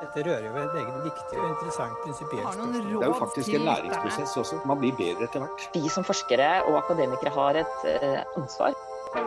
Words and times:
Dette 0.00 0.22
rører 0.24 0.44
jo 0.46 0.50
ved 0.54 0.62
et 0.64 0.76
eget 0.80 1.00
viktig 1.04 1.38
og 1.38 1.48
interessant 1.50 1.96
prinsipielt 2.04 2.46
spørsmål. 2.54 2.86
Det 2.88 3.02
er 3.04 3.10
jo 3.10 3.16
faktisk 3.18 3.48
en 3.58 3.66
læringsprosess 3.68 4.36
også. 4.42 4.60
Man 4.70 4.78
blir 4.80 4.94
bedre 4.96 5.26
etter 5.26 5.42
hvert. 5.44 5.66
Vi 5.74 5.92
som 5.92 6.06
forskere 6.08 6.46
og 6.70 6.78
akademikere 6.78 7.32
har 7.34 7.58
et 7.60 7.84
eh, 7.90 8.22
ansvar. 8.40 8.72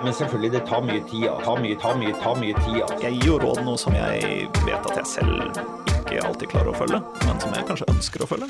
Men 0.03 0.13
selvfølgelig, 0.17 0.51
det 0.55 0.63
tar 0.71 0.81
mye 0.87 1.03
tid. 1.11 1.27
ja. 1.27 1.35
Ta 1.45 1.55
mye, 1.61 1.77
ta 1.83 1.93
mye, 1.99 2.13
ta 2.23 2.33
mye 2.41 2.55
tid. 2.63 2.77
ja. 2.81 2.87
Jeg 3.03 3.19
gir 3.19 3.29
jo 3.29 3.37
råd 3.43 3.61
noe 3.67 3.77
som 3.77 3.93
jeg 3.99 4.49
vet 4.63 4.89
at 4.91 4.97
jeg 4.97 5.11
selv 5.11 5.61
ikke 5.99 6.25
alltid 6.25 6.53
klarer 6.55 6.73
å 6.73 6.77
følge, 6.81 7.01
men 7.27 7.43
som 7.43 7.53
jeg 7.53 7.67
kanskje 7.69 7.89
ønsker 7.93 8.25
å 8.25 8.29
følge. 8.33 8.49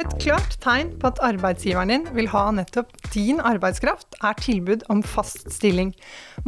Et 0.00 0.16
klart 0.22 0.56
tegn 0.64 0.96
på 1.00 1.12
at 1.12 1.20
arbeidsgiveren 1.28 1.92
din 1.92 2.08
vil 2.16 2.28
ha 2.32 2.48
nettopp 2.56 2.92
din 3.16 3.40
arbeidskraft, 3.40 4.18
er 4.20 4.36
tilbud 4.38 4.84
om 4.92 5.00
fast 5.06 5.48
stilling. 5.54 5.94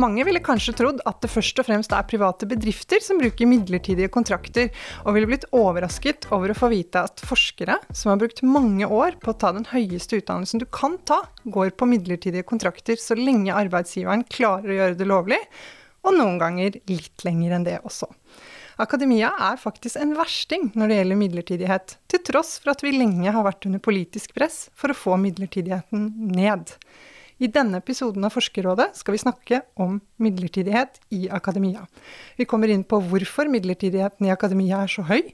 Mange 0.01 0.25
ville 0.29 0.43
kanskje 0.45 0.77
trodd 0.77 1.01
at 1.09 1.23
det 1.25 1.33
først 1.33 1.59
og 1.63 1.69
fremst 1.69 1.95
er 1.97 2.07
private 2.09 2.49
bedrifter 2.51 3.03
som 3.05 3.21
bruker 3.21 3.49
midlertidige 3.49 4.13
kontrakter, 4.13 4.69
og 5.05 5.17
ville 5.17 5.31
blitt 5.31 5.49
overrasket 5.57 6.29
over 6.35 6.53
å 6.53 6.59
få 6.59 6.71
vite 6.73 7.03
at 7.09 7.25
forskere, 7.25 7.79
som 7.97 8.13
har 8.13 8.21
brukt 8.21 8.45
mange 8.47 8.87
år 8.87 9.19
på 9.23 9.33
å 9.33 9.39
ta 9.41 9.55
den 9.57 9.67
høyeste 9.73 10.21
utdannelsen 10.21 10.63
du 10.63 10.69
kan 10.69 10.99
ta, 11.09 11.23
går 11.49 11.73
på 11.79 11.89
midlertidige 11.89 12.47
kontrakter 12.49 13.01
så 13.01 13.17
lenge 13.19 13.57
arbeidsgiveren 13.57 14.27
klarer 14.29 14.71
å 14.71 14.79
gjøre 14.83 15.01
det 15.01 15.09
lovlig, 15.09 15.41
og 16.07 16.15
noen 16.15 16.39
ganger 16.41 16.79
litt 16.89 17.27
lenger 17.27 17.57
enn 17.57 17.67
det 17.67 17.81
også. 17.83 18.09
Akademia 18.79 19.33
er 19.43 19.59
faktisk 19.59 19.99
en 19.99 20.13
versting 20.15 20.69
når 20.79 20.91
det 20.91 20.97
gjelder 21.01 21.19
midlertidighet, 21.19 21.95
til 22.07 22.21
tross 22.29 22.61
for 22.63 22.71
at 22.71 22.85
vi 22.85 22.93
lenge 22.95 23.33
har 23.35 23.43
vært 23.43 23.67
under 23.67 23.83
politisk 23.83 24.37
press 24.37 24.69
for 24.79 24.95
å 24.95 24.99
få 24.99 25.17
midlertidigheten 25.19 26.05
ned. 26.31 26.71
I 27.43 27.51
denne 27.55 27.79
episoden 27.83 28.23
av 28.27 28.35
Forskerrådet 28.35 28.93
skal 28.99 29.15
vi 29.15 29.21
snakke 29.23 29.61
om 29.83 29.99
midlertidighet 30.23 31.01
i 31.15 31.27
akademia. 31.31 31.85
Vi 32.39 32.47
kommer 32.51 32.71
inn 32.71 32.87
på 32.87 32.99
hvorfor 33.11 33.51
midlertidigheten 33.51 34.27
i 34.27 34.33
akademia 34.35 34.85
er 34.87 34.95
så 34.95 35.07
høy, 35.11 35.27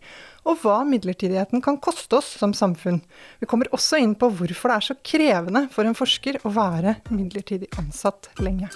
og 0.49 0.65
hva 0.65 0.81
midlertidigheten 0.89 1.65
kan 1.65 1.81
koste 1.85 2.21
oss 2.21 2.35
som 2.41 2.57
samfunn. 2.57 3.03
Vi 3.41 3.49
kommer 3.49 3.73
også 3.77 4.01
inn 4.01 4.17
på 4.17 4.33
hvorfor 4.41 4.73
det 4.73 4.81
er 4.81 4.89
så 4.89 5.01
krevende 5.05 5.67
for 5.73 5.85
en 5.85 5.97
forsker 5.97 6.41
å 6.45 6.53
være 6.53 6.99
midlertidig 7.13 7.73
ansatt 7.81 8.33
lenge. 8.41 8.73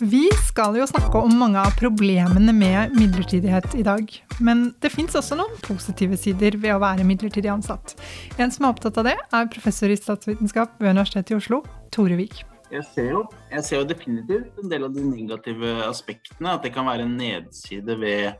Vi 0.00 0.26
skal 0.44 0.74
jo 0.76 0.84
snakke 0.84 1.22
om 1.24 1.38
mange 1.40 1.56
av 1.56 1.72
problemene 1.78 2.52
med 2.52 2.92
midlertidighet 2.98 3.78
i 3.80 3.84
dag. 3.86 4.10
Men 4.44 4.66
det 4.84 4.90
fins 4.92 5.16
også 5.16 5.38
noen 5.38 5.54
positive 5.64 6.18
sider 6.20 6.58
ved 6.60 6.74
å 6.74 6.82
være 6.82 7.06
midlertidig 7.08 7.48
ansatt. 7.48 7.94
En 8.36 8.52
som 8.52 8.66
er 8.66 8.74
opptatt 8.74 9.00
av 9.00 9.08
det, 9.08 9.14
er 9.16 9.48
professor 9.54 9.88
i 9.88 9.96
statsvitenskap 9.96 10.74
ved 10.82 10.92
Universitetet 10.98 11.32
i 11.32 11.38
Oslo, 11.38 11.62
Tore 11.96 12.18
Vik. 12.20 12.42
Jeg 12.68 12.84
ser, 12.90 13.08
jo, 13.14 13.22
jeg 13.48 13.64
ser 13.64 13.80
jo 13.80 13.88
definitivt 13.88 14.60
en 14.60 14.68
del 14.74 14.84
av 14.84 14.92
de 14.92 15.06
negative 15.06 15.72
aspektene. 15.86 16.52
At 16.58 16.66
det 16.66 16.74
kan 16.76 16.84
være 16.90 17.08
en 17.08 17.16
nedside 17.16 17.96
ved 17.96 18.36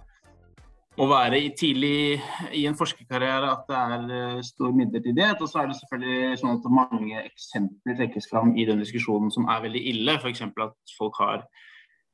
å 0.96 1.06
være 1.10 1.38
i 1.44 1.52
tidlig 1.56 2.18
i 2.56 2.64
en 2.68 2.76
forskerkarriere 2.78 3.50
at 3.52 3.68
det 3.68 3.76
er 3.76 4.12
eh, 4.16 4.42
stor 4.46 4.72
midlertidighet. 4.76 5.42
Og 5.44 5.50
så 5.50 5.62
er 5.62 5.70
det 5.70 5.78
selvfølgelig 5.80 6.40
sånn 6.40 6.54
at 6.54 6.68
mange 6.72 7.22
eksempler 7.22 7.98
trekkes 7.98 8.28
fram 8.30 8.54
i 8.56 8.66
den 8.68 8.80
diskusjonen 8.82 9.32
som 9.34 9.48
er 9.52 9.64
veldig 9.66 9.82
ille. 9.92 10.16
F.eks. 10.20 10.44
at 10.48 10.96
folk 10.96 11.20
har 11.20 11.44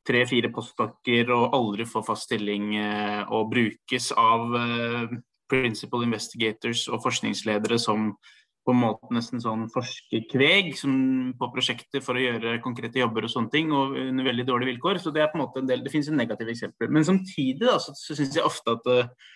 tre-fire 0.06 0.50
postdokker 0.55 1.30
og 1.30 1.55
aldri 1.55 1.86
får 1.86 2.06
fast 2.08 2.27
stilling 2.27 2.72
eh, 2.80 3.22
og 3.30 3.52
brukes 3.52 4.11
av 4.19 4.56
eh, 4.58 5.19
principal 5.52 6.06
investigators 6.08 6.89
og 6.91 7.02
forskningsledere 7.05 7.78
som 7.78 8.12
på 8.62 8.74
en 8.74 8.78
måte 8.78 9.10
nesten 9.14 9.42
sånn 9.42 9.64
forskerkveg 9.72 10.72
på 11.38 11.48
prosjekter 11.55 12.02
for 12.05 12.18
å 12.18 12.22
gjøre 12.22 12.60
konkrete 12.62 13.00
jobber 13.02 13.27
og 13.27 13.32
sånne 13.32 13.50
ting, 13.50 13.72
og 13.74 13.96
under 13.98 14.28
veldig 14.28 14.46
dårlige 14.46 14.74
vilkår. 14.74 15.00
Så 15.02 15.10
det 15.14 15.24
er 15.24 15.32
på 15.32 15.38
en 15.38 15.44
måte 15.44 15.62
en 15.62 15.70
del, 15.70 15.82
det 15.82 15.91
finnes 15.91 16.12
en 16.12 16.20
negative 16.20 16.55
eksempler. 16.55 16.92
Men 16.94 17.06
samtidig 17.08 17.64
da, 17.64 17.78
så, 17.83 17.94
så 17.98 18.16
syns 18.18 18.38
jeg 18.38 18.46
ofte 18.46 18.77
at 18.77 18.90
uh, 18.92 19.33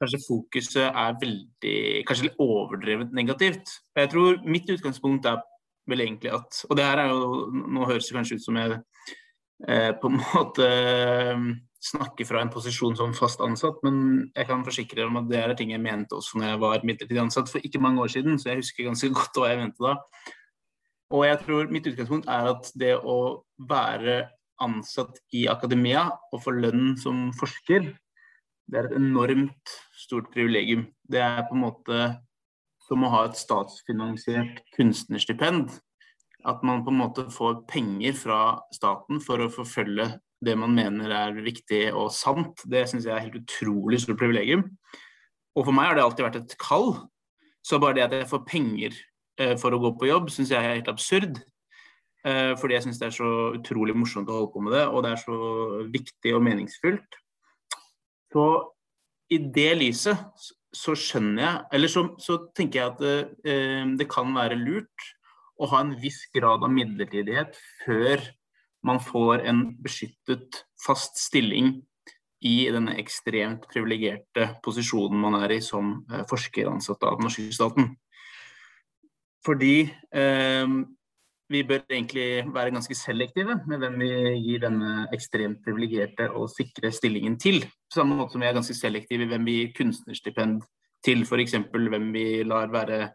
kanskje 0.00 0.22
fokuset 0.26 0.86
er 0.86 1.20
veldig 1.20 1.76
Kanskje 2.06 2.28
litt 2.28 2.40
overdrevet 2.42 3.14
negativt. 3.16 3.78
Jeg 3.96 4.12
tror 4.12 4.42
mitt 4.44 4.68
utgangspunkt 4.72 5.28
er 5.30 5.40
vel 5.88 6.02
egentlig 6.04 6.34
at 6.34 6.64
Og 6.68 6.76
det 6.76 6.84
her 6.84 7.00
er 7.00 7.12
jo 7.14 7.46
Nå 7.54 7.86
høres 7.86 8.08
det 8.08 8.16
kanskje 8.18 8.40
ut 8.40 8.44
som 8.44 8.58
jeg 8.60 8.76
uh, 8.76 9.92
på 10.02 10.10
en 10.10 10.20
måte 10.20 10.68
eh, 10.68 11.46
snakker 11.86 12.26
fra 12.28 12.40
en 12.42 12.50
posisjon 12.52 12.96
som 12.98 13.14
fast 13.16 13.42
ansatt, 13.44 13.78
men 13.86 13.98
jeg 14.34 14.48
kan 14.48 14.64
forsikre 14.66 15.00
dere 15.00 15.10
om 15.10 15.20
at 15.20 15.28
det 15.30 15.38
er 15.40 15.54
ting 15.58 15.72
jeg 15.74 15.82
mente 15.82 16.16
også 16.18 16.40
når 16.40 16.50
jeg 16.50 16.62
var 16.64 16.86
midlertidig 16.88 17.22
ansatt 17.22 17.52
for 17.52 17.66
ikke 17.66 17.82
mange 17.82 18.02
år 18.02 18.12
siden, 18.16 18.40
så 18.40 18.50
jeg 18.50 18.62
husker 18.64 18.88
ganske 18.88 19.12
godt 19.18 19.40
hva 19.40 19.52
jeg 19.52 19.62
mente 19.62 19.86
da. 19.86 19.96
Og 21.14 21.22
jeg 21.28 21.38
tror 21.44 21.70
mitt 21.70 21.86
utgangspunkt 21.86 22.26
er 22.32 22.50
at 22.50 22.72
det 22.74 22.96
å 22.98 23.18
være 23.70 24.24
ansatt 24.62 25.20
i 25.36 25.44
akademia 25.52 26.08
og 26.32 26.42
få 26.42 26.54
lønn 26.56 26.96
som 26.98 27.28
forsker, 27.38 27.92
det 28.66 28.78
er 28.80 28.88
et 28.88 28.96
enormt 28.98 29.74
stort 29.94 30.32
privilegium. 30.34 30.88
Det 31.06 31.20
er 31.22 31.44
på 31.46 31.54
en 31.54 31.62
måte 31.62 32.06
som 32.86 33.04
å 33.04 33.10
ha 33.12 33.24
et 33.26 33.38
statsfinansiert 33.38 34.62
kunstnerstipend. 34.74 35.70
At 36.46 36.62
man 36.66 36.82
på 36.86 36.92
en 36.92 37.00
måte 37.00 37.26
får 37.34 37.62
penger 37.70 38.16
fra 38.18 38.40
staten 38.74 39.22
for 39.22 39.42
å 39.42 39.50
forfølge 39.52 40.08
det 40.44 40.54
man 40.58 40.74
mener 40.76 41.12
er 41.16 41.42
viktig 41.44 41.88
og 41.96 42.10
sant, 42.14 42.60
det 42.68 42.84
syns 42.90 43.06
jeg 43.08 43.14
er 43.14 43.24
helt 43.24 43.40
utrolig 43.40 44.00
stort 44.02 44.20
privilegium. 44.20 44.66
Og 45.56 45.64
for 45.64 45.76
meg 45.76 45.90
har 45.90 45.98
det 45.98 46.04
alltid 46.04 46.26
vært 46.26 46.40
et 46.42 46.56
kall. 46.60 46.90
Så 47.64 47.80
bare 47.82 47.96
det 47.96 48.04
at 48.04 48.14
jeg 48.14 48.30
får 48.30 48.44
penger 48.46 48.96
eh, 49.40 49.54
for 49.58 49.74
å 49.74 49.80
gå 49.82 49.94
på 49.98 50.10
jobb, 50.10 50.28
syns 50.30 50.52
jeg 50.52 50.60
er 50.60 50.76
helt 50.76 50.90
absurd. 50.92 51.40
Eh, 52.26 52.52
fordi 52.60 52.76
jeg 52.76 52.86
syns 52.86 53.00
det 53.00 53.08
er 53.08 53.16
så 53.16 53.30
utrolig 53.56 53.96
morsomt 53.96 54.28
å 54.30 54.40
holde 54.40 54.52
på 54.52 54.62
med 54.66 54.76
det, 54.76 54.84
og 54.90 55.02
det 55.06 55.14
er 55.14 55.22
så 55.24 55.40
viktig 55.94 56.36
og 56.36 56.44
meningsfullt. 56.44 57.18
Så 58.34 58.46
i 59.32 59.40
det 59.56 59.72
lyset 59.80 60.46
så 60.76 60.92
skjønner 60.98 61.40
jeg 61.40 61.60
Eller 61.74 61.90
så, 61.90 62.02
så 62.20 62.36
tenker 62.54 62.78
jeg 62.78 62.92
at 62.92 63.00
eh, 63.48 63.84
det 63.98 64.06
kan 64.12 64.28
være 64.36 64.58
lurt 64.60 65.06
å 65.56 65.68
ha 65.72 65.80
en 65.82 65.94
viss 65.98 66.26
grad 66.34 66.64
av 66.66 66.72
midlertidighet 66.72 67.56
før 67.84 68.22
man 68.86 69.00
får 69.02 69.44
en 69.50 69.62
beskyttet 69.82 70.62
fast 70.86 71.18
stilling 71.18 71.74
i 72.46 72.56
denne 72.70 72.96
ekstremt 73.00 73.64
privilegerte 73.70 74.50
posisjonen 74.64 75.18
man 75.20 75.38
er 75.40 75.56
i 75.56 75.62
som 75.64 75.98
eh, 76.12 76.26
forskeransatt 76.28 77.06
av 77.08 77.16
den 77.16 77.26
norske 77.26 77.48
staten. 77.54 77.88
Fordi 79.46 79.86
eh, 79.86 80.76
vi 81.52 81.62
bør 81.62 81.84
egentlig 81.86 82.28
være 82.54 82.74
ganske 82.74 82.94
selektive 82.98 83.60
med 83.70 83.82
hvem 83.82 84.00
vi 84.02 84.10
gir 84.42 84.64
denne 84.64 85.06
ekstremt 85.14 85.60
privilegerte 85.64 86.28
og 86.34 86.50
sikre 86.50 86.90
stillingen 86.94 87.38
til. 87.38 87.60
På 87.62 88.00
samme 88.00 88.18
måte 88.18 88.34
som 88.34 88.42
vi 88.42 88.48
er 88.50 88.56
ganske 88.56 88.74
selektive 88.74 89.26
i 89.26 89.30
hvem 89.30 89.46
vi 89.46 89.60
gir 89.60 89.76
kunstnerstipend 89.76 90.64
til, 91.06 91.22
f.eks. 91.22 91.54
hvem 91.70 92.10
vi 92.14 92.26
lar 92.46 92.72
være 92.74 93.12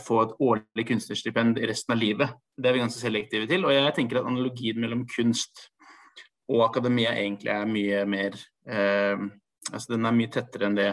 få 0.00 0.22
et 0.22 0.30
årlig 0.40 0.84
kunstnerstipend 0.88 1.58
resten 1.68 1.92
av 1.92 1.98
livet. 2.00 2.30
Det 2.56 2.70
er 2.70 2.72
vi 2.72 2.80
ganske 2.80 3.02
selektive 3.02 3.48
til. 3.50 3.66
Og 3.68 3.74
jeg 3.74 3.90
tenker 3.98 4.20
at 4.20 4.30
analogien 4.30 4.80
mellom 4.80 5.02
kunst 5.12 5.66
og 6.48 6.64
akademia 6.70 7.12
egentlig 7.20 7.52
er 7.52 7.68
mye 7.68 8.06
mer 8.08 8.38
eh, 8.68 9.28
Altså 9.68 9.92
den 9.92 10.06
er 10.08 10.14
mye 10.16 10.30
tettere 10.32 10.64
enn 10.64 10.76
det 10.78 10.92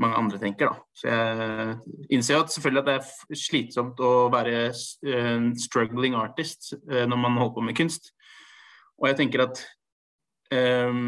mange 0.00 0.16
andre 0.16 0.38
tenker, 0.40 0.70
da. 0.70 0.84
Så 0.96 1.08
jeg 1.10 1.96
innser 2.14 2.38
at 2.38 2.52
selvfølgelig 2.54 2.80
at 2.80 2.86
det 2.86 2.94
er 3.34 3.40
slitsomt 3.40 3.98
å 4.00 4.12
være 4.32 4.62
en 5.10 5.50
struggling 5.58 6.14
artist 6.16 6.70
uh, 6.88 7.02
når 7.04 7.20
man 7.20 7.36
holder 7.36 7.56
på 7.58 7.64
med 7.66 7.76
kunst. 7.76 8.12
Og 8.96 9.10
jeg 9.10 9.18
tenker 9.18 9.42
at 9.44 9.60
eh, 10.54 11.02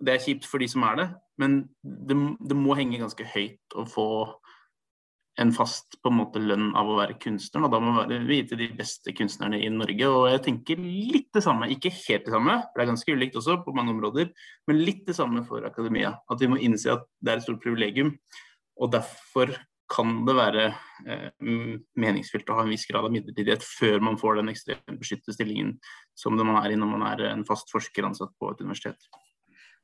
det 0.00 0.14
er 0.16 0.24
kjipt 0.24 0.48
for 0.48 0.64
de 0.64 0.66
som 0.72 0.88
er 0.88 0.98
det, 0.98 1.06
men 1.38 1.60
det, 1.84 2.16
det 2.48 2.58
må 2.58 2.74
henge 2.80 2.98
ganske 3.04 3.28
høyt 3.36 3.78
å 3.78 3.86
få 3.88 4.08
en 5.40 5.50
fast 5.54 5.96
på 6.02 6.10
en 6.12 6.18
måte 6.20 6.40
lønn 6.42 6.70
av 6.78 6.88
å 6.88 6.96
være 6.98 7.16
kunstner. 7.22 7.66
Og 7.66 7.72
da 7.74 7.80
må 7.82 8.04
vi 8.10 8.20
vite 8.28 8.58
de 8.58 8.68
beste 8.76 9.14
kunstnerne 9.16 9.58
i 9.58 9.70
Norge. 9.72 10.08
Og 10.10 10.28
jeg 10.30 10.42
tenker 10.46 10.80
litt 10.84 11.30
det 11.34 11.42
samme, 11.44 11.68
ikke 11.74 11.92
helt 11.96 12.28
det 12.28 12.34
samme, 12.34 12.56
for 12.68 12.78
det 12.78 12.84
er 12.84 12.92
ganske 12.92 13.16
ulikt 13.18 13.38
også 13.40 13.58
på 13.64 13.74
mange 13.76 13.94
områder, 13.96 14.30
men 14.70 14.82
litt 14.82 15.04
det 15.08 15.16
samme 15.18 15.42
for 15.48 15.66
akademia. 15.66 16.14
At 16.30 16.42
vi 16.42 16.50
må 16.50 16.60
innse 16.62 16.94
at 16.94 17.06
det 17.20 17.34
er 17.34 17.42
et 17.42 17.46
stort 17.46 17.62
privilegium, 17.64 18.14
og 18.78 18.92
derfor 18.94 19.56
kan 19.94 20.14
det 20.26 20.34
være 20.36 20.62
eh, 21.06 21.26
meningsfylt 22.00 22.48
å 22.50 22.56
ha 22.56 22.64
en 22.64 22.72
viss 22.72 22.86
grad 22.88 23.04
av 23.04 23.12
midlertidighet 23.12 23.64
før 23.66 24.00
man 24.02 24.16
får 24.18 24.40
den 24.40 24.50
ekstremt 24.54 24.96
beskyttede 25.00 25.36
stillingen 25.36 25.74
som 26.18 26.38
man 26.38 26.56
er 26.62 26.72
i 26.72 26.78
når 26.80 26.90
man 26.94 27.04
er 27.10 27.26
en 27.28 27.44
fast 27.46 27.70
forsker 27.74 28.06
ansatt 28.08 28.32
på 28.40 28.50
et 28.50 28.62
universitet. 28.64 29.10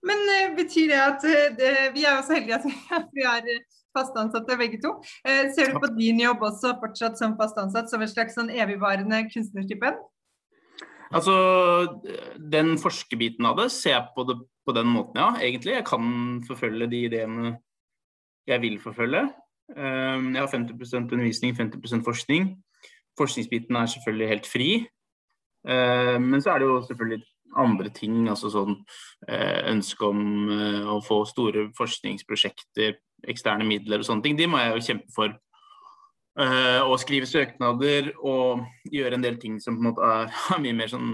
Men 0.06 0.23
uh, 0.25 0.55
betyr 0.56 0.88
det 0.88 1.00
at 1.05 1.26
uh, 1.29 1.50
det, 1.58 1.73
vi 1.93 2.06
er 2.08 2.17
jo 2.17 2.25
så 2.25 2.38
heldige 2.38 2.62
at 2.96 3.12
vi 3.17 3.26
er 3.29 3.50
fast 3.97 4.17
ansatte 4.21 4.57
begge 4.61 4.81
to. 4.83 4.95
Eh, 5.25 5.51
ser 5.55 5.73
du 5.73 5.81
på 5.83 5.91
din 5.97 6.21
jobb 6.23 6.45
også 6.51 6.77
fortsatt 6.83 7.19
som 7.19 7.37
fast 7.39 7.59
ansatt 7.61 7.91
som 7.91 8.03
en 8.03 8.11
slags 8.11 8.39
sånn 8.39 8.51
evigvarende 8.53 9.23
kunstnerstipend? 9.33 10.01
Altså, 11.11 11.35
Den 12.39 12.77
forskerbiten 12.79 13.47
av 13.47 13.59
det 13.59 13.71
ser 13.75 13.97
jeg 13.97 14.15
på, 14.15 14.25
det, 14.29 14.39
på 14.67 14.75
den 14.77 14.91
måten, 14.93 15.19
ja. 15.19 15.33
Egentlig. 15.43 15.75
Jeg 15.81 15.89
kan 15.89 16.41
forfølge 16.47 16.91
de 16.91 17.05
ideene 17.09 17.57
jeg 18.47 18.63
vil 18.63 18.79
forfølge. 18.83 19.29
Jeg 19.71 20.39
har 20.41 20.49
50% 20.51 21.13
undervisning, 21.15 21.53
50% 21.55 22.07
forskning. 22.07 22.49
Forskningsbiten 23.19 23.77
er 23.77 23.91
selvfølgelig 23.91 24.31
helt 24.31 24.49
fri. 24.49 24.71
Eh, 25.69 26.17
men 26.19 26.41
så 26.43 26.55
er 26.55 26.63
det 26.63 26.71
jo 26.71 26.81
selvfølgelig 26.87 27.27
andre 27.59 27.91
ting, 27.95 28.29
altså 28.31 28.51
sånn 28.53 28.77
uh, 29.27 29.61
ønske 29.71 30.07
om 30.07 30.21
uh, 30.51 30.91
å 30.95 30.99
få 31.05 31.23
store 31.29 31.69
forskningsprosjekter, 31.79 32.99
eksterne 33.28 33.67
midler 33.69 34.00
og 34.00 34.08
sånne 34.08 34.25
ting. 34.25 34.38
De 34.38 34.49
må 34.50 34.61
jeg 34.62 34.75
jo 34.75 34.87
kjempe 34.88 35.14
for. 35.17 35.37
Og 36.40 36.94
skrive 37.02 37.26
søknader 37.28 38.12
og 38.17 38.62
gjøre 38.88 39.19
en 39.19 39.25
del 39.25 39.34
ting 39.43 39.58
som 39.61 39.75
på 39.76 39.82
en 39.82 39.88
måte 39.90 40.06
er, 40.06 40.31
av 40.55 40.62
mye 40.62 40.76
mer 40.78 40.88
sånn 40.88 41.11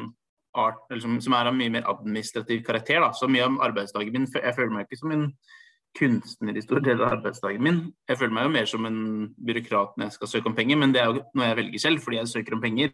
art, 0.56 0.82
eller 0.90 1.02
som, 1.02 1.18
som 1.24 1.36
er 1.36 1.50
av 1.50 1.56
mye 1.56 1.72
mer 1.72 1.86
administrativ 1.90 2.62
karakter. 2.66 3.00
Da. 3.02 3.12
Så 3.16 3.28
mye 3.30 3.46
av 3.46 3.60
arbeidsdagen 3.68 4.14
min 4.14 4.28
Jeg 4.28 4.56
føler 4.56 4.74
meg 4.74 4.86
ikke 4.86 5.00
som 5.00 5.14
en 5.14 5.28
kunstner 5.96 6.56
i 6.56 6.64
stor 6.64 6.82
del 6.84 7.00
av 7.00 7.16
arbeidsdagen 7.16 7.62
min. 7.64 7.78
Jeg 8.08 8.20
føler 8.20 8.34
meg 8.36 8.46
jo 8.46 8.54
mer 8.56 8.66
som 8.70 8.88
en 8.88 8.98
byråkrat 9.48 9.94
når 9.96 10.08
jeg 10.08 10.16
skal 10.18 10.32
søke 10.32 10.50
om 10.50 10.56
penger, 10.56 10.80
men 10.80 10.92
det 10.92 11.02
er 11.02 11.08
jo 11.10 11.22
noe 11.36 11.48
jeg 11.50 11.60
velger 11.62 11.84
selv 11.86 12.04
fordi 12.04 12.20
jeg 12.20 12.32
søker 12.32 12.56
om 12.56 12.64
penger. 12.64 12.92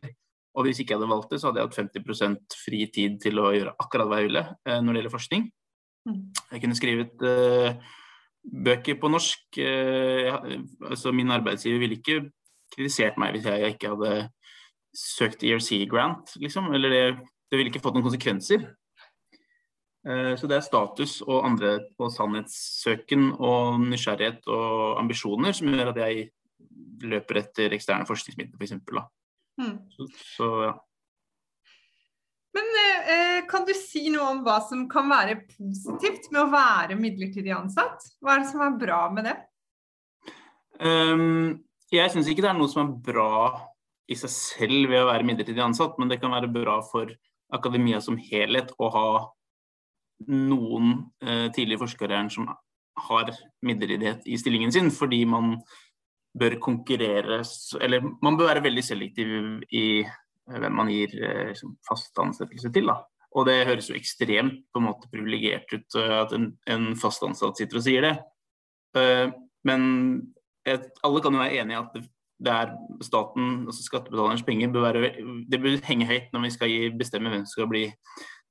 Og 0.53 0.67
hvis 0.67 0.83
ikke 0.83 0.95
jeg 0.95 1.01
hadde 1.01 1.11
valgt 1.15 1.33
det, 1.33 1.41
så 1.41 1.49
hadde 1.49 1.63
jeg 1.63 1.71
hatt 1.71 1.81
50 1.81 2.61
fri 2.61 2.85
tid 2.93 3.19
til 3.23 3.41
å 3.41 3.51
gjøre 3.55 3.75
akkurat 3.81 4.09
hva 4.09 4.21
jeg 4.21 4.29
ville 4.29 4.45
uh, 4.45 4.79
når 4.85 4.93
det 4.93 5.01
gjelder 5.01 5.17
forskning. 5.17 5.49
Mm. 6.09 6.23
Jeg 6.51 6.63
kunne 6.65 6.79
skrevet 6.79 7.25
uh, 7.25 7.93
bøker 8.43 8.99
på 9.01 9.11
norsk. 9.13 9.45
Uh, 9.59 10.59
altså 10.89 11.13
min 11.15 11.31
arbeidsgiver 11.31 11.83
ville 11.83 11.99
ikke 11.99 12.21
kritisert 12.73 13.19
meg 13.21 13.37
hvis 13.37 13.49
jeg 13.49 13.75
ikke 13.75 13.95
hadde 13.95 14.13
søkt 14.97 15.45
ERC-grant, 15.47 16.37
liksom. 16.43 16.73
Eller 16.75 16.93
det, 16.93 17.03
det 17.51 17.59
ville 17.59 17.73
ikke 17.73 17.83
fått 17.85 17.97
noen 17.97 18.09
konsekvenser. 18.09 18.69
Uh, 20.03 20.35
så 20.39 20.51
det 20.51 20.59
er 20.59 20.67
status 20.67 21.21
og 21.23 21.45
andre 21.47 21.77
og 22.03 22.11
sannhetssøken 22.11 23.33
og 23.39 23.83
nysgjerrighet 23.87 24.49
og 24.51 24.99
ambisjoner 25.03 25.55
som 25.55 25.71
gjør 25.71 25.93
at 25.93 26.01
jeg 26.03 26.31
løper 27.07 27.43
etter 27.43 27.75
eksterne 27.75 28.07
forskningsmidler, 28.09 28.59
f.eks. 28.59 28.79
Mm. 29.61 29.77
Så, 29.95 30.09
så 30.37 30.49
ja. 30.67 30.73
Men 32.53 32.69
eh, 32.79 33.32
kan 33.51 33.67
du 33.69 33.73
si 33.77 34.07
noe 34.13 34.29
om 34.31 34.41
hva 34.47 34.59
som 34.67 34.87
kan 34.91 35.11
være 35.11 35.43
positivt 35.49 36.31
med 36.33 36.45
å 36.45 36.53
være 36.53 36.99
midlertidig 36.99 37.53
ansatt? 37.57 38.05
Hva 38.23 38.37
er 38.37 38.45
det 38.45 38.51
som 38.53 38.65
er 38.67 38.79
bra 38.81 39.03
med 39.15 39.29
det? 39.29 39.37
Um, 40.83 41.61
jeg 41.93 42.11
syns 42.13 42.31
ikke 42.31 42.45
det 42.45 42.51
er 42.51 42.59
noe 42.59 42.71
som 42.73 42.87
er 42.87 42.97
bra 43.11 43.35
i 44.11 44.17
seg 44.19 44.33
selv 44.33 44.91
ved 44.91 45.05
å 45.05 45.11
være 45.11 45.27
midlertidig 45.29 45.63
ansatt, 45.65 45.95
men 46.01 46.11
det 46.11 46.19
kan 46.23 46.35
være 46.35 46.51
bra 46.53 46.81
for 46.89 47.13
akademia 47.53 48.01
som 48.03 48.19
helhet 48.19 48.73
å 48.81 48.91
ha 48.93 49.07
noen 50.33 50.93
uh, 51.25 51.49
tidlig 51.55 51.81
forskere 51.83 52.25
som 52.33 52.51
har 53.09 53.33
midlertidighet 53.65 54.27
i 54.29 54.39
stillingen 54.39 54.73
sin, 54.73 54.91
fordi 54.95 55.25
man 55.27 55.57
bør 56.39 56.57
konkurrere 56.61 57.43
Eller 57.81 58.05
man 58.23 58.37
bør 58.37 58.53
være 58.53 58.65
veldig 58.65 58.85
selektiv 58.85 59.29
i 59.69 60.01
eh, 60.01 60.59
hvem 60.59 60.77
man 60.77 60.89
gir 60.89 61.13
eh, 61.21 61.49
liksom, 61.53 61.77
fast 61.89 62.19
ansettelse 62.19 62.73
til. 62.73 62.89
da. 62.89 63.03
Og 63.33 63.47
det 63.49 63.63
høres 63.65 63.89
jo 63.89 63.97
ekstremt 63.97 64.61
på 64.73 64.81
en 64.81 64.89
måte 64.91 65.09
privilegert 65.13 65.71
ut 65.73 65.97
eh, 66.01 66.17
at 66.19 66.35
en, 66.37 66.51
en 66.69 66.91
fast 67.01 67.25
ansatt 67.25 67.61
sitter 67.61 67.81
og 67.81 67.87
sier 67.87 68.09
det. 68.09 68.17
Men 69.65 69.85
et, 70.69 70.91
alle 71.07 71.23
kan 71.25 71.33
jo 71.33 71.41
være 71.41 71.63
enige 71.63 71.79
i 71.79 71.81
at 71.81 71.95
det, 72.43 72.53
er 72.53 72.75
staten, 73.07 73.65
altså 73.71 73.85
skattebetalernes 73.87 74.43
penger, 74.43 74.73
bør 74.73 74.89
være, 74.89 75.13
det 75.51 75.61
bør 75.63 75.79
henge 75.87 76.09
høyt 76.09 76.33
når 76.35 76.45
vi 76.45 76.51
skal 76.57 76.97
bestemme 76.99 77.31
hvem 77.31 77.45
som 77.47 77.55
skal 77.55 77.71
bli 77.71 77.85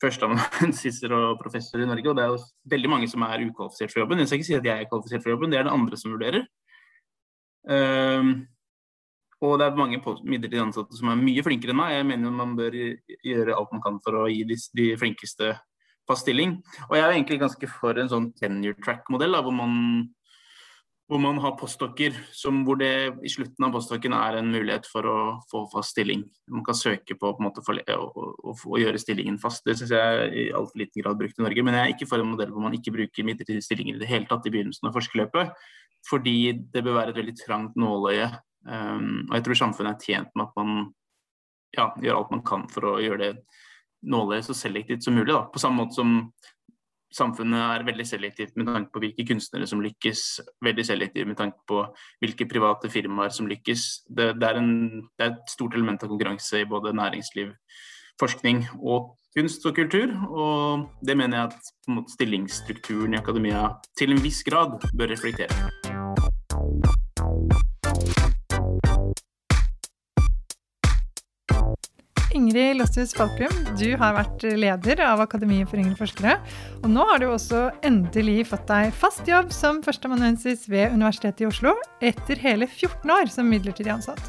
førsteamanuensiser 0.01 1.13
og 1.19 1.39
professor 1.41 1.83
i 1.83 1.89
Norge. 1.89 2.09
Og 2.09 2.17
det 2.17 2.23
er 2.23 2.33
jo 2.33 2.39
veldig 2.73 2.91
mange 2.93 3.11
som 3.11 3.25
er 3.27 3.45
ukvalifisert 3.45 3.93
for 3.93 4.03
jobben. 4.03 4.23
Jeg 4.23 4.31
skal 4.31 4.41
ikke 4.41 4.49
si 4.49 4.57
at 4.57 4.69
jeg 4.69 4.85
er 4.85 4.89
kvalifisert 4.89 5.25
for 5.25 5.35
jobben, 5.35 5.51
det 5.51 5.59
er 5.59 5.67
det 5.67 5.75
andre 5.75 5.99
som 5.99 6.15
vurderer. 6.15 6.47
Um, 7.61 8.31
og 9.41 9.57
det 9.57 9.67
er 9.67 9.77
mange 9.79 9.97
midlertidig 10.01 10.61
ansatte 10.61 10.97
som 10.97 11.09
er 11.09 11.19
mye 11.19 11.43
flinkere 11.45 11.73
enn 11.73 11.79
meg. 11.79 11.95
Jeg 11.95 12.07
mener 12.11 12.33
man 12.35 12.55
bør 12.57 12.77
gjøre 12.77 13.57
alt 13.57 13.73
man 13.73 13.83
kan 13.83 13.99
for 14.05 14.21
å 14.21 14.27
gi 14.29 14.43
de, 14.45 14.57
de 14.77 14.87
flinkeste 15.01 15.55
fast 16.09 16.27
stilling. 16.27 16.59
Og 16.89 16.97
jeg 16.97 17.05
er 17.05 17.15
egentlig 17.15 17.39
ganske 17.41 17.69
for 17.71 17.97
en 17.97 18.11
sånn 18.11 18.31
tenure 18.37 18.77
track-modell, 18.85 19.39
hvor 19.41 19.55
hvor 21.11 21.19
man 21.19 21.41
har 21.43 21.57
postdokker 21.59 22.15
hvor 22.63 22.77
det 22.79 23.11
i 23.27 23.29
slutten 23.29 23.65
av 23.67 23.73
postdokken 23.75 24.13
er 24.15 24.37
en 24.39 24.51
mulighet 24.53 24.85
for 24.87 25.03
å 25.03 25.15
få 25.51 25.65
fast 25.73 25.91
stilling. 25.91 26.21
Man 26.47 26.63
kan 26.63 26.77
søke 26.77 27.17
på, 27.19 27.33
på 27.35 27.43
måte, 27.43 27.63
for, 27.65 27.75
å, 27.75 28.05
å, 28.07 28.53
å, 28.55 28.77
gjøre 28.79 29.01
stillingen 29.01 29.35
fast. 29.41 29.65
Det 29.67 29.75
syns 29.75 29.91
jeg 29.91 30.21
er 30.21 30.31
i 30.31 30.45
altfor 30.55 30.79
liten 30.79 31.03
grad 31.03 31.19
brukt 31.19 31.35
i 31.35 31.43
Norge. 31.43 31.65
Men 31.67 31.75
jeg 31.75 31.83
er 31.83 31.95
ikke 31.97 32.07
for 32.07 32.23
en 32.23 32.31
modell 32.31 32.53
hvor 32.53 32.63
man 32.63 32.77
ikke 32.77 32.95
bruker 32.95 33.27
midlertidige 33.27 33.65
stillinger 33.65 33.99
i 33.99 34.03
det 34.05 34.07
hele 34.07 34.29
tatt 34.29 34.47
i 34.47 34.53
begynnelsen 34.55 34.87
av 34.87 34.95
forskerløpet 34.95 35.51
fordi 36.07 36.37
det 36.73 36.81
bør 36.81 36.95
være 36.95 37.11
et 37.13 37.19
veldig 37.19 37.35
trangt 37.43 37.75
nåløye. 37.77 38.31
Um, 38.67 39.27
og 39.29 39.37
jeg 39.37 39.45
tror 39.47 39.59
samfunnet 39.63 39.95
er 39.95 40.05
tjent 40.05 40.33
med 40.37 40.49
at 40.49 40.57
man 40.59 40.81
ja, 41.77 41.87
gjør 42.03 42.19
alt 42.19 42.33
man 42.35 42.43
kan 42.45 42.65
for 42.71 42.91
å 42.91 42.97
gjøre 43.01 43.21
det 43.21 43.33
nåløyet 44.11 44.47
så 44.47 44.55
selektivt 44.57 45.05
som 45.05 45.15
mulig. 45.17 45.31
Da. 45.33 45.45
På 45.51 45.61
samme 45.61 45.83
måte 45.83 45.97
som 45.97 46.17
samfunnet 47.11 47.59
er 47.59 47.85
veldig 47.87 48.05
selektivt 48.07 48.57
med 48.59 48.69
tanke 48.71 48.93
på 48.93 49.01
hvilke 49.03 49.25
kunstnere 49.27 49.67
som 49.67 49.81
lykkes, 49.83 50.25
veldig 50.63 50.85
selektivt 50.87 51.27
med 51.27 51.39
tanke 51.39 51.59
på 51.67 51.83
hvilke 52.23 52.47
private 52.49 52.91
firmaer 52.91 53.33
som 53.35 53.49
lykkes. 53.51 53.87
Det, 54.07 54.31
det, 54.39 54.47
er, 54.47 54.61
en, 54.61 55.07
det 55.19 55.27
er, 55.27 55.33
et 55.35 55.51
stort 55.51 55.75
element 55.77 56.03
av 56.03 56.11
konkurranse 56.11 56.63
i 56.63 56.69
både 56.69 56.95
næringsliv, 56.97 57.51
forskning 58.21 58.63
og 58.79 59.15
kunst 59.35 59.65
og 59.67 59.75
kultur. 59.75 60.15
Og 60.31 60.87
det 61.03 61.17
mener 61.19 61.41
jeg 61.41 61.51
at 61.51 61.91
måte, 61.91 62.15
stillingsstrukturen 62.15 63.17
i 63.17 63.21
akademia 63.21 63.67
til 63.99 64.15
en 64.15 64.23
viss 64.23 64.43
grad 64.47 64.79
bør 64.95 65.11
reflektere. 65.11 65.90
Ingrid 72.51 72.81
Lossius 72.81 73.13
Falkum, 73.15 73.51
du 73.79 73.93
har 73.95 74.11
vært 74.11 74.41
leder 74.43 74.99
av 75.05 75.21
Akademiet 75.23 75.69
for 75.71 75.79
yngre 75.79 75.95
forskere. 75.95 76.33
Og 76.81 76.89
nå 76.91 77.05
har 77.07 77.21
du 77.21 77.29
også 77.29 77.61
endelig 77.87 78.49
fått 78.49 78.65
deg 78.67 78.89
fast 78.91 79.23
jobb 79.29 79.53
som 79.55 79.77
førsteamanuensis 79.85 80.65
ved 80.67 80.91
Universitetet 80.91 81.45
i 81.45 81.47
Oslo 81.47 81.71
etter 82.03 82.41
hele 82.43 82.67
14 82.67 83.13
år 83.15 83.31
som 83.31 83.47
midlertidig 83.47 83.93
ansatt. 83.93 84.19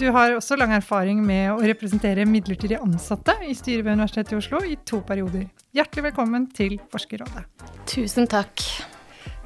Du 0.00 0.06
har 0.14 0.38
også 0.38 0.56
lang 0.56 0.72
erfaring 0.72 1.20
med 1.26 1.50
å 1.52 1.58
representere 1.60 2.24
midlertidig 2.24 2.78
ansatte 2.80 3.34
i 3.44 3.52
styret 3.58 3.84
ved 3.84 3.98
Universitetet 3.98 4.32
i 4.32 4.40
Oslo 4.40 4.62
i 4.64 4.78
to 4.88 5.02
perioder. 5.04 5.44
Hjertelig 5.76 6.06
velkommen 6.08 6.48
til 6.56 6.78
Forskerrådet. 6.88 7.44
Tusen 7.92 8.30
takk. 8.30 8.64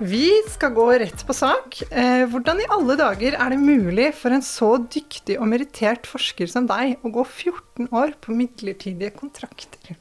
Vi 0.02 0.26
skal 0.50 0.72
gå 0.74 0.86
rett 0.98 1.22
på 1.26 1.34
sak. 1.36 1.78
Eh, 1.90 2.24
hvordan 2.30 2.58
i 2.62 2.70
alle 2.74 2.96
dager 2.98 3.36
er 3.38 3.52
det 3.52 3.60
mulig 3.62 4.08
for 4.18 4.34
en 4.34 4.42
så 4.42 4.72
dyktig 4.78 5.36
og 5.38 5.46
merittert 5.52 6.08
forsker 6.10 6.50
som 6.50 6.66
deg 6.66 6.96
å 7.06 7.12
gå 7.14 7.22
14 7.22 7.92
år 7.94 8.16
på 8.24 8.34
midlertidige 8.34 9.12
kontrakter? 9.14 9.94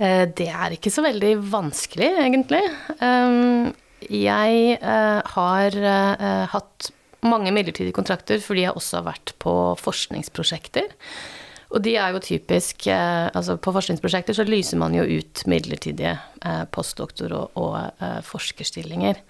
Eh, 0.00 0.24
det 0.26 0.48
er 0.50 0.74
ikke 0.74 0.90
så 0.90 1.04
veldig 1.06 1.36
vanskelig, 1.52 2.10
egentlig. 2.24 2.64
Eh, 2.98 3.70
jeg 4.10 4.78
har 4.80 5.74
hatt 6.48 6.86
mange 7.20 7.52
midlertidige 7.52 7.92
kontrakter 7.94 8.40
fordi 8.40 8.64
jeg 8.64 8.72
også 8.72 9.02
har 9.02 9.10
vært 9.10 9.34
på 9.44 9.52
forskningsprosjekter. 9.78 10.88
Og 11.70 11.82
de 11.84 11.94
er 11.98 12.14
jo 12.14 12.22
typisk 12.22 12.88
eh, 12.90 13.28
Altså 13.36 13.56
på 13.62 13.72
forskningsprosjekter 13.74 14.36
så 14.36 14.46
lyser 14.48 14.80
man 14.80 14.94
jo 14.96 15.04
ut 15.06 15.44
midlertidige 15.50 16.16
eh, 16.16 16.64
postdoktor- 16.74 17.34
og, 17.36 17.56
og 17.60 17.76
eh, 18.02 18.18
forskerstillinger. 18.26 19.22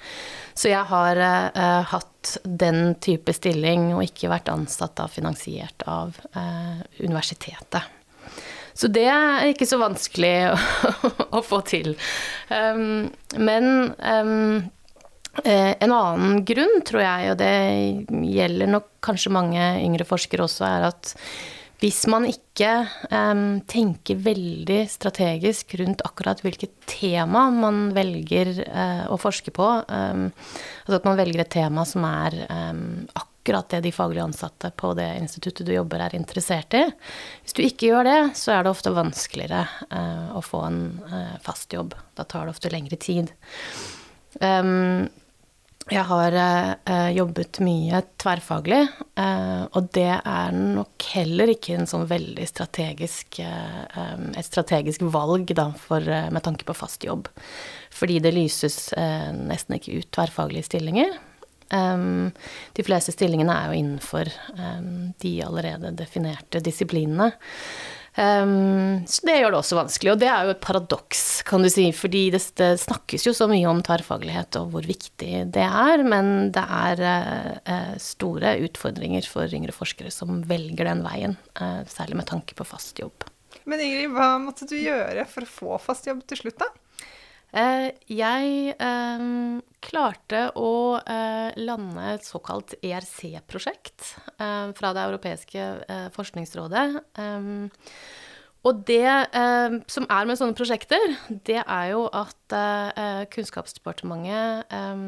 Så 0.57 0.73
jeg 0.73 0.83
har 0.91 1.19
hatt 1.89 2.35
den 2.45 2.97
type 3.01 3.33
stilling 3.33 3.95
og 3.95 4.03
ikke 4.05 4.29
vært 4.29 4.51
ansatt 4.53 4.93
da 4.99 5.07
finansiert 5.09 5.87
av 5.89 6.19
universitetet. 6.99 7.87
Så 8.77 8.91
det 8.93 9.07
er 9.09 9.47
ikke 9.49 9.69
så 9.69 9.79
vanskelig 9.81 10.35
å, 10.53 11.13
å 11.39 11.41
få 11.47 11.63
til. 11.71 11.95
Um, 12.51 13.09
men 13.41 13.95
um, 14.03 14.69
en 15.47 15.95
annen 15.95 16.45
grunn, 16.45 16.77
tror 16.85 17.07
jeg, 17.07 17.33
og 17.33 17.41
det 17.41 17.55
gjelder 18.35 18.75
nok 18.75 18.91
kanskje 19.07 19.33
mange 19.33 19.65
yngre 19.81 20.05
forskere 20.09 20.45
også, 20.45 20.67
er 20.69 20.89
at 20.91 21.15
hvis 21.81 22.03
man 22.13 22.27
ikke 22.29 22.71
um, 23.09 23.61
tenker 23.69 24.19
veldig 24.21 24.83
strategisk 24.93 25.73
rundt 25.81 26.05
akkurat 26.05 26.43
hvilket 26.45 26.75
tema 26.91 27.47
man 27.55 27.89
velger 27.97 28.53
uh, 28.67 29.07
å 29.09 29.17
forske 29.21 29.53
på, 29.57 29.69
um, 29.89 30.27
altså 30.85 30.99
at 30.99 31.09
man 31.09 31.19
velger 31.21 31.45
et 31.45 31.53
tema 31.55 31.87
som 31.89 32.05
er 32.05 32.37
um, 32.53 32.83
akkurat 33.17 33.73
det 33.73 33.81
de 33.87 33.95
faglig 33.97 34.21
ansatte 34.21 34.69
på 34.77 34.93
det 34.99 35.09
instituttet 35.23 35.65
du 35.67 35.73
jobber, 35.73 36.05
er 36.05 36.19
interessert 36.19 36.77
i. 36.77 36.85
Hvis 37.45 37.57
du 37.57 37.65
ikke 37.65 37.89
gjør 37.89 38.11
det, 38.11 38.19
så 38.37 38.53
er 38.59 38.67
det 38.67 38.75
ofte 38.75 38.93
vanskeligere 38.93 39.65
uh, 39.89 40.37
å 40.37 40.45
få 40.45 40.61
en 40.69 40.83
uh, 41.09 41.39
fast 41.41 41.73
jobb. 41.73 41.97
Da 42.13 42.29
tar 42.29 42.45
det 42.45 42.59
ofte 42.59 42.75
lengre 42.77 43.01
tid. 43.01 43.33
Um, 44.45 45.09
jeg 45.91 46.07
har 46.07 46.35
eh, 46.39 47.11
jobbet 47.17 47.59
mye 47.67 48.01
tverrfaglig, 48.21 48.81
eh, 49.19 49.63
og 49.75 49.89
det 49.97 50.13
er 50.19 50.55
nok 50.55 51.07
heller 51.17 51.51
ikke 51.51 51.75
en 51.79 51.89
sånn 51.91 52.07
veldig 52.11 52.47
strategisk 52.47 53.41
eh, 53.43 54.05
et 54.39 54.47
strategisk 54.47 55.03
valg 55.11 55.51
da, 55.57 55.71
for, 55.75 56.05
eh, 56.05 56.29
med 56.31 56.45
tanke 56.47 56.67
på 56.69 56.77
fast 56.79 57.07
jobb. 57.07 57.31
Fordi 57.95 58.21
det 58.23 58.35
lyses 58.37 58.93
eh, 58.95 59.31
nesten 59.35 59.79
ikke 59.79 59.99
ut 59.99 60.13
tverrfaglige 60.15 60.71
stillinger. 60.71 61.19
De 61.71 62.83
fleste 62.83 63.13
stillingene 63.15 63.55
er 63.55 63.69
jo 63.71 63.77
innenfor 63.79 64.27
de 65.23 65.31
allerede 65.47 65.93
definerte 65.95 66.59
disiplinene. 66.67 67.29
Um, 68.19 69.07
så 69.07 69.23
det 69.27 69.37
gjør 69.39 69.55
det 69.55 69.59
også 69.61 69.77
vanskelig, 69.79 70.11
og 70.13 70.21
det 70.21 70.29
er 70.29 70.47
jo 70.47 70.55
et 70.57 70.63
paradoks, 70.65 71.21
kan 71.47 71.63
du 71.63 71.71
si, 71.71 71.87
fordi 71.95 72.25
det, 72.35 72.41
det, 72.59 72.73
snakkes 72.83 73.27
jo 73.29 73.35
så 73.37 73.47
mye 73.51 73.69
om 73.71 73.83
tverrfaglighet 73.87 74.59
og 74.59 74.73
hvor 74.75 74.89
viktig 74.89 75.45
det 75.55 75.67
er, 75.67 76.03
men 76.03 76.51
det 76.55 76.65
er 76.65 77.05
uh, 77.07 77.95
store 78.03 78.57
utfordringer 78.67 79.29
for 79.31 79.47
yngre 79.55 79.75
forskere 79.77 80.11
som 80.15 80.43
velger 80.51 80.91
den 80.91 81.05
veien, 81.07 81.39
uh, 81.63 81.87
særlig 81.91 82.19
med 82.21 82.31
tanke 82.33 82.59
på 82.59 82.67
fast 82.67 82.99
jobb. 82.99 83.29
Men 83.71 83.83
Ingrid, 83.85 84.11
hva 84.17 84.35
måtte 84.43 84.67
du 84.67 84.77
gjøre 84.79 85.25
for 85.31 85.47
å 85.47 85.55
få 85.55 85.81
fast 85.83 86.11
jobb 86.11 86.25
til 86.27 86.43
slutt, 86.43 86.59
da? 86.63 86.71
Uh, 87.51 87.91
jeg 88.07 88.75
klarte 89.81 90.43
å 90.61 90.73
lande 91.57 92.09
et 92.13 92.27
såkalt 92.27 92.77
ERC-prosjekt 92.85 94.11
fra 94.37 94.91
det 94.95 95.05
europeiske 95.09 95.65
forskningsrådet. 96.15 96.85
Og 98.69 98.83
det 98.85 99.09
eh, 99.09 99.75
som 99.89 100.07
er 100.13 100.27
med 100.29 100.37
sånne 100.37 100.57
prosjekter, 100.57 101.15
det 101.49 101.63
er 101.63 101.87
jo 101.95 102.03
at 102.13 102.55
eh, 102.57 103.23
Kunnskapsdepartementet 103.33 104.75
eh, 104.77 105.05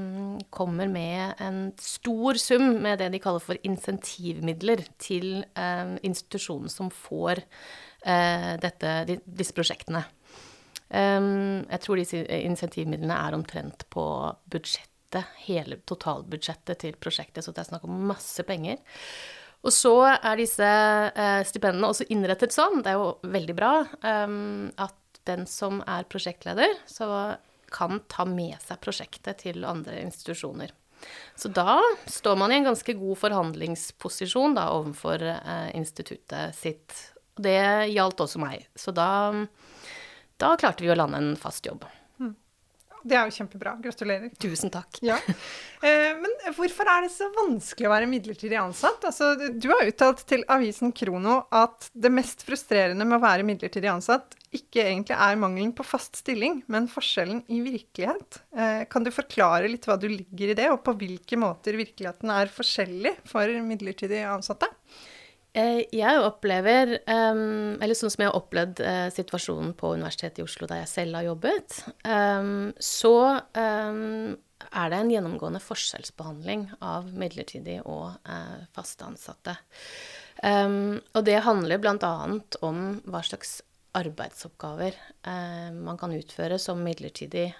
kommer 0.57 0.89
med 0.89 1.43
en 1.43 1.59
stor 1.77 2.41
sum 2.41 2.79
med 2.81 3.03
det 3.03 3.11
de 3.13 3.21
kaller 3.21 3.45
for 3.45 3.61
insentivmidler 3.69 4.87
til 4.97 5.45
eh, 5.53 5.99
institusjonen 6.01 6.73
som 6.73 6.89
får 6.89 7.43
eh, 7.43 8.55
dette, 8.63 8.97
de, 9.11 9.21
disse 9.27 9.53
prosjektene. 9.57 10.07
Eh, 10.93 11.21
jeg 11.73 11.85
tror 11.85 12.01
disse 12.01 12.23
insentivmidlene 12.39 13.19
er 13.29 13.37
omtrent 13.39 13.87
på 13.93 14.07
budsjettet, 14.53 14.89
hele 15.45 15.77
totalbudsjettet 15.89 16.85
til 16.87 16.97
prosjektet, 16.97 17.45
så 17.45 17.53
det 17.53 17.65
er 17.65 17.73
snakk 17.73 17.87
om 17.89 18.05
masse 18.09 18.45
penger. 18.49 18.81
Og 19.63 19.71
så 19.75 19.95
er 20.11 20.41
disse 20.41 20.67
eh, 20.67 21.41
stipendene 21.47 21.91
også 21.93 22.09
innrettet 22.11 22.55
sånn, 22.55 22.83
det 22.83 22.95
er 22.95 22.99
jo 22.99 23.13
veldig 23.31 23.55
bra, 23.55 23.73
um, 24.03 24.71
at 24.81 25.21
den 25.29 25.45
som 25.47 25.79
er 25.87 26.09
prosjektleder, 26.11 26.81
så 26.91 27.37
kan 27.73 28.03
ta 28.11 28.27
med 28.29 28.57
seg 28.65 28.81
prosjektet 28.83 29.45
til 29.45 29.63
andre 29.69 30.01
institusjoner. 30.03 30.73
Så 31.37 31.51
da 31.51 31.81
står 32.07 32.37
man 32.39 32.53
i 32.53 32.61
en 32.61 32.69
ganske 32.71 32.95
god 32.99 33.19
forhandlingsposisjon 33.19 34.55
da 34.59 34.69
overfor 34.77 35.25
eh, 35.31 35.71
instituttet 35.79 36.59
sitt. 36.59 36.95
Det 37.39 37.89
gjaldt 37.91 38.23
også 38.23 38.43
meg. 38.43 38.69
Så 38.79 38.95
da, 38.95 39.33
da 40.41 40.55
klarte 40.61 40.85
vi 40.85 40.93
å 40.93 40.97
lande 40.99 41.21
en 41.21 41.35
fast 41.41 41.67
jobb. 41.67 41.85
Det 43.03 43.17
er 43.19 43.27
jo 43.27 43.35
kjempebra. 43.35 43.75
Gratulerer. 43.83 44.31
Tusen 44.43 44.71
takk. 44.73 45.03
Ja. 45.05 45.19
Eh, 45.83 46.13
men 46.15 46.31
hvorfor 46.55 46.87
er 46.87 47.01
det 47.03 47.09
så 47.11 47.27
vanskelig 47.35 47.89
å 47.89 47.91
være 47.91 48.07
midlertidig 48.07 48.55
ansatt? 48.55 49.03
Altså, 49.09 49.33
du 49.35 49.65
har 49.73 49.89
uttalt 49.91 50.21
til 50.31 50.45
avisen 50.47 50.93
Krono 50.95 51.41
at 51.51 51.89
det 51.91 52.13
mest 52.15 52.45
frustrerende 52.47 53.03
med 53.03 53.17
å 53.17 53.25
være 53.25 53.43
midlertidig 53.49 53.91
ansatt 53.91 54.37
ikke 54.55 54.85
egentlig 54.85 55.17
er 55.17 55.41
mangelen 55.43 55.73
på 55.75 55.83
fast 55.83 56.21
stilling, 56.21 56.61
men 56.71 56.87
forskjellen 56.93 57.41
i 57.51 57.59
virkelighet. 57.65 58.39
Eh, 58.55 58.85
kan 58.95 59.03
du 59.03 59.11
forklare 59.11 59.71
litt 59.73 59.89
hva 59.91 59.97
du 59.99 60.07
ligger 60.13 60.53
i 60.53 60.59
det, 60.61 60.69
og 60.71 60.85
på 60.87 60.95
hvilke 61.03 61.41
måter 61.41 61.81
virkeligheten 61.81 62.31
er 62.31 62.53
forskjellig 62.55 63.17
for 63.27 63.51
midlertidig 63.67 64.23
ansatte? 64.29 64.71
Eh, 65.53 65.83
jeg 65.93 66.21
opplever, 66.25 66.95
eller 67.05 67.97
sånn 67.99 68.13
som 68.13 68.23
jeg 68.23 68.31
har 68.31 68.39
opplevd 68.39 68.81
uh, 68.81 69.09
situasjonen 69.13 69.75
på 69.77 69.91
Universitetet 69.99 70.41
i 70.41 70.47
Oslo 70.47 70.69
der 70.71 70.81
jeg 70.81 70.93
selv 70.95 71.19
har 71.19 71.27
jobbet, 71.27 71.77
så 72.81 73.17
er 73.53 74.93
det 74.93 74.99
en 74.99 75.11
gjennomgående 75.13 75.61
forskjellsbehandling 75.61 76.69
av 76.81 77.11
midlertidig 77.19 77.81
og 77.83 78.15
fast 78.73 79.03
ansatte. 79.05 79.57
og 80.41 81.21
det 81.27 81.37
handler 81.45 81.83
bl.a. 81.83 82.15
om 82.65 82.81
hva 83.05 83.23
slags 83.27 83.61
arbeidsoppgaver 83.99 84.97
man 85.77 85.99
kan 86.01 86.15
utføre 86.17 86.57
som 86.63 86.81
midlertidig 86.85 87.51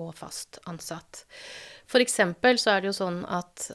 og 0.00 0.14
fast 0.16 0.62
ansatt. 0.70 1.26
For 1.90 2.00
eksempel 2.00 2.56
så 2.62 2.76
er 2.76 2.84
det 2.84 2.92
jo 2.92 2.98
sånn 3.02 3.20
at 3.26 3.68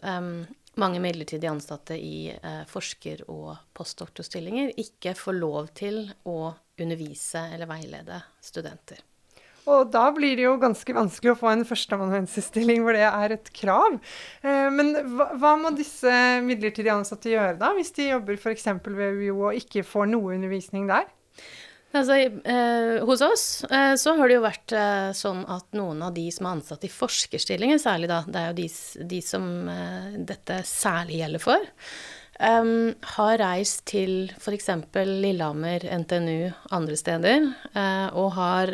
mange 0.81 1.01
midlertidig 1.03 1.49
ansatte 1.49 1.97
i 1.97 2.29
eh, 2.31 2.63
forsker- 2.69 3.25
og 3.31 3.53
postdoktorstillinger 3.77 4.73
ikke 4.81 5.15
får 5.17 5.37
lov 5.37 5.69
til 5.77 6.01
å 6.29 6.53
undervise 6.79 7.45
eller 7.53 7.69
veilede 7.69 8.21
studenter. 8.43 9.03
Og 9.69 9.91
da 9.93 10.05
blir 10.15 10.37
det 10.39 10.45
jo 10.47 10.55
ganske 10.61 10.93
vanskelig 10.95 11.33
å 11.33 11.37
få 11.37 11.51
en 11.51 11.65
førsteamanuensisstilling 11.67 12.81
hvor 12.85 12.95
det 12.97 13.05
er 13.05 13.35
et 13.35 13.51
krav. 13.53 13.99
Eh, 14.41 14.67
men 14.73 14.95
hva, 15.13 15.29
hva, 15.35 15.53
må 15.59 15.73
disse 15.77 16.13
midlertidig 16.45 16.93
ansatte 16.93 17.33
gjøre 17.33 17.59
da, 17.59 17.73
hvis 17.77 17.93
de 17.97 18.09
jobber 18.09 18.39
f.eks. 18.39 18.69
ved 18.87 19.21
UiO 19.21 19.49
og 19.51 19.59
ikke 19.59 19.85
får 19.85 20.09
noe 20.13 20.35
undervisning 20.37 20.89
der? 20.89 21.09
Altså, 21.89 22.15
eh, 22.45 22.99
hos 23.01 23.21
oss 23.25 23.63
eh, 23.65 23.95
så 23.97 24.13
har 24.17 24.29
det 24.29 24.35
jo 24.37 24.43
vært 24.45 24.73
eh, 24.77 25.09
sånn 25.17 25.41
at 25.49 25.73
noen 25.73 26.03
av 26.05 26.13
de 26.13 26.27
som 26.29 26.45
er 26.45 26.59
ansatt 26.59 26.85
i 26.85 26.91
forskerstillinger, 26.93 27.81
særlig 27.81 28.11
da, 28.11 28.21
det 28.29 28.41
er 28.41 28.51
jo 28.51 28.57
de, 28.59 28.67
de 29.09 29.21
som 29.25 29.47
eh, 29.73 30.19
dette 30.29 30.61
særlig 30.69 31.23
gjelder 31.23 31.45
for, 31.49 31.69
har 32.39 33.33
reist 33.41 33.81
til 33.91 34.29
f.eks. 34.37 34.69
Lillehammer, 34.95 35.83
NTNU, 36.05 36.53
andre 36.71 36.95
steder, 36.95 37.49
eh, 37.73 38.05
og 38.15 38.29
har 38.37 38.71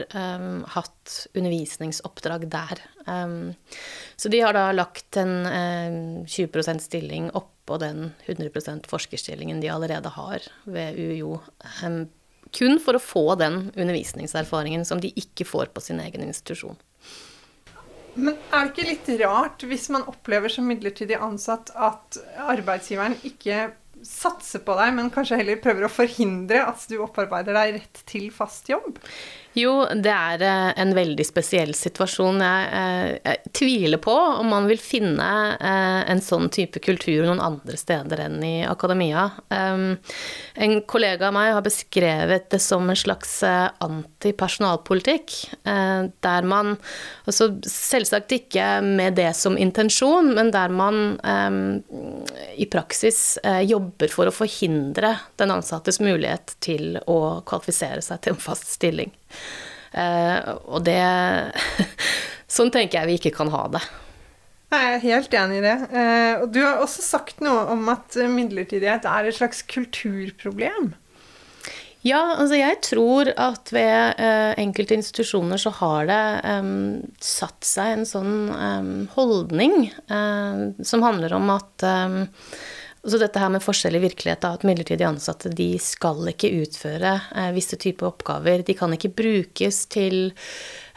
hatt 0.76 1.16
undervisningsoppdrag 1.34 2.46
der. 2.54 2.84
Så 4.22 4.30
de 4.30 4.44
har 4.46 4.54
da 4.54 4.68
lagt 4.70 5.18
en 5.18 5.34
20% 6.30 6.86
stilling 6.86 7.32
oppå 7.34 7.80
den 7.82 8.12
100% 8.28 8.86
forskerstillingen 8.92 9.66
de 9.66 9.74
allerede 9.74 10.14
har 10.14 10.46
ved 10.70 11.02
UiO. 11.02 11.40
Kun 12.56 12.80
for 12.80 12.96
å 12.98 13.04
få 13.04 13.26
den 13.40 13.70
undervisningserfaringen 13.76 14.86
som 14.88 15.02
de 15.04 15.12
ikke 15.20 15.48
får 15.48 15.74
på 15.76 15.84
sin 15.84 16.00
egen 16.04 16.24
institusjon. 16.24 16.78
Men 18.16 18.38
er 18.56 18.70
det 18.70 18.72
ikke 18.72 18.88
litt 18.88 19.10
rart 19.26 19.66
hvis 19.68 19.90
man 19.92 20.06
opplever 20.08 20.52
som 20.52 20.68
midlertidig 20.70 21.18
ansatt 21.20 21.74
at 21.76 22.20
arbeidsgiveren 22.48 23.18
ikke 23.28 23.74
satser 24.06 24.62
på 24.64 24.76
deg, 24.78 24.94
men 24.96 25.12
kanskje 25.12 25.40
heller 25.42 25.60
prøver 25.60 25.88
å 25.88 25.92
forhindre 25.92 26.62
at 26.68 26.86
du 26.88 27.00
opparbeider 27.04 27.58
deg 27.58 27.80
rett 27.80 28.04
til 28.08 28.30
fast 28.34 28.70
jobb? 28.72 29.02
Jo, 29.56 29.86
det 29.88 30.12
er 30.12 30.42
eh, 30.44 30.70
en 30.84 30.92
veldig 30.96 31.24
spesiell 31.24 31.72
situasjon. 31.78 32.42
Jeg, 32.44 32.66
eh, 32.76 33.12
jeg, 33.24 33.52
tviler 33.56 34.02
på 34.04 34.12
om 34.12 34.50
man 34.52 34.68
vil 34.68 34.82
finne 34.84 35.28
eh, 35.56 36.02
en 36.12 36.20
sånn 36.24 36.50
type 36.52 36.82
kultur 36.84 37.24
noen 37.24 37.40
andre 37.40 37.80
steder 37.80 38.26
enn 38.26 38.44
i 38.44 38.56
akademia. 38.68 39.30
En 39.56 40.74
kollega 40.88 41.30
av 41.30 41.36
meg 41.38 41.54
har 41.56 41.64
beskrevet 41.64 42.50
det 42.52 42.60
som 42.64 42.90
en 42.90 43.00
slags 43.00 43.38
antipersonalpolitikk, 43.46 45.34
der 45.64 46.48
man 46.48 46.74
altså 47.26 47.50
selvsagt 47.70 48.36
ikke 48.36 48.68
med 48.84 49.16
det 49.20 49.32
som 49.38 49.58
intensjon, 49.60 50.34
men 50.36 50.52
der 50.56 50.74
man 50.74 51.20
i 52.56 52.68
praksis 52.72 53.38
jobber 53.68 54.12
for 54.12 54.32
å 54.32 54.36
forhindre 54.36 55.16
den 55.40 55.54
ansattes 55.56 56.02
mulighet 56.04 56.58
til 56.64 57.00
å 57.08 57.20
kvalifisere 57.48 58.04
seg 58.06 58.24
til 58.26 58.36
en 58.36 58.44
fast 58.50 58.72
stilling. 58.76 59.14
Uh, 59.96 60.58
og 60.68 60.84
det 60.84 61.00
Sånn 62.56 62.72
tenker 62.72 63.02
jeg 63.02 63.10
vi 63.10 63.16
ikke 63.20 63.38
kan 63.38 63.50
ha 63.52 63.64
det. 63.74 63.82
Jeg 64.76 64.92
er 64.92 65.02
helt 65.06 65.34
enig 65.40 65.58
i 65.60 65.64
det. 65.64 65.78
Uh, 65.92 66.44
og 66.44 66.52
du 66.56 66.62
har 66.64 66.84
også 66.84 67.04
sagt 67.04 67.42
noe 67.44 67.66
om 67.74 67.88
at 67.92 68.16
midlertidighet 68.32 69.08
er 69.10 69.28
et 69.28 69.38
slags 69.38 69.64
kulturproblem. 69.72 70.94
Ja, 72.06 72.36
altså 72.38 72.60
jeg 72.60 72.78
tror 72.86 73.32
at 73.34 73.72
ved 73.74 74.22
uh, 74.22 74.54
enkelte 74.62 74.98
institusjoner 75.00 75.60
så 75.60 75.74
har 75.80 76.10
det 76.12 76.22
um, 76.46 77.02
satt 77.24 77.66
seg 77.66 77.96
en 77.96 78.08
sånn 78.08 78.36
um, 78.54 78.92
holdning 79.16 79.90
som 80.06 81.06
handler 81.06 81.34
om 81.34 81.50
at 81.56 81.88
um, 81.88 82.20
så 83.12 83.20
dette 83.22 83.42
her 83.42 83.52
med 83.54 83.64
forskjell 83.64 84.00
i 84.00 84.02
virkelighet, 84.02 84.42
da, 84.42 84.56
at 84.56 84.64
midlertidig 84.66 85.06
ansatte 85.06 85.52
de 85.54 85.76
skal 85.82 86.26
ikke 86.32 86.50
utføre 86.64 87.12
eh, 87.36 87.52
visse 87.54 87.78
typer 87.82 88.10
oppgaver. 88.10 88.64
De 88.66 88.76
kan 88.78 88.94
ikke 88.96 89.12
brukes 89.14 89.84
til 89.94 90.34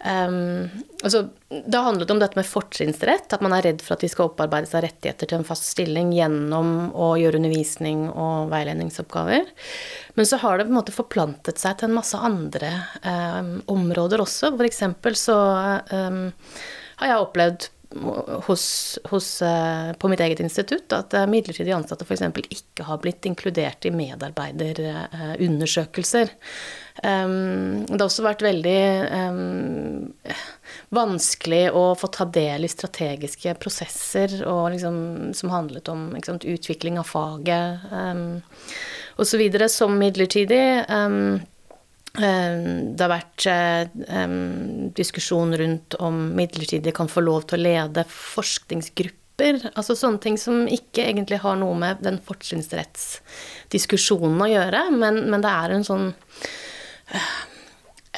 um, 0.07 0.65
altså, 1.03 1.27
Det 1.50 1.83
handlet 1.85 2.15
om 2.15 2.23
dette 2.23 2.38
med 2.38 2.49
fortrinnsrett, 2.49 3.29
at 3.37 3.45
man 3.45 3.57
er 3.57 3.67
redd 3.69 3.85
for 3.85 3.97
at 3.97 4.07
de 4.07 4.11
skal 4.12 4.31
opparbeide 4.31 4.71
seg 4.71 4.87
rettigheter 4.87 5.29
til 5.29 5.41
en 5.41 5.49
fast 5.49 5.69
stilling 5.69 6.15
gjennom 6.17 6.91
å 6.97 7.12
gjøre 7.21 7.43
undervisning 7.43 8.07
og 8.09 8.49
veiledningsoppgaver. 8.55 9.53
Men 10.17 10.29
så 10.29 10.41
har 10.41 10.57
det 10.57 10.69
på 10.69 10.75
en 10.75 10.81
måte 10.81 10.97
forplantet 10.97 11.61
seg 11.61 11.77
til 11.77 11.91
en 11.91 11.99
masse 12.00 12.17
andre 12.17 12.73
um, 13.05 13.57
områder 13.79 14.25
også. 14.25 14.55
For 14.57 14.69
eksempel 14.69 15.19
så 15.19 15.38
um, 15.93 16.23
har 17.03 17.12
jeg 17.12 17.27
opplevd 17.29 17.69
hos, 18.47 18.99
hos, 19.04 19.42
eh, 19.42 19.92
på 19.92 20.09
mitt 20.09 20.21
eget 20.21 20.40
institutt 20.40 20.92
at 20.92 21.14
eh, 21.16 21.26
midlertidig 21.30 21.73
ansatte 21.73 22.04
f.eks. 22.04 22.23
ikke 22.52 22.85
har 22.85 22.99
blitt 23.00 23.26
inkludert 23.26 23.85
i 23.88 23.90
medarbeiderundersøkelser. 23.95 26.28
Um, 26.99 27.87
det 27.87 28.00
har 28.00 28.09
også 28.09 28.25
vært 28.26 28.42
veldig 28.42 29.07
um, 29.07 30.11
vanskelig 30.92 31.71
å 31.71 31.95
få 31.97 32.07
ta 32.12 32.25
del 32.26 32.64
i 32.66 32.73
strategiske 32.73 33.54
prosesser 33.62 34.28
liksom, 34.42 35.30
som 35.38 35.50
handlet 35.54 35.88
om 35.92 36.16
sant, 36.26 36.45
utvikling 36.45 36.99
av 36.99 37.07
faget 37.07 37.78
um, 37.95 38.42
osv. 39.16 39.68
som 39.71 39.95
midlertidig. 39.97 40.83
Um, 42.17 42.97
det 42.97 43.05
har 43.05 43.12
vært 43.12 43.45
um, 44.09 44.88
diskusjon 44.97 45.53
rundt 45.61 45.95
om 46.03 46.15
midlertidige 46.38 46.97
kan 46.97 47.09
få 47.11 47.21
lov 47.27 47.43
til 47.50 47.59
å 47.61 47.65
lede 47.67 48.03
forskningsgrupper. 48.09 49.55
Altså 49.75 49.95
sånne 49.99 50.21
ting 50.25 50.37
som 50.41 50.57
ikke 50.67 51.03
egentlig 51.05 51.38
har 51.45 51.57
noe 51.61 51.75
med 51.79 51.97
den 52.03 52.19
fortrinnsrettsdiskusjonen 52.25 54.43
å 54.43 54.49
gjøre, 54.50 54.91
men, 54.97 55.15
men 55.31 55.41
det 55.45 55.53
er 55.53 55.71
en 55.77 55.85
sånn 55.87 56.07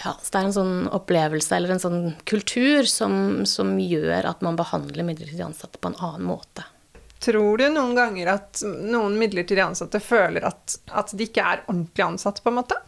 ja, 0.05 0.15
så 0.17 0.33
det 0.33 0.39
er 0.39 0.47
en 0.47 0.57
sånn 0.57 0.77
opplevelse 0.97 1.57
eller 1.57 1.75
en 1.75 1.83
sånn 1.83 2.03
kultur 2.29 2.89
som, 2.89 3.43
som 3.49 3.75
gjør 3.81 4.29
at 4.31 4.45
man 4.45 4.57
behandler 4.57 5.05
midlertidig 5.05 5.45
ansatte 5.45 5.81
på 5.83 5.91
en 5.91 5.99
annen 6.01 6.25
måte. 6.31 6.65
Tror 7.21 7.61
du 7.61 7.67
noen 7.69 7.93
ganger 7.99 8.31
at 8.33 8.63
noen 8.65 9.19
midlertidig 9.21 9.61
ansatte 9.61 10.01
føler 10.01 10.47
at, 10.49 10.79
at 10.89 11.13
de 11.13 11.27
ikke 11.29 11.45
er 11.45 11.67
ordentlig 11.67 12.07
ansatt, 12.07 12.41
på 12.41 12.49
en 12.49 12.63
måte? 12.63 12.79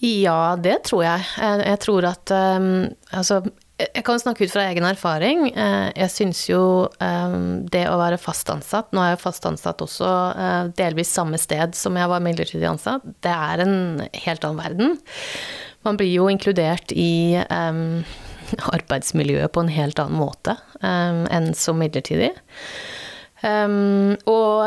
Ja, 0.00 0.56
det 0.56 0.78
tror 0.88 1.04
jeg. 1.04 1.24
Jeg, 1.36 1.64
jeg 1.66 1.80
tror 1.82 2.06
at 2.08 2.32
um, 2.32 2.70
Altså, 3.12 3.42
jeg 3.80 4.04
kan 4.04 4.20
snakke 4.20 4.46
ut 4.46 4.52
fra 4.52 4.64
egen 4.70 4.84
erfaring. 4.88 5.46
Eh, 5.50 5.88
jeg 5.96 6.12
syns 6.12 6.42
jo 6.48 6.62
um, 7.00 7.42
det 7.72 7.86
å 7.88 7.98
være 8.00 8.20
fast 8.20 8.48
ansatt 8.52 8.90
Nå 8.92 9.00
er 9.00 9.14
jeg 9.14 9.22
fast 9.22 9.46
ansatt 9.48 9.80
også 9.84 10.10
uh, 10.36 10.68
delvis 10.76 11.12
samme 11.12 11.40
sted 11.40 11.76
som 11.76 11.96
jeg 12.00 12.12
var 12.12 12.24
midlertidig 12.24 12.68
ansatt. 12.68 13.04
Det 13.24 13.32
er 13.32 13.64
en 13.64 13.76
helt 14.24 14.46
annen 14.46 14.60
verden. 14.60 14.96
Man 15.86 16.00
blir 16.00 16.12
jo 16.12 16.28
inkludert 16.32 16.92
i 16.92 17.40
um, 17.48 18.00
arbeidsmiljøet 18.76 19.52
på 19.52 19.64
en 19.64 19.72
helt 19.72 20.00
annen 20.02 20.20
måte 20.20 20.56
enn 20.80 21.50
som 21.56 21.76
midlertidig. 21.76 22.30
Og 23.44 24.60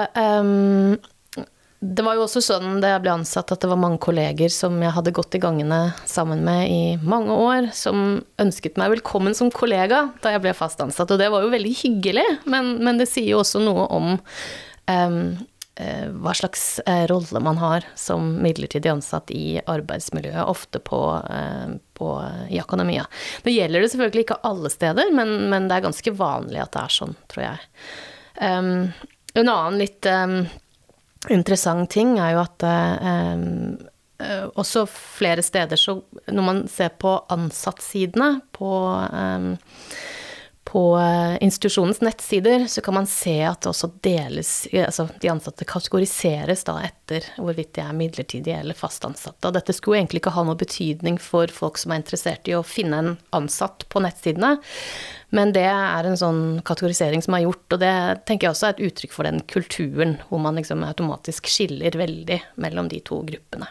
det 1.83 2.03
var 2.05 2.15
jo 2.15 2.23
også 2.23 2.39
sånn 2.43 2.77
da 2.79 2.93
jeg 2.93 3.03
ble 3.03 3.11
ansatt 3.17 3.51
at 3.51 3.63
det 3.63 3.67
var 3.67 3.79
mange 3.81 3.99
kolleger 4.03 4.51
som 4.53 4.77
jeg 4.79 4.93
hadde 4.95 5.11
gått 5.15 5.35
i 5.35 5.41
gangene 5.43 5.79
sammen 6.07 6.43
med 6.45 6.71
i 6.71 6.83
mange 7.03 7.35
år, 7.35 7.67
som 7.75 8.21
ønsket 8.39 8.79
meg 8.79 8.93
velkommen 8.95 9.35
som 9.35 9.51
kollega 9.51 10.05
da 10.23 10.31
jeg 10.31 10.43
ble 10.45 10.53
fast 10.55 10.79
ansatt. 10.83 11.11
Og 11.11 11.19
det 11.19 11.27
var 11.33 11.43
jo 11.43 11.51
veldig 11.51 11.73
hyggelig, 11.81 12.23
men, 12.47 12.77
men 12.87 13.01
det 13.01 13.09
sier 13.11 13.33
jo 13.33 13.41
også 13.41 13.59
noe 13.65 13.89
om 13.91 14.07
um, 14.15 15.19
uh, 15.81 16.07
hva 16.23 16.37
slags 16.39 16.79
uh, 16.87 17.03
rolle 17.11 17.43
man 17.43 17.59
har 17.59 17.89
som 17.99 18.31
midlertidig 18.45 18.93
ansatt 18.93 19.35
i 19.35 19.59
arbeidsmiljøet, 19.59 20.39
ofte 20.47 20.79
på, 20.79 21.03
uh, 21.19 21.77
på, 21.99 22.15
i 22.47 22.63
akademia. 22.63 23.09
Nå 23.43 23.57
gjelder 23.57 23.83
det 23.83 23.91
selvfølgelig 23.91 24.29
ikke 24.29 24.43
alle 24.47 24.71
steder, 24.71 25.11
men, 25.11 25.35
men, 25.51 25.67
det 25.67 25.81
er 25.81 25.89
ganske 25.89 26.15
vanlig 26.15 26.63
at 26.63 26.77
det 26.77 26.87
er 26.87 26.99
sånn, 27.01 27.17
tror 27.27 27.49
jeg. 27.49 27.71
Um, 28.39 28.75
en 29.33 29.49
annen 29.49 29.81
litt 29.81 30.05
um, 30.07 30.43
interessant 31.31 31.89
ting 31.93 32.17
er 32.19 32.33
jo 32.35 32.41
at 32.43 32.65
eh, 32.67 33.45
eh, 34.23 34.45
også 34.59 34.85
flere 34.89 35.43
steder 35.45 35.79
så 35.79 36.01
Når 36.27 36.43
man 36.43 36.67
ser 36.67 36.89
på 36.99 37.15
ansattsidene 37.31 38.41
på, 38.55 38.71
eh, 39.07 39.47
på 40.73 40.97
eh, 40.97 41.37
institusjonens 41.43 42.01
nettsider, 42.01 42.65
så 42.67 42.81
kan 42.81 42.93
man 42.93 43.07
se 43.07 43.35
at 43.45 43.67
også 43.69 43.91
deles 44.01 44.53
Altså 44.73 45.05
de 45.21 45.29
ansatte 45.29 45.67
kategoriseres 45.69 46.63
da 46.65 46.79
etter 46.87 47.27
hvorvidt 47.37 47.75
de 47.77 47.83
er 47.83 47.93
midlertidige 47.93 48.57
eller 48.57 48.77
fast 48.77 49.05
ansatte. 49.05 49.45
Og 49.45 49.53
dette 49.53 49.75
skulle 49.77 49.99
egentlig 49.99 50.23
ikke 50.23 50.33
ha 50.33 50.45
noe 50.47 50.57
betydning 50.57 51.19
for 51.21 51.51
folk 51.53 51.77
som 51.77 51.93
er 51.93 52.01
interessert 52.01 52.49
i 52.49 52.55
å 52.57 52.63
finne 52.65 53.03
en 53.03 53.11
ansatt 53.37 53.85
på 53.93 54.01
nettsidene. 54.01 54.55
Men 55.37 55.53
det 55.53 55.67
er 55.69 56.09
en 56.09 56.17
sånn 56.17 56.41
kategorisering 56.65 57.21
som 57.25 57.37
er 57.37 57.45
gjort, 57.45 57.67
og 57.77 57.83
det 57.85 57.93
tenker 58.25 58.47
jeg 58.47 58.55
også 58.55 58.71
er 58.71 58.75
et 58.75 58.83
uttrykk 58.89 59.13
for 59.13 59.29
den 59.29 59.41
kulturen 59.53 60.17
hvor 60.31 60.41
man 60.41 60.57
liksom 60.57 60.81
automatisk 60.89 61.53
skiller 61.53 62.01
veldig 62.01 62.41
mellom 62.65 62.89
de 62.89 63.01
to 63.05 63.21
gruppene. 63.29 63.69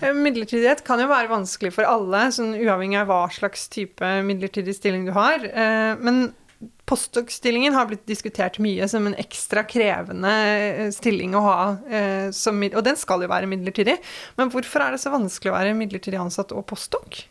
Eh, 0.00 0.12
midlertidighet 0.14 0.84
kan 0.86 1.00
jo 1.02 1.08
være 1.10 1.30
vanskelig 1.30 1.72
for 1.76 1.88
alle, 1.88 2.26
sånn 2.34 2.56
uavhengig 2.58 3.00
av 3.00 3.08
hva 3.10 3.22
slags 3.32 3.68
type 3.72 4.10
midlertidig 4.26 4.76
stilling 4.76 5.08
du 5.08 5.14
har. 5.16 5.44
Eh, 5.48 5.94
men 6.02 6.28
postdoc-stillingen 6.88 7.76
har 7.76 7.86
blitt 7.90 8.06
diskutert 8.08 8.58
mye 8.62 8.88
som 8.90 9.06
en 9.06 9.16
ekstra 9.20 9.62
krevende 9.68 10.32
eh, 10.32 10.84
stilling 10.94 11.36
å 11.38 11.44
ha, 11.44 11.58
og 11.78 12.80
den 12.86 12.98
skal 12.98 13.24
jo 13.24 13.30
være 13.30 13.50
midlertidig. 13.50 13.98
Men 14.40 14.52
hvorfor 14.54 14.86
er 14.86 14.96
det 14.96 15.02
så 15.04 15.12
vanskelig 15.14 15.52
å 15.52 15.58
være 15.58 15.76
midlertidig 15.78 16.20
ansatt 16.20 16.56
og 16.56 16.66
postdoc? 16.70 17.26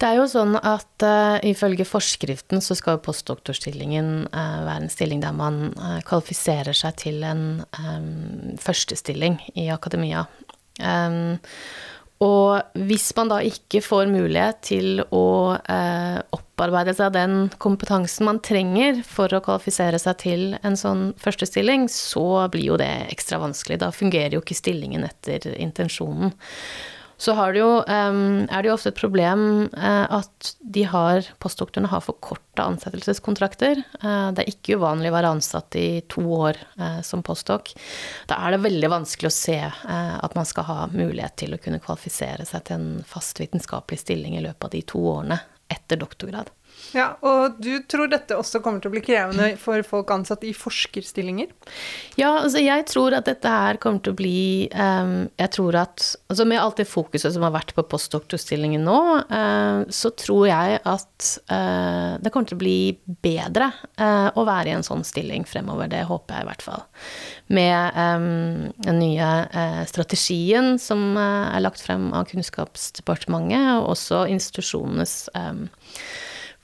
Det 0.00 0.08
er 0.08 0.16
jo 0.16 0.28
sånn 0.32 0.54
at 0.56 1.04
uh, 1.04 1.36
ifølge 1.44 1.84
forskriften 1.84 2.62
så 2.64 2.72
skal 2.78 2.96
jo 2.96 3.02
postdoktorstillingen 3.04 4.30
uh, 4.32 4.60
være 4.64 4.86
en 4.86 4.92
stilling 4.92 5.20
der 5.20 5.34
man 5.36 5.74
uh, 5.76 5.98
kvalifiserer 6.08 6.72
seg 6.76 6.96
til 7.02 7.20
en 7.28 7.42
um, 7.76 8.54
førstestilling 8.64 9.36
i 9.60 9.68
akademia. 9.74 10.24
Um, 10.78 11.38
og 12.20 12.76
hvis 12.76 13.06
man 13.16 13.30
da 13.32 13.38
ikke 13.40 13.80
får 13.80 14.10
mulighet 14.12 14.58
til 14.68 15.00
å 15.00 15.24
opparbeide 16.36 16.92
seg 16.98 17.14
den 17.14 17.36
kompetansen 17.62 18.28
man 18.28 18.42
trenger 18.44 19.00
for 19.08 19.32
å 19.32 19.40
kvalifisere 19.44 19.96
seg 20.02 20.18
til 20.20 20.42
en 20.60 20.76
sånn 20.76 21.06
førstestilling, 21.20 21.88
så 21.88 22.44
blir 22.52 22.74
jo 22.74 22.76
det 22.80 22.90
ekstra 23.08 23.40
vanskelig. 23.40 23.80
Da 23.80 23.88
fungerer 23.96 24.36
jo 24.36 24.44
ikke 24.44 24.58
stillingen 24.58 25.08
etter 25.08 25.48
intensjonen 25.56 26.34
så 27.20 27.34
det 27.52 27.60
jo, 27.60 27.68
er 27.84 28.62
det 28.62 28.70
jo 28.70 28.74
ofte 28.74 28.88
et 28.94 28.96
problem 28.96 29.42
uh, 29.74 30.06
at 30.20 30.54
de 30.60 30.86
har, 30.88 31.26
postdoktorene 31.42 31.90
har 31.92 32.00
for 32.04 32.16
korte 32.24 32.64
ansettelseskontrakter. 32.64 33.82
Uh, 34.00 34.32
det 34.32 34.46
er 34.46 34.52
ikke 34.54 34.78
uvanlig 34.80 35.10
å 35.12 35.16
være 35.18 35.32
ansatt 35.36 35.76
i 35.76 36.00
to 36.08 36.24
år 36.38 36.56
uh, 36.80 37.02
som 37.04 37.20
postdok. 37.26 37.74
Da 38.30 38.40
er 38.40 38.56
det 38.56 38.62
veldig 38.64 38.92
vanskelig 38.94 39.28
å 39.28 39.36
se 39.36 39.58
at 39.60 40.34
man 40.36 40.48
skal 40.48 40.66
ha 40.68 40.78
mulighet 40.92 41.36
til 41.42 41.54
å 41.54 41.60
kunne 41.60 41.82
kvalifisere 41.82 42.46
seg 42.48 42.64
til 42.66 42.78
en 42.78 43.04
fast 43.06 43.40
vitenskapelig 43.42 44.00
stilling 44.00 44.38
i 44.38 44.44
løpet 44.44 44.70
av 44.70 44.72
de 44.72 44.82
to 44.88 45.02
årene 45.12 45.40
etter 45.70 46.00
doktorgrad. 46.00 46.48
Ja, 46.94 47.14
Og 47.22 47.58
du 47.62 47.72
tror 47.90 48.10
dette 48.10 48.36
også 48.38 48.60
kommer 48.64 48.82
til 48.82 48.90
å 48.90 48.94
bli 48.94 49.02
krevende 49.04 49.52
for 49.60 49.82
folk 49.86 50.10
ansatt 50.14 50.42
i 50.46 50.52
forskerstillinger? 50.56 51.50
Ja, 52.18 52.32
altså 52.40 52.62
jeg 52.62 52.86
tror 52.90 53.14
at 53.16 53.28
dette 53.28 53.52
her 53.52 53.78
kommer 53.82 54.02
til 54.02 54.14
å 54.14 54.18
bli 54.18 54.68
um, 54.74 55.28
Jeg 55.38 55.52
tror 55.56 55.78
at 55.82 56.06
altså 56.30 56.46
Med 56.48 56.60
alt 56.62 56.80
det 56.80 56.88
fokuset 56.90 57.34
som 57.34 57.44
har 57.46 57.54
vært 57.54 57.74
på 57.76 57.84
postdoktorstillingen 57.90 58.84
nå, 58.86 59.00
uh, 59.30 59.82
så 59.92 60.10
tror 60.18 60.48
jeg 60.50 60.80
at 60.80 61.28
uh, 61.52 62.16
det 62.22 62.32
kommer 62.32 62.50
til 62.50 62.58
å 62.58 62.62
bli 62.62 62.78
bedre 63.22 63.70
uh, 64.00 64.30
å 64.34 64.46
være 64.48 64.72
i 64.72 64.74
en 64.78 64.86
sånn 64.86 65.04
stilling 65.06 65.46
fremover. 65.48 65.90
Det 65.90 66.02
håper 66.08 66.38
jeg 66.38 66.46
i 66.46 66.48
hvert 66.50 66.64
fall. 66.64 66.84
Med 67.50 67.98
um, 67.98 68.70
den 68.82 69.00
nye 69.02 69.30
strategien 69.90 70.74
som 70.80 71.16
er 71.18 71.62
lagt 71.62 71.82
frem 71.84 72.10
av 72.16 72.28
Kunnskapsdepartementet, 72.30 73.80
og 73.80 73.92
også 73.94 74.24
institusjonenes 74.32 75.14
um, 75.34 75.66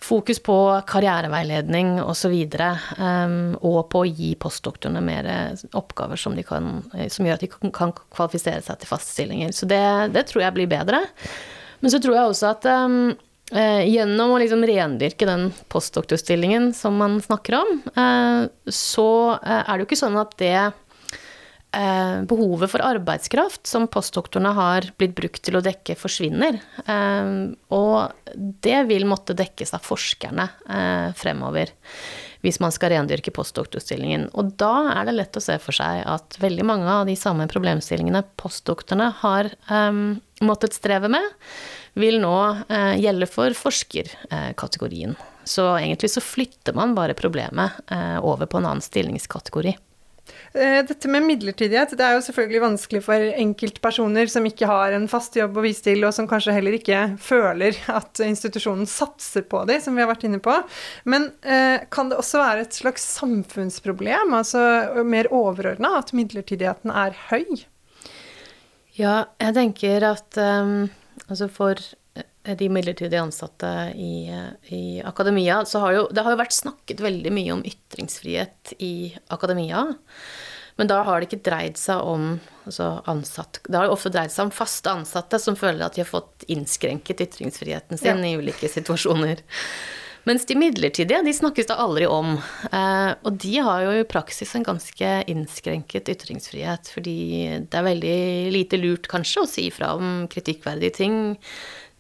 fokus 0.03 0.39
på 0.45 0.57
karriereveiledning 0.87 1.97
osv. 2.03 2.35
Um, 2.99 3.57
og 3.65 3.79
på 3.93 4.05
å 4.05 4.09
gi 4.09 4.35
postdoktorene 4.41 5.03
mer 5.05 5.29
oppgaver 5.77 6.21
som, 6.21 6.37
kan, 6.47 6.81
som, 7.09 7.27
gjør 7.27 7.39
at 7.39 7.45
de 7.45 7.71
kan, 7.75 7.95
kvalifisere 8.15 8.63
seg 8.65 8.81
til 8.81 8.93
faststillinger. 8.93 9.55
Så 9.57 9.69
det, 9.71 9.85
det, 10.15 10.29
tror 10.31 10.47
jeg 10.47 10.57
blir 10.59 10.71
bedre. 10.71 11.05
Men 11.81 11.93
så 11.93 12.01
tror 12.03 12.17
jeg 12.17 12.33
også 12.33 12.53
at 12.55 12.69
um, 12.73 13.17
eh, 13.53 13.85
gjennom 13.91 14.35
å 14.35 14.41
liksom 14.41 14.65
rendyrke 14.67 15.29
den 15.29 15.51
postdoktorstillingen 15.73 16.73
som 16.77 16.97
man 17.01 17.19
snakker 17.23 17.59
om, 17.61 17.73
eh, 17.93 18.49
så 18.73 19.11
eh, 19.37 19.63
er 19.63 19.73
det 19.73 19.85
jo 19.85 19.89
ikke 19.91 20.03
sånn 20.03 20.19
at 20.21 20.37
det 20.41 20.55
eh, 20.57 20.83
behovet 22.29 22.71
for 22.73 22.85
arbeidskraft 22.85 23.67
som 23.69 23.89
postdoktorene 23.93 24.53
har 24.57 24.87
blitt 24.97 25.17
brukt 25.19 25.43
til 25.45 25.59
å 25.59 25.65
dekke, 25.65 25.97
forsvinner. 26.01 26.61
Eh, 26.87 27.33
og 27.75 28.37
det 28.65 28.79
vil 28.89 29.05
måtte 29.09 29.37
dekkes 29.37 29.75
av 29.77 29.85
forskerne 29.85 30.49
eh, 30.69 31.11
fremover 31.19 31.75
hvis 32.45 32.61
man 32.63 32.71
skal 32.75 32.93
rendyrke 32.93 33.33
postdoktorstillingen. 33.35 34.29
Og 34.39 34.53
da 34.61 34.93
er 34.93 35.09
det 35.09 35.17
lett 35.17 35.39
å 35.39 35.43
se 35.43 35.57
for 35.63 35.75
seg 35.75 36.05
at 36.07 36.37
veldig 36.39 36.67
mange 36.69 36.87
av 36.93 37.09
de 37.09 37.17
samme 37.19 37.49
problemstillingene 37.51 38.23
postdoktorene 38.39 39.11
har 39.23 39.51
eh, 39.51 40.03
måttet 40.47 40.77
streve 40.77 41.11
med, 41.13 41.27
vil 41.97 42.21
nå 42.23 42.37
eh, 42.69 42.95
gjelde 43.03 43.29
for 43.31 43.57
forskerkategorien. 43.57 45.17
Så 45.47 45.69
egentlig 45.79 46.11
så 46.13 46.23
flytter 46.23 46.77
man 46.77 46.95
bare 46.97 47.17
problemet 47.19 47.79
eh, 47.91 48.19
over 48.21 48.51
på 48.51 48.61
en 48.61 48.71
annen 48.71 48.85
stillingskategori. 48.85 49.77
Eh, 50.57 50.81
dette 50.89 51.11
med 51.11 51.25
midlertidighet 51.27 51.93
det 51.99 52.05
er 52.05 52.17
jo 52.17 52.25
selvfølgelig 52.27 52.63
vanskelig 52.65 53.03
for 53.05 53.27
enkeltpersoner 53.43 54.31
som 54.33 54.47
ikke 54.49 54.69
har 54.71 54.97
en 54.97 55.07
fast 55.11 55.37
jobb 55.39 55.59
å 55.59 55.65
vise 55.67 55.85
til, 55.85 56.05
og 56.07 56.15
som 56.17 56.29
kanskje 56.31 56.55
heller 56.57 56.79
ikke 56.79 57.03
føler 57.23 57.79
at 57.99 58.23
institusjonen 58.25 58.89
satser 58.91 59.47
på 59.47 59.63
dem, 59.69 59.83
som 59.83 59.97
vi 59.97 60.05
har 60.05 60.11
vært 60.11 60.27
inne 60.29 60.41
på. 60.43 60.57
Men 61.09 61.31
eh, 61.47 61.85
kan 61.93 62.11
det 62.11 62.19
også 62.21 62.43
være 62.43 62.67
et 62.67 62.79
slags 62.81 63.07
samfunnsproblem, 63.19 64.35
altså 64.37 65.05
mer 65.07 65.31
overordna, 65.35 65.97
at 66.01 66.15
midlertidigheten 66.17 66.95
er 66.95 67.17
høy? 67.29 67.67
Ja, 68.97 69.27
jeg 69.43 69.53
tenker 69.59 70.05
at 70.09 70.39
um, 70.41 70.87
altså 71.29 71.51
for 71.53 71.81
de 72.59 72.69
midlertidig 72.71 73.19
ansatte 73.19 73.71
i, 73.99 74.31
i 74.71 74.83
akademia, 75.05 75.65
så 75.67 75.83
har 75.83 75.97
jo 75.97 76.05
det 76.15 76.23
har 76.23 76.35
jo 76.37 76.43
vært 76.43 76.57
snakket 76.57 77.03
veldig 77.03 77.33
mye 77.35 77.55
om 77.57 77.65
ytringsfrihet 77.67 78.77
i 78.79 79.15
akademia. 79.35 79.89
Men 80.77 80.91
da 80.91 81.01
har 81.07 81.21
det 81.21 81.31
ikke 81.31 81.45
dreid 81.49 81.79
seg 81.81 82.05
om 82.05 82.35
altså 82.67 82.99
ansatt 83.09 83.63
Det 83.65 83.79
har 83.79 83.87
jo 83.89 83.95
ofte 83.95 84.13
dreid 84.13 84.33
seg 84.33 84.49
om 84.49 84.53
faste 84.53 84.93
ansatte 84.93 85.39
som 85.41 85.57
føler 85.57 85.87
at 85.87 85.97
de 85.97 86.03
har 86.05 86.11
fått 86.11 86.45
innskrenket 86.53 87.23
ytringsfriheten 87.25 88.01
sin 88.01 88.21
ja. 88.21 88.33
i 88.33 88.37
ulike 88.37 88.69
situasjoner. 88.69 89.41
Mens 90.27 90.43
de 90.49 90.57
midlertidige, 90.59 91.23
de 91.23 91.33
snakkes 91.33 91.69
det 91.69 91.75
aldri 91.79 92.07
om. 92.11 92.33
Eh, 92.75 93.11
og 93.23 93.37
de 93.45 93.53
har 93.63 93.85
jo 93.85 93.93
i 93.95 94.07
praksis 94.11 94.57
en 94.59 94.67
ganske 94.67 95.11
innskrenket 95.31 96.11
ytringsfrihet, 96.17 96.91
fordi 96.91 97.19
det 97.63 97.79
er 97.79 97.87
veldig 97.87 98.17
lite 98.57 98.81
lurt, 98.83 99.07
kanskje, 99.13 99.45
å 99.45 99.51
si 99.51 99.69
fra 99.71 99.93
om 99.95 100.27
kritikkverdige 100.33 100.97
ting 100.99 101.21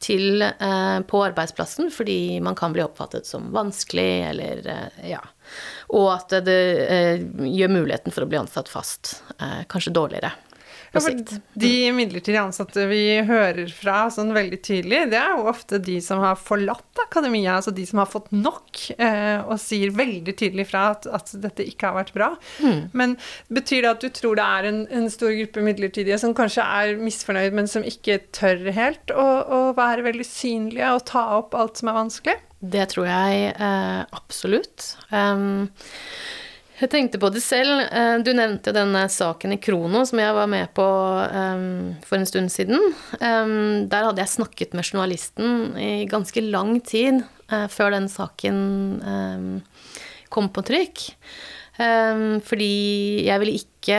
til, 0.06 0.42
eh, 0.42 0.98
på 1.10 1.22
arbeidsplassen, 1.26 1.90
fordi 1.90 2.38
man 2.44 2.54
kan 2.58 2.74
bli 2.74 2.84
oppfattet 2.84 3.26
som 3.26 3.50
vanskelig, 3.54 4.10
eller 4.30 4.66
eh, 4.70 5.10
ja. 5.10 5.22
Og 5.94 6.08
at 6.14 6.38
det 6.46 6.58
gjør 7.38 7.70
muligheten 7.70 8.14
for 8.14 8.26
å 8.26 8.30
bli 8.30 8.40
ansatt 8.40 8.70
fast 8.70 9.20
kanskje 9.70 9.92
dårligere 9.94 10.32
på 10.96 11.04
sikt. 11.04 11.34
De 11.56 11.72
midlertidig 11.94 12.40
ansatte 12.40 12.86
vi 12.90 13.02
hører 13.26 13.70
fra 13.74 14.06
sånn 14.12 14.32
veldig 14.36 14.58
tydelig, 14.64 15.02
det 15.12 15.20
er 15.20 15.34
jo 15.36 15.48
ofte 15.50 15.80
de 15.82 15.98
som 16.04 16.22
har 16.24 16.38
forlatt 16.40 17.02
akademia, 17.06 17.58
altså 17.58 17.74
de 17.76 17.84
som 17.88 18.00
har 18.02 18.08
fått 18.10 18.30
nok, 18.34 18.82
eh, 18.96 19.38
og 19.44 19.60
sier 19.62 19.94
veldig 19.96 20.34
tydelig 20.38 20.68
fra 20.70 20.88
at, 20.94 21.08
at 21.08 21.34
dette 21.42 21.66
ikke 21.66 21.90
har 21.90 21.98
vært 22.00 22.14
bra. 22.16 22.30
Mm. 22.64 22.80
Men 22.96 23.16
betyr 23.52 23.84
det 23.84 23.92
at 23.92 24.06
du 24.06 24.10
tror 24.16 24.40
det 24.40 24.46
er 24.46 24.70
en, 24.70 24.82
en, 24.90 25.10
stor 25.12 25.32
gruppe 25.36 25.62
midlertidige 25.64 26.18
som 26.20 26.34
kanskje 26.36 26.64
er 26.64 26.96
misfornøyd, 27.00 27.54
men 27.56 27.70
som 27.70 27.86
ikke 27.86 28.18
tør 28.36 28.66
helt 28.76 29.12
å, 29.14 29.26
å 29.46 29.60
være 29.76 30.06
veldig 30.08 30.26
synlige 30.26 30.90
og 30.96 31.06
ta 31.08 31.24
opp 31.38 31.56
alt 31.56 31.80
som 31.80 31.92
er 31.92 32.00
vanskelig? 32.00 32.36
Det 32.66 32.88
tror 32.94 33.06
jeg 33.08 33.52
eh, 33.52 34.02
absolutt. 34.16 34.94
Um, 35.12 35.68
jeg 36.76 36.90
tenkte 36.92 37.20
på 37.20 37.30
det 37.32 37.40
selv. 37.44 37.86
Eh, 37.88 38.18
du 38.20 38.32
nevnte 38.36 38.74
denne 38.76 39.06
saken 39.12 39.54
i 39.54 39.60
Krono 39.62 40.02
som 40.08 40.20
jeg 40.20 40.36
var 40.36 40.48
med 40.50 40.72
på 40.76 40.84
um, 40.84 41.94
for 42.04 42.18
en 42.18 42.28
stund 42.28 42.52
siden. 42.52 42.80
Um, 43.20 43.86
der 43.88 44.10
hadde 44.10 44.20
jeg 44.20 44.34
snakket 44.34 44.76
med 44.76 44.84
journalisten 44.84 45.76
i 45.80 46.04
ganske 46.10 46.44
lang 46.44 46.76
tid 46.84 47.22
uh, 47.52 47.66
før 47.72 47.96
den 47.96 48.10
saken 48.12 48.58
um, 49.00 49.52
kom 50.28 50.50
på 50.52 50.66
trykk. 50.66 51.06
fordi 51.76 53.24
jeg 53.26 53.40
ville 53.40 53.58
ikke 53.60 53.98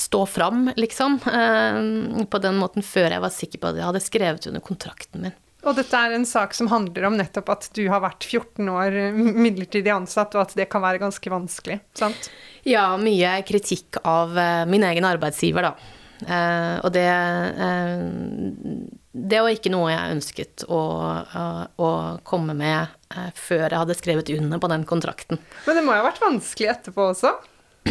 stå 0.00 0.20
fram, 0.26 0.70
liksom, 0.80 1.18
på 1.20 2.40
den 2.40 2.56
måten 2.56 2.82
før 2.82 3.12
jeg 3.12 3.20
var 3.20 3.34
sikker 3.34 3.60
på 3.60 3.68
at 3.68 3.76
jeg 3.76 3.84
hadde 3.84 4.00
skrevet 4.00 4.48
under 4.48 4.64
kontrakten 4.64 5.26
min. 5.26 5.36
Og 5.62 5.76
dette 5.78 5.94
er 5.94 6.16
en 6.16 6.24
sak 6.26 6.56
som 6.58 6.68
handler 6.72 7.06
om 7.06 7.16
nettopp 7.18 7.52
at 7.54 7.68
du 7.76 7.84
har 7.90 8.02
vært 8.02 8.24
14 8.26 8.66
år 8.72 8.96
midlertidig 9.14 9.92
ansatt, 9.94 10.34
og 10.34 10.48
at 10.48 10.56
det 10.58 10.66
kan 10.72 10.82
være 10.82 11.02
ganske 11.02 11.30
vanskelig, 11.30 11.78
sant? 11.98 12.30
Ja, 12.66 12.88
mye 12.98 13.36
kritikk 13.46 14.00
av 14.02 14.34
uh, 14.34 14.64
min 14.70 14.82
egen 14.86 15.06
arbeidsgiver, 15.06 15.70
da. 15.70 15.98
Uh, 16.22 16.76
og 16.86 16.92
det 16.94 17.08
uh, 17.10 18.02
Det 19.10 19.40
var 19.42 19.50
ikke 19.50 19.72
noe 19.74 19.88
jeg 19.90 20.16
ønsket 20.16 20.62
å, 20.70 20.82
å 21.82 21.88
komme 22.22 22.54
med 22.54 23.16
før 23.36 23.66
jeg 23.66 23.80
hadde 23.80 23.96
skrevet 23.98 24.30
under 24.32 24.60
på 24.62 24.70
den 24.72 24.86
kontrakten. 24.88 25.40
Men 25.66 25.76
det 25.78 25.82
må 25.84 25.94
jo 25.94 26.00
ha 26.00 26.06
vært 26.06 26.22
vanskelig 26.22 26.70
etterpå 26.72 27.10
også? 27.12 27.34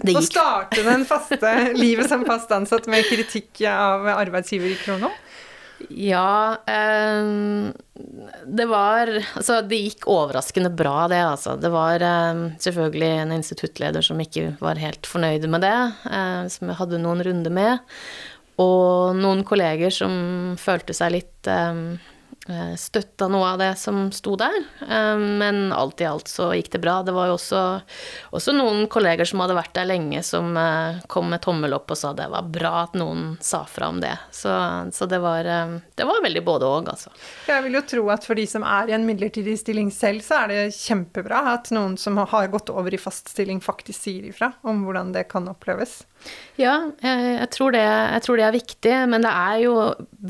Det 0.00 0.14
gikk. 0.14 0.22
Å 0.22 0.24
starte 0.24 0.82
den 0.86 1.02
faste 1.04 1.50
livet 1.76 2.08
som 2.08 2.22
fast 2.24 2.48
ansatt 2.56 2.86
med 2.88 3.04
kritikk 3.04 3.60
av 3.68 4.06
arbeidsgiver 4.14 4.72
i 4.72 4.78
Krono? 4.80 5.10
Ja 5.88 6.58
eh, 6.68 7.72
Det 8.46 8.66
var 8.68 9.10
Altså, 9.36 9.60
det 9.66 9.78
gikk 9.80 10.06
overraskende 10.10 10.70
bra, 10.74 11.08
det, 11.08 11.20
altså. 11.24 11.56
Det 11.60 11.70
var 11.72 12.04
eh, 12.04 12.42
selvfølgelig 12.60 13.10
en 13.22 13.34
instituttleder 13.38 14.04
som 14.04 14.20
ikke 14.20 14.54
var 14.60 14.80
helt 14.82 15.08
fornøyd 15.08 15.48
med 15.50 15.64
det, 15.64 15.76
eh, 16.10 16.44
som 16.52 16.70
jeg 16.70 16.80
hadde 16.82 17.02
noen 17.02 17.24
runder 17.26 17.54
med. 17.54 17.96
Og 18.60 19.16
noen 19.16 19.44
kolleger 19.48 19.92
som 19.94 20.56
følte 20.60 20.96
seg 20.96 21.14
litt 21.16 21.48
eh, 21.50 21.84
støtta 22.80 23.28
noe 23.28 23.52
av 23.52 23.58
det 23.60 23.74
som 23.76 24.08
sto 24.12 24.32
der. 24.36 24.54
Eh, 24.88 25.16
men 25.18 25.72
alt 25.72 26.00
i 26.00 26.06
alt 26.08 26.28
så 26.28 26.50
gikk 26.54 26.70
det 26.72 26.80
bra. 26.82 27.02
Det 27.02 27.12
var 27.12 27.28
jo 27.28 27.36
også, 27.36 27.60
også 28.32 28.54
noen 28.56 28.86
kolleger 28.90 29.28
som 29.28 29.42
hadde 29.44 29.58
vært 29.58 29.74
der 29.76 29.88
lenge, 29.90 30.22
som 30.26 30.56
eh, 30.56 31.02
kom 31.10 31.30
med 31.30 31.42
tommel 31.44 31.76
opp 31.76 31.92
og 31.92 32.00
sa 32.00 32.12
det 32.16 32.30
var 32.32 32.48
bra 32.50 32.72
at 32.86 32.96
noen 32.98 33.36
sa 33.44 33.62
fra 33.68 33.90
om 33.92 34.00
det. 34.02 34.14
Så, 34.32 34.50
så 34.92 35.08
det, 35.10 35.20
var, 35.22 35.44
det, 35.44 36.06
var, 36.06 36.22
veldig 36.24 36.44
både 36.46 36.70
òg, 36.70 36.90
altså. 36.94 37.12
Jeg 37.50 37.66
vil 37.66 37.78
jo 37.78 37.84
tro 37.92 38.06
at 38.14 38.26
for 38.26 38.40
de 38.40 38.46
som 38.48 38.64
er 38.66 38.90
i 38.90 38.96
en 38.96 39.06
midlertidig 39.06 39.58
stilling 39.60 39.92
selv, 39.94 40.24
så 40.24 40.42
er 40.44 40.54
det 40.54 40.78
kjempebra 40.78 41.44
at 41.54 41.70
noen 41.76 41.98
som 42.00 42.18
har 42.20 42.50
gått 42.52 42.72
over 42.72 42.94
i 42.94 43.00
fast 43.00 43.30
stilling, 43.30 43.60
faktisk 43.60 44.00
sier 44.00 44.30
ifra 44.32 44.54
om 44.66 44.86
hvordan 44.86 45.12
det 45.14 45.28
kan 45.30 45.48
oppleves. 45.50 46.00
Ja, 46.60 46.74
jeg, 47.00 47.20
jeg, 47.38 47.48
tror 47.54 47.72
det, 47.72 47.84
jeg, 47.84 48.22
tror 48.24 48.36
det, 48.36 48.44
er 48.44 48.56
viktig, 48.56 48.94
men 49.12 49.24
det 49.24 49.30
er 49.32 49.60
jo 49.62 49.74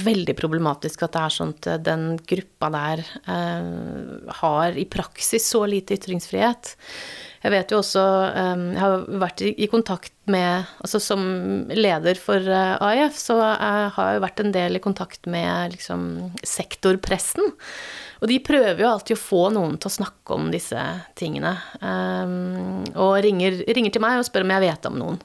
veldig 0.05 0.37
problematisk 0.39 1.03
at 1.07 1.17
det 1.17 1.23
er 1.25 1.35
sånn 1.35 1.55
at 1.57 1.69
den 2.01 2.21
gruppa 2.29 2.71
der 2.75 3.03
eh, 3.29 4.31
har 4.41 4.79
i 4.79 4.87
praksis 4.91 5.49
så 5.53 5.67
lite 5.69 5.99
ytringsfrihet. 5.99 6.75
Jeg 7.41 7.55
vet 7.55 7.73
jo 7.73 7.79
også 7.81 8.03
eh, 8.37 8.65
Jeg 8.75 8.81
har 8.83 9.07
vært 9.23 9.43
i, 9.47 9.69
kontakt 9.73 10.13
med 10.31 10.69
Altså 10.85 11.01
som 11.03 11.23
leder 11.73 12.19
for 12.21 12.37
eh, 12.37 12.75
AIF, 12.85 13.17
så 13.17 13.39
eh, 13.41 13.87
har 13.97 14.13
jeg 14.15 14.25
vært 14.27 14.45
en 14.45 14.53
del 14.55 14.77
i 14.77 14.83
kontakt 14.85 15.29
med 15.31 15.77
liksom 15.77 16.05
sektorpressen. 16.45 17.49
Og 18.21 18.29
de 18.29 18.37
prøver 18.45 18.83
jo 18.85 18.91
alltid 18.91 19.17
å 19.17 19.23
få 19.23 19.43
noen 19.55 19.79
til 19.81 19.89
å 19.89 19.95
snakke 19.95 20.37
om 20.37 20.51
disse 20.53 20.77
tingene. 21.17 21.55
Og 21.81 23.15
ringer, 23.25 23.63
ringer, 23.65 23.95
til 23.95 24.05
meg 24.05 24.19
og 24.21 24.27
spør 24.29 24.45
om 24.45 24.53
jeg 24.53 24.65
vet 24.67 24.89
om 24.91 24.99
noen. 25.01 25.23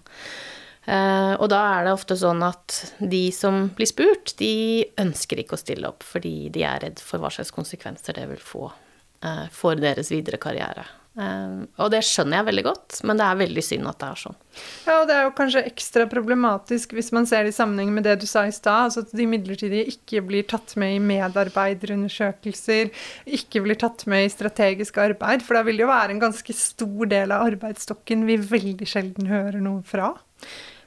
Uh, 0.86 1.34
og 1.42 1.50
da 1.50 1.62
er 1.80 1.88
det 1.88 1.96
ofte 1.96 2.18
sånn 2.20 2.44
at 2.46 2.76
de 3.00 3.24
som 3.34 3.72
blir 3.74 3.90
spurt, 3.90 4.36
de 4.38 4.86
ønsker 5.02 5.42
ikke 5.42 5.58
å 5.58 5.62
stille 5.62 5.90
opp 5.90 6.06
fordi 6.06 6.52
de 6.54 6.62
er 6.68 6.84
redd 6.84 7.02
for 7.02 7.24
hva 7.24 7.32
slags 7.34 7.54
konsekvenser 7.56 8.20
det 8.20 8.28
vil 8.30 8.44
få 8.44 8.68
uh, 8.70 9.48
for 9.54 9.82
deres 9.82 10.14
videre 10.14 10.38
karriere. 10.42 10.86
Uh, 11.16 11.64
og 11.80 11.90
det 11.94 12.02
skjønner 12.04 12.42
jeg 12.42 12.48
veldig 12.50 12.64
godt, 12.68 12.98
men 13.08 13.18
det 13.18 13.26
er 13.26 13.40
veldig 13.40 13.64
synd 13.64 13.88
at 13.88 13.98
det 14.02 14.10
er 14.12 14.20
sånn. 14.20 14.38
Ja, 14.84 14.98
og 14.98 15.08
det 15.10 15.16
er 15.16 15.24
jo 15.26 15.32
kanskje 15.40 15.64
ekstra 15.72 16.06
problematisk 16.12 16.94
hvis 16.98 17.10
man 17.16 17.26
ser 17.30 17.48
det 17.48 17.56
i 17.56 17.58
sammenheng 17.58 17.94
med 17.96 18.06
det 18.06 18.18
du 18.22 18.28
sa 18.30 18.44
i 18.46 18.54
stad, 18.54 18.90
altså 18.90 19.06
at 19.08 19.16
de 19.16 19.28
midlertidige 19.32 19.88
ikke 19.96 20.22
blir 20.28 20.46
tatt 20.52 20.76
med 20.82 20.98
i 20.98 21.02
medarbeiderundersøkelser, 21.08 22.94
ikke 23.40 23.64
blir 23.66 23.80
tatt 23.82 24.06
med 24.12 24.28
i 24.28 24.34
strategisk 24.36 25.00
arbeid, 25.02 25.42
for 25.48 25.58
da 25.58 25.66
vil 25.66 25.80
det 25.80 25.88
jo 25.88 25.90
være 25.96 26.14
en 26.18 26.24
ganske 26.28 26.60
stor 26.60 27.12
del 27.16 27.34
av 27.34 27.48
arbeidsstokken 27.48 28.28
vi 28.30 28.38
veldig 28.54 28.94
sjelden 28.94 29.32
hører 29.32 29.64
noe 29.64 29.82
fra. 29.88 30.14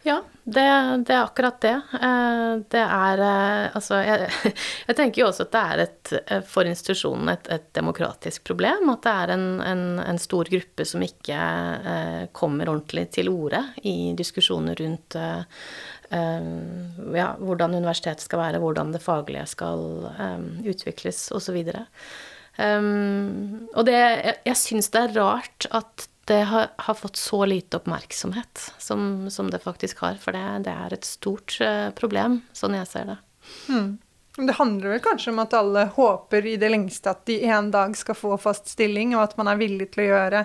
Ja, 0.03 0.23
det, 0.45 0.63
det, 1.07 1.15
er 1.15 1.25
akkurat 1.25 1.61
det. 1.61 1.75
Eh, 2.01 2.53
det 2.71 2.83
er 2.83 3.23
eh, 3.25 3.77
Altså, 3.77 3.99
jeg, 4.05 4.31
jeg, 4.87 4.97
tenker 4.97 5.23
jo 5.23 5.29
også 5.29 5.45
at 5.49 5.53
det 5.53 5.63
er 5.63 5.83
et, 5.85 6.13
eh, 6.21 6.43
for 6.47 6.71
institusjonen 6.71 7.33
et, 7.35 7.51
et 7.59 7.67
demokratisk 7.77 8.47
problem. 8.49 8.89
At 8.95 9.05
det 9.05 9.15
er 9.25 9.35
en, 9.35 9.47
en, 9.65 9.85
en, 10.05 10.21
stor 10.23 10.49
gruppe 10.51 10.87
som 10.89 11.05
ikke 11.05 11.43
kommer 12.37 12.71
ordentlig 12.71 13.09
til 13.19 13.31
orde 13.33 13.63
i 13.87 14.13
diskusjoner 14.19 14.79
rundt 14.79 15.17
ja, 16.09 17.27
hvordan 17.37 17.75
universitetet 17.77 18.25
skal 18.25 18.41
være, 18.41 18.61
hvordan 18.63 18.95
det 18.95 19.03
faglige 19.05 19.45
skal 19.51 19.83
utvikles, 20.65 21.27
osv. 21.37 21.59
Um, 22.59 23.69
og 23.77 23.85
det, 23.87 23.95
jeg, 23.95 24.39
jeg 24.49 24.59
syns 24.59 24.89
det 24.95 25.03
er 25.05 25.19
rart 25.21 25.69
at 25.77 26.09
det 26.29 26.43
har, 26.51 26.69
har, 26.77 26.95
fått 26.95 27.17
så 27.17 27.45
lite 27.49 27.79
oppmerksomhet 27.81 28.73
som, 28.79 29.31
som 29.31 29.51
det 29.51 29.63
faktisk 29.65 29.99
har. 30.05 30.19
For 30.21 30.37
det, 30.37 30.45
det, 30.69 30.75
er 30.75 30.95
et 30.95 31.09
stort 31.09 31.57
uh, 31.65 31.89
problem, 31.97 32.43
sånn 32.53 32.77
jeg 32.77 32.91
ser 32.91 33.09
det. 33.15 33.17
Mm. 33.73 33.97
Det 34.39 34.59
handler 34.59 34.95
vel 34.95 35.01
kanskje 35.03 35.33
om 35.33 35.41
at 35.43 35.57
alle 35.57 35.89
håper 35.97 36.47
i 36.47 36.59
det 36.61 36.69
lengste 36.71 37.11
at 37.11 37.25
de 37.27 37.41
en 37.49 37.73
dag 37.75 37.97
skal 37.97 38.19
få 38.19 38.37
fast 38.39 38.69
stilling, 38.71 39.17
og 39.17 39.25
at 39.25 39.39
man 39.41 39.51
er 39.51 39.59
villig 39.59 39.91
til 39.95 40.05
å 40.05 40.13
gjøre 40.13 40.45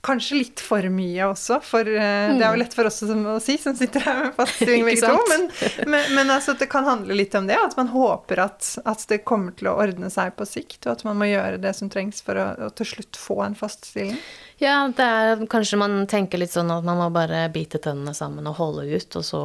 kanskje 0.00 0.38
litt 0.38 0.60
for 0.64 0.86
mye 0.92 1.26
også, 1.28 1.58
for 1.64 1.84
uh, 1.84 2.00
mm. 2.00 2.38
det 2.38 2.44
er 2.44 2.46
jo 2.46 2.54
hmm. 2.54 2.62
lett 2.62 2.76
for 2.76 2.88
oss 2.88 3.02
å 3.04 3.34
si, 3.44 3.58
som 3.60 3.74
sitter 3.76 4.04
her 4.06 4.22
med 4.22 4.38
fast 4.38 4.56
stilling 4.56 4.86
begge 4.88 5.10
to. 5.10 5.18
Men, 5.28 5.46
men, 5.90 6.14
men 6.16 6.32
altså, 6.32 6.54
det 6.56 6.70
kan 6.72 6.86
handle 6.88 7.18
litt 7.18 7.34
om 7.36 7.50
det, 7.50 7.58
at 7.60 7.76
man 7.76 7.90
håper 7.92 8.44
at, 8.46 8.70
at, 8.84 9.04
det 9.10 9.20
kommer 9.28 9.52
til 9.58 9.68
å 9.68 9.76
ordne 9.82 10.08
seg 10.12 10.32
på 10.38 10.46
sikt, 10.48 10.86
og 10.86 10.94
at 10.94 11.04
man 11.08 11.20
må 11.20 11.28
gjøre 11.28 11.60
det 11.60 11.74
som 11.76 11.92
trengs 11.92 12.22
for 12.24 12.40
å, 12.40 12.46
å 12.68 12.70
til 12.78 12.94
slutt 12.94 13.20
få 13.20 13.42
en 13.44 13.58
fast 13.58 13.90
stilling. 13.92 14.16
Ja, 14.60 14.84
det 14.92 15.04
er 15.04 15.40
kanskje 15.48 15.78
man 15.80 16.02
tenker 16.08 16.40
litt 16.40 16.52
sånn 16.52 16.68
at 16.72 16.84
man 16.84 16.98
må 17.00 17.06
bare 17.14 17.46
bite 17.52 17.78
tennene 17.80 18.12
sammen 18.16 18.44
og 18.50 18.58
holde 18.58 18.84
ut, 18.92 19.16
og 19.16 19.24
så 19.24 19.40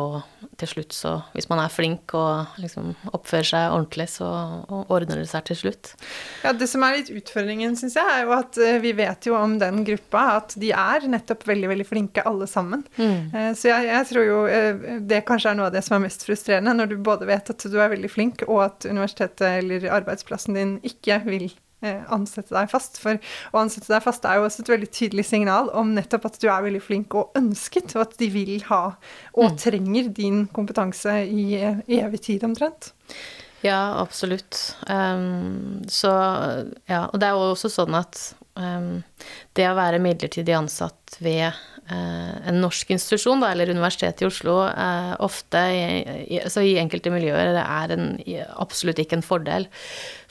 til 0.60 0.70
slutt 0.70 0.96
så 0.96 1.12
Hvis 1.34 1.48
man 1.50 1.60
er 1.60 1.72
flink 1.72 2.14
og 2.16 2.60
liksom 2.62 2.94
oppfører 3.16 3.48
seg 3.48 3.74
ordentlig, 3.74 4.08
så 4.12 4.28
ordner 4.92 5.20
det 5.20 5.28
seg 5.28 5.48
til 5.50 5.60
slutt. 5.60 5.92
Ja, 6.44 6.54
det 6.56 6.68
som 6.72 6.84
er 6.86 6.98
litt 7.00 7.12
utfordringen, 7.12 7.76
syns 7.80 7.98
jeg, 7.98 8.12
er 8.12 8.24
jo 8.28 8.36
at 8.36 8.60
eh, 8.62 8.78
vi 8.84 8.94
vet 8.96 9.28
jo 9.28 9.36
om 9.40 9.58
den 9.60 9.84
gruppa 9.88 10.24
at 10.38 10.56
de 10.60 10.72
er 10.76 11.08
nettopp 11.12 11.44
veldig, 11.48 11.72
veldig 11.74 11.88
flinke 11.88 12.24
alle 12.28 12.48
sammen. 12.52 12.86
Mm. 12.96 13.36
Eh, 13.36 13.52
så 13.58 13.72
jeg, 13.72 13.90
jeg, 13.92 14.10
tror 14.12 14.28
jo 14.30 14.40
eh, 14.52 14.86
det 15.04 15.26
kanskje 15.28 15.52
er 15.52 15.60
noe 15.60 15.70
av 15.72 15.76
det 15.76 15.84
som 15.86 15.98
er 15.98 16.06
mest 16.08 16.28
frustrerende, 16.28 16.76
når 16.76 16.92
du 16.92 16.98
både 17.04 17.28
vet 17.30 17.52
at 17.56 17.68
du 17.68 17.80
er 17.80 17.92
veldig 17.96 18.12
flink, 18.12 18.48
og 18.48 18.64
at 18.70 18.88
universitetet 18.88 19.64
eller 19.64 19.88
arbeidsplassen 20.00 20.60
din 20.60 20.78
ikke 20.88 21.20
vil 21.28 21.50
ansette 21.84 22.56
deg 22.56 22.70
fast. 22.72 23.00
For 23.02 23.20
å 23.54 23.62
ansette 23.62 23.92
deg 23.92 24.04
fast 24.06 24.26
er 24.26 24.40
jo 24.40 24.48
også 24.48 24.64
et 24.64 24.74
veldig 24.74 24.92
tydelig 24.96 25.28
signal 25.28 25.70
om 25.78 25.94
nettopp 25.98 26.30
at 26.30 26.40
du 26.42 26.48
er 26.50 26.66
veldig 26.66 26.82
flink 26.84 27.16
og 27.18 27.36
ønsket, 27.38 27.96
og 27.98 28.08
at 28.08 28.18
de 28.22 28.30
vil 28.34 28.56
ha 28.72 28.84
og 29.36 29.52
mm. 29.52 29.58
trenger 29.62 30.12
din 30.16 30.46
kompetanse 30.56 31.20
i, 31.28 31.48
i 31.60 32.00
evig 32.02 32.24
tid 32.30 32.48
omtrent. 32.48 32.94
Ja, 33.66 34.00
absolutt. 34.02 34.76
Um, 34.88 35.82
så 35.90 36.12
ja, 36.90 37.06
og 37.10 37.22
det 37.22 37.30
er 37.30 37.38
jo 37.38 37.54
også 37.54 37.72
sånn 37.74 37.96
at 37.98 38.20
um, 38.60 39.00
det 39.58 39.70
å 39.70 39.78
være 39.78 40.02
midlertidig 40.04 40.54
ansatt 40.54 41.18
ved 41.24 41.48
uh, 41.50 42.36
en 42.46 42.60
norsk 42.62 42.94
institusjon, 42.94 43.42
da, 43.42 43.50
eller 43.54 43.72
Universitetet 43.74 44.22
i 44.22 44.28
Oslo, 44.30 44.60
uh, 44.68 45.16
ofte 45.26 45.64
i, 45.74 46.38
altså 46.44 46.66
i 46.66 46.76
enkelte 46.82 47.14
miljøer 47.14 47.56
det 47.56 47.66
er 47.66 47.96
en, 47.96 48.08
absolutt 48.62 49.02
ikke 49.02 49.18
en 49.20 49.26
fordel. 49.26 49.66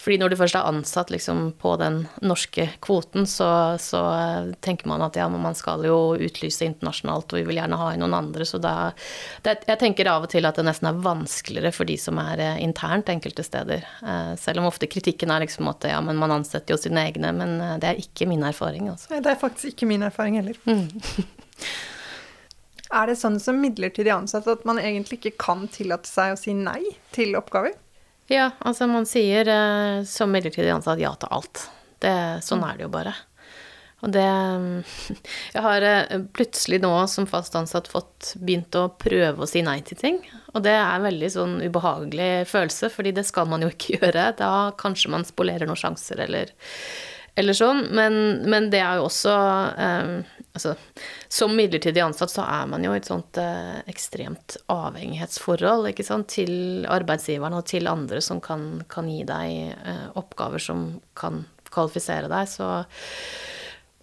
Fordi 0.04 0.18
når 0.20 0.34
du 0.34 0.36
først 0.36 0.56
er 0.58 0.66
ansatt 0.68 1.08
liksom, 1.12 1.46
på 1.60 1.70
den 1.80 2.02
norske 2.20 2.66
kvoten, 2.84 3.24
så, 3.30 3.48
så, 3.80 4.02
tenker 4.64 4.90
man 4.90 5.02
at 5.06 5.16
ja, 5.16 5.30
men 5.32 5.40
man 5.40 5.56
skal 5.56 5.86
jo 5.88 5.96
utlyse 6.20 6.66
internasjonalt, 6.66 7.32
og 7.32 7.40
vi 7.40 7.46
vil 7.48 7.60
gjerne 7.60 7.78
ha 7.80 7.86
inn 7.94 8.04
noen 8.04 8.18
andre, 8.18 8.44
så 8.44 8.60
da 8.60 8.74
det, 9.44 9.62
Jeg 9.64 9.80
tenker 9.80 10.10
av 10.12 10.26
og 10.26 10.32
til 10.34 10.44
at 10.44 10.60
det 10.60 10.66
nesten 10.68 10.90
er 10.90 11.00
vanskeligere 11.06 11.72
for 11.72 11.88
de 11.88 11.96
som 12.00 12.20
er 12.20 12.42
eh, 12.44 12.60
internt 12.64 13.08
enkelte 13.08 13.46
steder. 13.46 13.86
Selv 14.40 14.60
om 14.60 14.68
ofte 14.68 14.88
kritikken 14.90 15.32
er 15.32 15.44
liksom 15.44 15.70
at 15.72 15.86
ja, 15.88 16.02
men 16.04 16.20
man 16.20 16.34
ansetter 16.36 16.76
jo 16.76 16.80
sine 16.80 17.06
egne, 17.08 17.32
men 17.36 17.56
det 17.80 17.90
er 17.90 18.02
ikke 18.02 18.28
min 18.28 18.44
erfaring, 18.44 18.90
altså. 18.92 19.16
Det 19.24 19.32
er 19.32 19.40
faktisk 19.40 19.72
ikke 19.72 19.88
min 19.88 20.04
erfaring 20.04 20.36
heller. 20.40 20.60
Mm. 20.68 20.90
Er 22.94 23.08
det 23.10 23.16
sånn 23.18 23.40
som 23.42 23.56
midlertidig 23.58 24.12
ansatt 24.14 24.46
at 24.50 24.66
man 24.68 24.78
egentlig 24.78 25.18
ikke 25.18 25.38
kan 25.40 25.64
tillate 25.72 26.06
seg 26.06 26.34
å 26.34 26.38
si 26.38 26.54
nei 26.54 26.82
til 27.14 27.34
oppgaver? 27.38 27.74
Ja, 28.32 28.50
altså 28.64 28.88
man 28.88 29.06
sier 29.08 29.48
eh, 29.50 30.02
som 30.08 30.32
midlertidig 30.32 30.72
ansatt 30.72 31.02
ja 31.02 31.12
til 31.20 31.32
alt. 31.34 31.68
Det, 32.00 32.16
sånn 32.44 32.64
er 32.64 32.78
det 32.78 32.86
jo 32.86 32.92
bare. 32.92 33.12
Og 34.04 34.12
det 34.12 34.24
Jeg 35.54 35.64
har 35.64 35.86
eh, 35.88 36.24
plutselig 36.36 36.80
nå 36.84 36.92
som 37.10 37.28
fast 37.28 37.56
ansatt 37.58 37.90
fått 37.92 38.34
begynt 38.40 38.76
å 38.78 38.88
prøve 39.00 39.44
å 39.44 39.48
si 39.48 39.64
nei 39.64 39.80
til 39.86 40.00
ting. 40.00 40.20
Og 40.54 40.64
det 40.64 40.74
er 40.76 40.96
en 40.96 41.08
veldig 41.08 41.30
sånn 41.34 41.58
ubehagelig 41.64 42.46
følelse, 42.50 42.92
fordi 42.94 43.14
det 43.16 43.26
skal 43.28 43.48
man 43.50 43.64
jo 43.64 43.72
ikke 43.72 43.96
gjøre. 43.98 44.30
Da 44.40 44.52
kanskje 44.80 45.12
man 45.14 45.28
spolerer 45.28 45.68
noen 45.68 45.80
sjanser 45.80 46.24
eller, 46.24 46.52
eller 47.36 47.60
sånn. 47.60 47.86
Men, 47.96 48.20
men, 48.48 48.70
det 48.72 48.80
er 48.84 49.00
jo 49.00 49.08
også 49.10 49.36
um, 49.76 50.16
Altså, 50.54 50.76
som 51.28 51.56
midlertidig 51.58 51.98
ansatt 51.98 52.30
så 52.30 52.44
er 52.46 52.68
man 52.70 52.84
jo 52.86 52.92
i 52.94 52.98
et 53.00 53.08
sånt 53.10 53.38
eh, 53.42 53.80
ekstremt 53.90 54.54
avhengighetsforhold 54.70 55.88
ikke 55.90 56.06
sant, 56.06 56.28
til 56.30 56.86
arbeidsgiveren 56.86 57.56
og 57.58 57.66
til 57.66 57.90
andre 57.90 58.20
som 58.22 58.38
kan, 58.44 58.84
kan 58.86 59.08
gi 59.10 59.24
deg 59.26 59.74
eh, 59.74 60.04
oppgaver 60.14 60.62
som 60.62 60.86
kan 61.18 61.42
kvalifisere 61.74 62.30
deg. 62.30 62.46
Så 62.52 62.68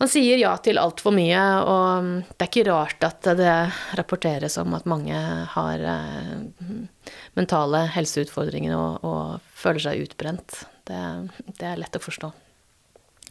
man 0.02 0.12
sier 0.12 0.42
ja 0.42 0.52
til 0.60 0.82
altfor 0.82 1.16
mye, 1.16 1.40
og 1.62 2.12
det 2.34 2.44
er 2.44 2.50
ikke 2.50 2.68
rart 2.68 3.08
at 3.08 3.32
det 3.38 3.56
rapporteres 4.00 4.60
om 4.60 4.76
at 4.76 4.88
mange 4.90 5.24
har 5.56 5.88
eh, 5.94 6.72
mentale 7.40 7.86
helseutfordringer 7.96 8.76
og, 8.76 9.06
og, 9.08 9.52
føler 9.62 9.86
seg 9.86 10.04
utbrent. 10.04 10.64
Det, 10.90 11.00
det 11.60 11.68
er 11.70 11.80
lett 11.80 11.96
å 11.96 12.02
forstå. 12.02 12.32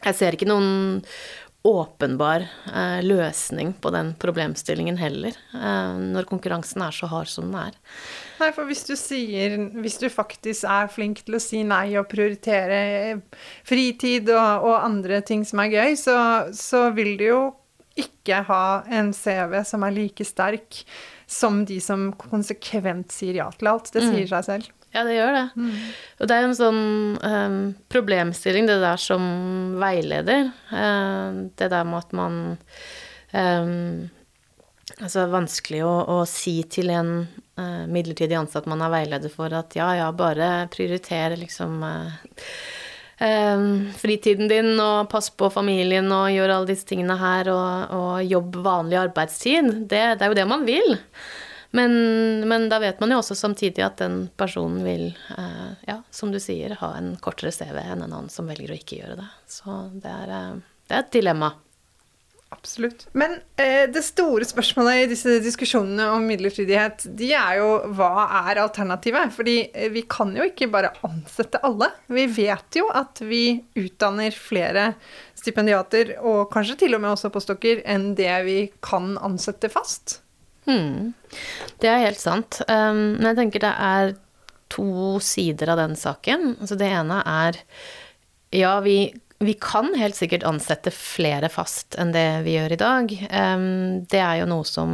Jeg 0.01 0.17
ser 0.17 0.33
ikke 0.33 0.47
noen 0.49 1.03
åpenbar 1.63 2.47
eh, 2.73 3.03
løsning 3.05 3.73
på 3.73 3.91
den 3.93 4.13
problemstillingen 4.19 4.97
heller, 4.97 5.35
eh, 5.53 5.99
når 6.15 6.25
konkurransen 6.29 6.81
er 6.81 6.95
så 6.95 7.09
hard 7.11 7.29
som 7.29 7.51
den 7.51 7.59
er. 7.67 7.77
Nei, 8.41 8.49
for 8.55 8.65
hvis 8.65 8.81
du 8.87 8.95
sier 8.97 9.53
Hvis 9.83 9.99
du 10.01 10.07
faktisk 10.09 10.65
er 10.65 10.89
flink 10.89 11.21
til 11.27 11.37
å 11.37 11.41
si 11.43 11.61
nei 11.67 11.93
og 11.99 12.09
prioritere 12.09 13.21
fritid 13.67 14.31
og, 14.33 14.65
og 14.65 14.77
andre 14.79 15.21
ting 15.21 15.45
som 15.45 15.61
er 15.61 15.75
gøy, 15.75 15.97
så, 15.99 16.17
så 16.49 16.87
vil 16.97 17.13
du 17.19 17.27
jo 17.27 17.41
ikke 18.01 18.41
ha 18.47 18.65
en 18.89 19.11
CV 19.13 19.59
som 19.67 19.83
er 19.85 19.93
like 19.93 20.25
sterk 20.25 20.81
som 21.31 21.61
de 21.67 21.77
som 21.83 22.09
konsekvent 22.17 23.13
sier 23.13 23.37
ja 23.37 23.49
til 23.53 23.69
alt. 23.71 23.91
Det 23.93 24.01
sier 24.03 24.25
mm. 24.25 24.31
seg 24.33 24.47
selv. 24.47 24.71
Ja, 24.91 25.05
det 25.07 25.15
gjør 25.15 25.35
det. 25.37 25.43
Mm. 25.55 25.75
Og 26.19 26.27
det 26.27 26.37
er 26.37 26.45
en 26.47 26.57
sånn 26.57 26.81
um, 27.23 27.59
problemstilling, 27.91 28.67
det 28.67 28.81
der 28.83 28.99
som 28.99 29.23
veileder. 29.79 30.49
Uh, 30.71 31.47
det 31.55 31.69
der 31.71 31.87
med 31.87 32.01
at 32.03 32.17
man 32.17 32.41
um, 33.31 34.09
Altså 35.01 35.23
vanskelig 35.31 35.79
å, 35.87 35.93
å, 36.13 36.15
si 36.29 36.59
til 36.69 36.91
en 36.93 37.23
uh, 37.23 37.85
midlertidig 37.89 38.35
ansatt 38.37 38.67
man 38.69 38.83
er 38.83 38.91
veileder 38.91 39.31
for, 39.33 39.49
at 39.55 39.73
ja, 39.73 39.87
ja, 39.97 40.09
bare 40.13 40.67
prioritere 40.69 41.39
liksom 41.39 41.79
uh, 41.81 42.11
um, 43.23 43.87
fritiden 43.97 44.51
din 44.51 44.73
og 44.75 45.09
pass 45.09 45.31
på 45.33 45.49
familien 45.53 46.11
og 46.13 46.31
gjør 46.33 46.55
alle 46.57 46.69
disse 46.73 46.85
tingene 46.89 47.17
her 47.17 47.49
og, 47.53 47.95
og 47.97 48.27
jobb 48.27 48.59
vanlig 48.65 48.99
arbeidstid. 49.05 49.71
Det, 49.87 50.03
det, 50.19 50.27
er 50.27 50.33
jo 50.33 50.39
det 50.41 50.47
man 50.49 50.67
vil. 50.67 50.99
Men, 51.71 51.93
men, 52.47 52.67
da 52.69 52.81
vet 52.83 52.99
man 52.99 53.13
jo 53.13 53.21
også 53.21 53.35
samtidig 53.39 53.83
at 53.85 54.01
den 54.01 54.25
personen 54.37 54.83
vil, 54.83 55.05
eh, 55.37 55.73
ja, 55.87 56.01
som 56.11 56.33
du 56.33 56.39
sier, 56.43 56.75
ha 56.81 56.93
en 56.99 57.13
kortere 57.23 57.53
CV 57.55 57.79
enn 57.79 58.01
en 58.01 58.07
annen 58.09 58.31
som 58.31 58.49
velger 58.51 58.73
å 58.73 58.79
ikke 58.79 58.99
gjøre 58.99 59.19
det. 59.21 59.27
Så 59.47 59.77
det 60.03 60.11
er, 60.11 60.33
eh, 60.35 60.55
det 60.89 60.97
er 60.97 61.05
et 61.05 61.13
dilemma. 61.15 61.53
Absolutt. 62.51 63.05
Men 63.15 63.37
eh, 63.55 63.87
det 63.89 64.01
store 64.03 64.43
spørsmålet 64.43 65.05
i 65.05 65.05
disse 65.13 65.37
diskusjonene 65.39 66.09
om 66.11 66.25
midlertidighet, 66.27 67.05
de 67.17 67.29
er 67.31 67.61
jo 67.61 67.69
hva 67.95 68.25
er 68.41 68.59
alternativet? 68.59 69.31
Fordi 69.31 69.55
eh, 69.71 69.87
vi 69.93 70.03
kan 70.11 70.33
jo 70.35 70.43
ikke 70.49 70.67
bare 70.73 70.91
ansette 71.07 71.61
alle. 71.63 71.87
Vi 72.11 72.25
vet 72.35 72.81
jo 72.81 72.89
at 72.91 73.23
vi 73.23 73.61
utdanner 73.79 74.35
flere 74.35 74.89
stipendiater, 75.39 76.17
og 76.19 76.51
kanskje 76.51 76.81
til 76.83 76.97
og 76.97 77.05
med 77.05 77.13
også 77.13 77.31
postdokker, 77.31 77.85
enn 77.87 78.11
det 78.19 78.35
vi 78.45 78.59
kan 78.83 79.15
ansette 79.23 79.71
fast. 79.71 80.19
Hmm. 80.67 81.13
Det 81.81 81.89
er 81.89 82.05
helt 82.05 82.21
sant. 82.21 82.61
Um, 82.67 83.17
men 83.17 83.31
jeg 83.31 83.39
tenker 83.39 83.63
det 83.63 83.73
er 83.73 84.13
to 84.71 85.19
sider 85.23 85.73
av 85.73 85.81
den 85.81 85.97
saken. 85.99 86.55
Altså 86.59 86.77
det 86.79 86.91
ene 86.91 87.19
er 87.27 87.59
ja, 88.55 88.75
vi, 88.83 89.13
vi 89.39 89.55
kan 89.59 89.93
helt 89.97 90.17
sikkert 90.17 90.45
ansette 90.47 90.91
flere 90.95 91.49
fast 91.51 91.95
enn 91.99 92.11
det 92.15 92.43
vi 92.45 92.57
gjør 92.57 92.75
i 92.75 92.81
dag. 92.81 93.15
Um, 93.31 94.03
det 94.11 94.21
er 94.21 94.41
jo 94.41 94.51
noe 94.51 94.67
som 94.67 94.93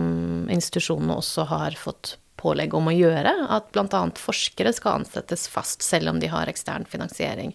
institusjonene 0.53 1.19
også 1.19 1.47
har 1.51 1.77
fått 1.79 2.15
pålegg 2.37 2.75
om 2.77 2.89
å 2.89 2.95
gjøre. 2.95 3.33
At 3.53 3.71
bl.a. 3.73 4.01
forskere 4.17 4.73
skal 4.75 5.01
ansettes 5.01 5.47
fast 5.51 5.85
selv 5.85 6.13
om 6.13 6.21
de 6.21 6.29
har 6.31 6.49
ekstern 6.49 6.85
finansiering. 6.89 7.53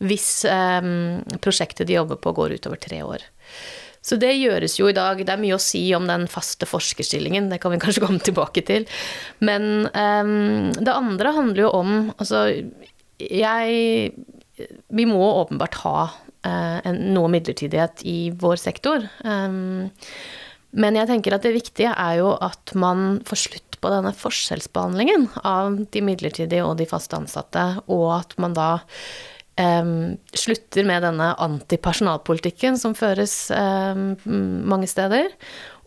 Hvis 0.00 0.30
um, 0.48 1.20
prosjektet 1.44 1.88
de 1.88 1.98
jobber 1.98 2.20
på 2.20 2.32
går 2.36 2.56
utover 2.58 2.80
tre 2.80 3.02
år. 3.04 3.26
Så 4.06 4.18
det 4.22 4.36
gjøres 4.38 4.76
jo 4.78 4.90
i 4.90 4.96
dag. 4.96 5.18
Det 5.18 5.34
er 5.34 5.42
mye 5.42 5.56
å 5.56 5.62
si 5.62 5.82
om 5.96 6.06
den 6.08 6.28
faste 6.30 6.68
forskerstillingen, 6.68 7.50
det 7.50 7.58
kan 7.62 7.74
vi 7.74 7.80
kanskje 7.82 8.04
komme 8.04 8.22
tilbake 8.22 8.62
til. 8.68 8.86
Men 9.44 9.88
um, 9.90 10.70
det 10.76 10.94
andre 10.94 11.34
handler 11.36 11.66
jo 11.66 11.72
om 11.74 11.92
Altså, 12.16 12.46
jeg 13.18 14.12
Vi 14.88 15.04
må 15.08 15.20
åpenbart 15.42 15.78
ha 15.82 15.98
uh, 16.06 16.78
en, 16.86 17.00
noe 17.16 17.30
midlertidighet 17.32 18.04
i 18.06 18.18
vår 18.38 18.60
sektor. 18.62 19.04
Um, 19.24 19.90
men 20.76 20.98
jeg 20.98 21.08
tenker 21.08 21.36
at 21.36 21.44
det 21.46 21.54
viktige 21.56 21.92
er 21.92 22.18
jo 22.20 22.34
at 22.42 22.74
man 22.76 23.20
får 23.26 23.42
slutt 23.46 23.78
på 23.80 23.92
denne 23.92 24.12
forskjellsbehandlingen 24.16 25.28
av 25.46 25.78
de 25.92 26.02
midlertidige 26.04 26.64
og 26.66 26.76
de 26.80 26.88
fast 26.88 27.14
ansatte, 27.16 27.64
og 27.92 28.08
at 28.18 28.36
man 28.40 28.56
da 28.56 28.70
um, 29.60 30.16
slutter 30.32 30.86
med 30.88 31.06
denne 31.06 31.30
antipersonalpolitikken 31.46 32.78
som 32.80 32.96
føres 32.98 33.46
um, 33.50 34.12
mange 34.68 34.88
steder, 34.90 35.32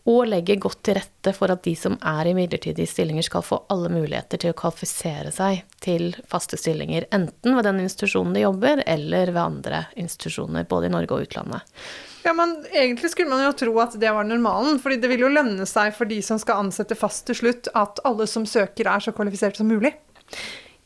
og 0.08 0.30
legger 0.30 0.60
godt 0.60 0.80
til 0.86 0.96
rette 0.96 1.32
for 1.36 1.52
at 1.52 1.62
de 1.66 1.74
som 1.76 1.96
er 2.06 2.30
i 2.30 2.34
midlertidige 2.36 2.88
stillinger, 2.88 3.24
skal 3.26 3.44
få 3.44 3.58
alle 3.72 3.90
muligheter 3.92 4.40
til 4.40 4.52
å 4.52 4.56
kvalifisere 4.56 5.32
seg 5.34 5.64
til 5.84 6.14
faste 6.30 6.58
stillinger, 6.60 7.06
enten 7.14 7.56
ved 7.56 7.68
den 7.68 7.82
institusjonen 7.84 8.36
de 8.36 8.46
jobber, 8.46 8.82
eller 8.88 9.32
ved 9.34 9.42
andre 9.42 9.82
institusjoner, 10.00 10.68
både 10.70 10.88
i 10.88 10.94
Norge 10.94 11.16
og 11.16 11.28
utlandet. 11.28 11.76
Ja, 12.24 12.34
men 12.36 12.58
Egentlig 12.72 13.12
skulle 13.12 13.32
man 13.32 13.44
jo 13.46 13.52
tro 13.56 13.76
at 13.80 13.94
det 14.00 14.10
var 14.12 14.24
normalen. 14.28 14.78
fordi 14.80 15.00
det 15.00 15.08
vil 15.08 15.24
jo 15.24 15.32
lønne 15.32 15.66
seg 15.68 15.94
for 15.96 16.08
de 16.08 16.20
som 16.22 16.40
skal 16.40 16.64
ansette 16.64 16.96
fast 16.96 17.26
til 17.28 17.36
slutt, 17.36 17.70
at 17.74 18.00
alle 18.04 18.26
som 18.28 18.46
søker, 18.48 18.88
er 18.88 19.04
så 19.04 19.12
kvalifiserte 19.16 19.62
som 19.62 19.68
mulig. 19.68 19.94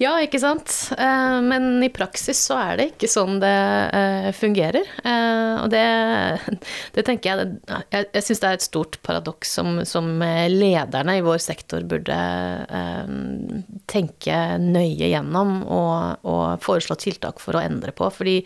Ja, 0.02 0.16
ikke 0.18 0.40
sant. 0.42 0.72
Eh, 0.98 1.36
men 1.46 1.78
i 1.86 1.88
praksis 1.94 2.40
så 2.48 2.56
er 2.58 2.78
det 2.80 2.86
ikke 2.90 3.08
sånn 3.10 3.38
det 3.42 3.54
eh, 3.94 4.30
fungerer. 4.34 4.88
Eh, 5.06 5.52
og 5.62 5.68
det, 5.70 5.84
det 6.96 7.04
tenker 7.06 7.30
jeg 7.30 7.52
Jeg, 7.92 8.08
jeg 8.16 8.26
syns 8.26 8.42
det 8.42 8.48
er 8.48 8.58
et 8.58 8.66
stort 8.66 8.98
paradoks 9.06 9.54
som, 9.54 9.78
som, 9.86 10.10
lederne 10.50 11.18
i 11.18 11.22
vår 11.24 11.38
sektor 11.42 11.84
burde 11.88 12.16
tenke 13.90 14.38
nøye 14.60 15.08
gjennom 15.10 15.56
og, 15.62 16.26
og 16.26 16.64
foreslå 16.64 16.96
tiltak 16.98 17.38
for 17.42 17.56
å 17.56 17.62
endre 17.62 17.94
på. 17.94 18.08
Fordi 18.10 18.40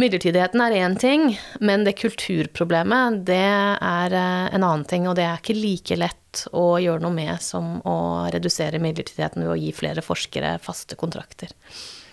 midlertidigheten 0.00 0.64
er 0.64 0.78
én 0.80 0.96
ting, 1.00 1.28
men 1.60 1.84
det 1.84 1.98
kulturproblemet, 2.00 3.22
det 3.28 3.44
er 3.44 4.16
en 4.16 4.62
annen 4.62 4.88
ting. 4.88 5.08
Og 5.10 5.18
det 5.18 5.28
er 5.28 5.40
ikke 5.42 5.58
like 5.58 6.00
lett 6.00 6.21
å 6.52 6.66
gjøre 6.82 7.02
noe 7.04 7.14
med 7.14 7.42
som 7.44 7.78
å 7.88 7.96
redusere 8.32 8.80
midlertidigheten 8.82 9.44
ved 9.44 9.54
å 9.54 9.58
gi 9.58 9.72
flere 9.76 10.04
forskere 10.04 10.56
faste 10.62 10.98
kontrakter. 11.00 11.52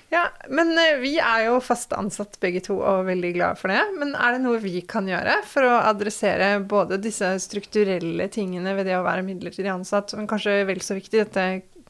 Ja, 0.10 0.24
men 0.50 0.74
eh, 0.78 0.98
vi 0.98 1.12
er 1.22 1.46
jo 1.46 1.60
fast 1.62 1.94
ansatt 1.94 2.40
begge 2.42 2.64
to 2.66 2.80
og 2.82 3.06
veldig 3.10 3.30
glade 3.36 3.60
for 3.62 3.70
det. 3.70 3.82
Men 4.02 4.16
er 4.18 4.36
det 4.36 4.42
noe 4.42 4.62
vi 4.64 4.82
kan 4.90 5.10
gjøre 5.10 5.36
for 5.46 5.68
å 5.70 5.76
adressere 5.92 6.56
både 6.66 6.98
disse 7.02 7.36
strukturelle 7.44 8.30
tingene 8.34 8.74
ved 8.78 8.90
det 8.90 8.98
å 8.98 9.06
være 9.06 9.26
midlertidig 9.28 9.70
ansatt, 9.74 10.16
men 10.18 10.30
kanskje 10.30 10.64
vel 10.70 10.82
så 10.86 10.98
viktig 10.98 11.22
dette 11.22 11.46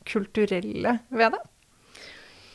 kulturelle 0.10 0.98
ved 1.16 1.38
det? 1.38 1.42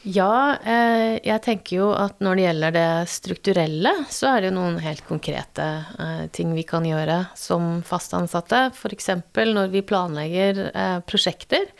Ja, 0.04 0.58
eh, 0.60 1.16
jeg 1.24 1.40
tenker 1.46 1.78
jo 1.78 1.86
at 1.96 2.18
når 2.20 2.36
det 2.36 2.42
gjelder 2.44 2.74
det 2.74 2.88
strukturelle, 3.08 3.92
så 4.12 4.34
er 4.34 4.42
det 4.42 4.50
jo 4.50 4.56
noen 4.58 4.76
helt 4.84 5.00
konkrete 5.08 5.68
eh, 5.96 6.26
ting 6.36 6.52
vi 6.52 6.66
kan 6.68 6.84
gjøre 6.84 7.22
som 7.40 7.78
fast 7.88 8.12
ansatte. 8.16 8.66
F.eks. 8.76 9.08
når 9.48 9.72
vi 9.72 9.80
planlegger 9.86 10.60
eh, 10.68 10.98
prosjekter 11.08 11.72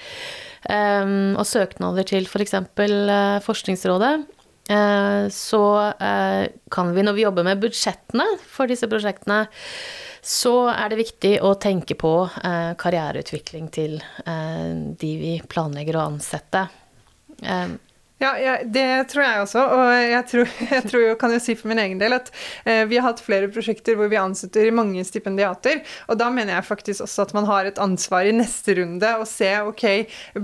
og 0.64 1.44
søknader 1.44 2.06
til 2.08 2.24
f.eks. 2.24 2.54
For 2.72 3.40
Forskningsrådet. 3.44 4.14
Så 5.28 5.60
kan 6.72 6.92
vi, 6.96 7.02
når 7.04 7.16
vi 7.18 7.26
jobber 7.26 7.44
med 7.44 7.60
budsjettene 7.60 8.24
for 8.48 8.72
disse 8.72 8.88
prosjektene, 8.88 9.42
så 10.24 10.54
er 10.72 10.88
det 10.88 11.02
viktig 11.02 11.34
å 11.44 11.52
tenke 11.60 11.98
på 12.00 12.14
karriereutvikling 12.80 13.68
til 13.76 13.98
de 14.24 15.12
vi 15.20 15.34
planlegger 15.52 16.00
å 16.00 16.06
ansette. 16.14 16.64
Ja, 18.22 18.30
ja, 18.38 18.52
det 18.62 19.08
tror 19.10 19.24
jeg 19.24 19.40
også. 19.42 19.62
Og 19.74 19.88
jeg 19.98 20.26
tror, 20.30 20.50
jeg 20.76 20.86
tror 20.86 21.02
jo, 21.02 21.14
kan 21.18 21.32
jo 21.34 21.40
si 21.42 21.56
for 21.58 21.70
min 21.72 21.80
egen 21.82 21.98
del, 22.00 22.14
at 22.14 22.30
eh, 22.62 22.84
vi 22.86 23.00
har 23.00 23.08
hatt 23.08 23.22
flere 23.24 23.48
prosjekter 23.52 23.98
hvor 23.98 24.10
vi 24.12 24.20
ansetter 24.20 24.70
mange 24.74 25.02
stipendiater. 25.06 25.82
Og 26.06 26.20
da 26.20 26.28
mener 26.32 26.54
jeg 26.54 26.68
faktisk 26.68 27.04
også 27.04 27.26
at 27.26 27.34
man 27.36 27.48
har 27.50 27.66
et 27.68 27.80
ansvar 27.82 28.28
i 28.28 28.34
neste 28.36 28.76
runde 28.78 29.10
å 29.18 29.26
se 29.28 29.50
ok, 29.66 29.84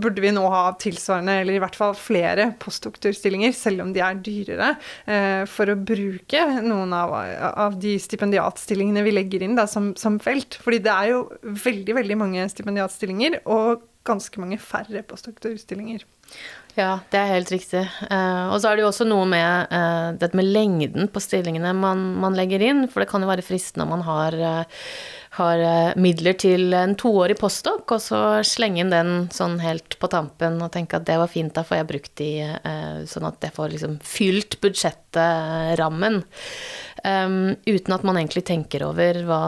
burde 0.03 0.25
vi 0.25 0.33
nå 0.35 0.43
ha 0.51 0.65
tilsvarende, 0.83 1.39
eller 1.45 1.57
i 1.57 1.63
hvert 1.63 1.79
fall 1.79 1.95
flere 1.99 2.51
postdoktorstillinger, 2.63 3.55
selv 3.57 3.87
om 3.87 3.95
de 3.95 4.03
er 4.05 4.19
dyrere, 4.19 4.73
eh, 5.07 5.45
for 5.51 5.71
å 5.71 5.79
bruke 5.79 6.43
noen 6.67 6.97
av, 6.97 7.15
av 7.51 7.79
de 7.81 7.95
stipendiatstillingene 8.03 9.07
vi 9.07 9.15
legger 9.15 9.47
inn 9.47 9.55
da, 9.59 9.69
som, 9.71 9.93
som 10.01 10.19
felt. 10.23 10.59
Fordi 10.65 10.83
det 10.83 10.97
er 10.97 11.15
jo 11.15 11.23
veldig, 11.45 11.97
veldig 12.03 12.19
mange 12.19 12.51
stipendiatstillinger. 12.51 13.41
og 13.47 13.87
ganske 14.09 14.41
mange 14.41 14.57
færre 14.57 15.03
postdoktorstillinger. 15.05 16.05
Ja, 16.79 17.01
det 17.11 17.19
er 17.19 17.33
helt 17.33 17.51
riktig. 17.51 17.83
Uh, 18.07 18.51
og 18.53 18.61
så 18.61 18.71
er 18.71 18.79
det 18.79 18.85
jo 18.85 18.91
også 18.91 19.07
noe 19.09 19.27
med 19.29 19.73
uh, 19.73 20.13
dette 20.19 20.39
med 20.39 20.47
lengden 20.47 21.09
på 21.11 21.23
stillingene 21.23 21.73
man, 21.77 22.03
man, 22.23 22.37
legger 22.39 22.63
inn, 22.63 22.85
for 22.91 23.03
det 23.03 23.11
kan 23.11 23.25
jo 23.25 23.31
være 23.31 23.45
fristende 23.45 23.83
når 23.83 23.91
man 23.91 24.05
har, 24.07 24.37
uh, 24.39 24.87
har 25.41 25.65
midler 25.99 26.37
til 26.39 26.75
en 26.77 26.95
toårig 26.99 27.39
postdok, 27.41 27.97
og 27.97 28.03
så 28.03 28.21
slenge 28.47 28.85
inn 28.85 28.93
den 28.93 29.13
sånn 29.35 29.59
helt 29.63 29.97
på 29.99 30.11
tampen 30.13 30.59
og 30.63 30.73
tenke 30.75 30.99
at 30.99 31.07
det 31.09 31.19
var 31.21 31.31
fint, 31.33 31.55
da 31.57 31.65
får 31.67 31.81
jeg 31.81 31.89
brukt 31.91 32.13
de 32.21 32.31
sånn 33.09 33.29
at 33.29 33.47
jeg 33.47 33.55
får 33.55 33.71
liksom 33.73 33.95
fylt 34.05 34.59
budsjettrammen. 34.61 36.19
Um, 37.01 37.55
uten 37.65 37.95
at 37.95 38.05
man 38.05 38.19
egentlig 38.21 38.43
tenker 38.51 38.85
over 38.85 39.23
hva 39.25 39.45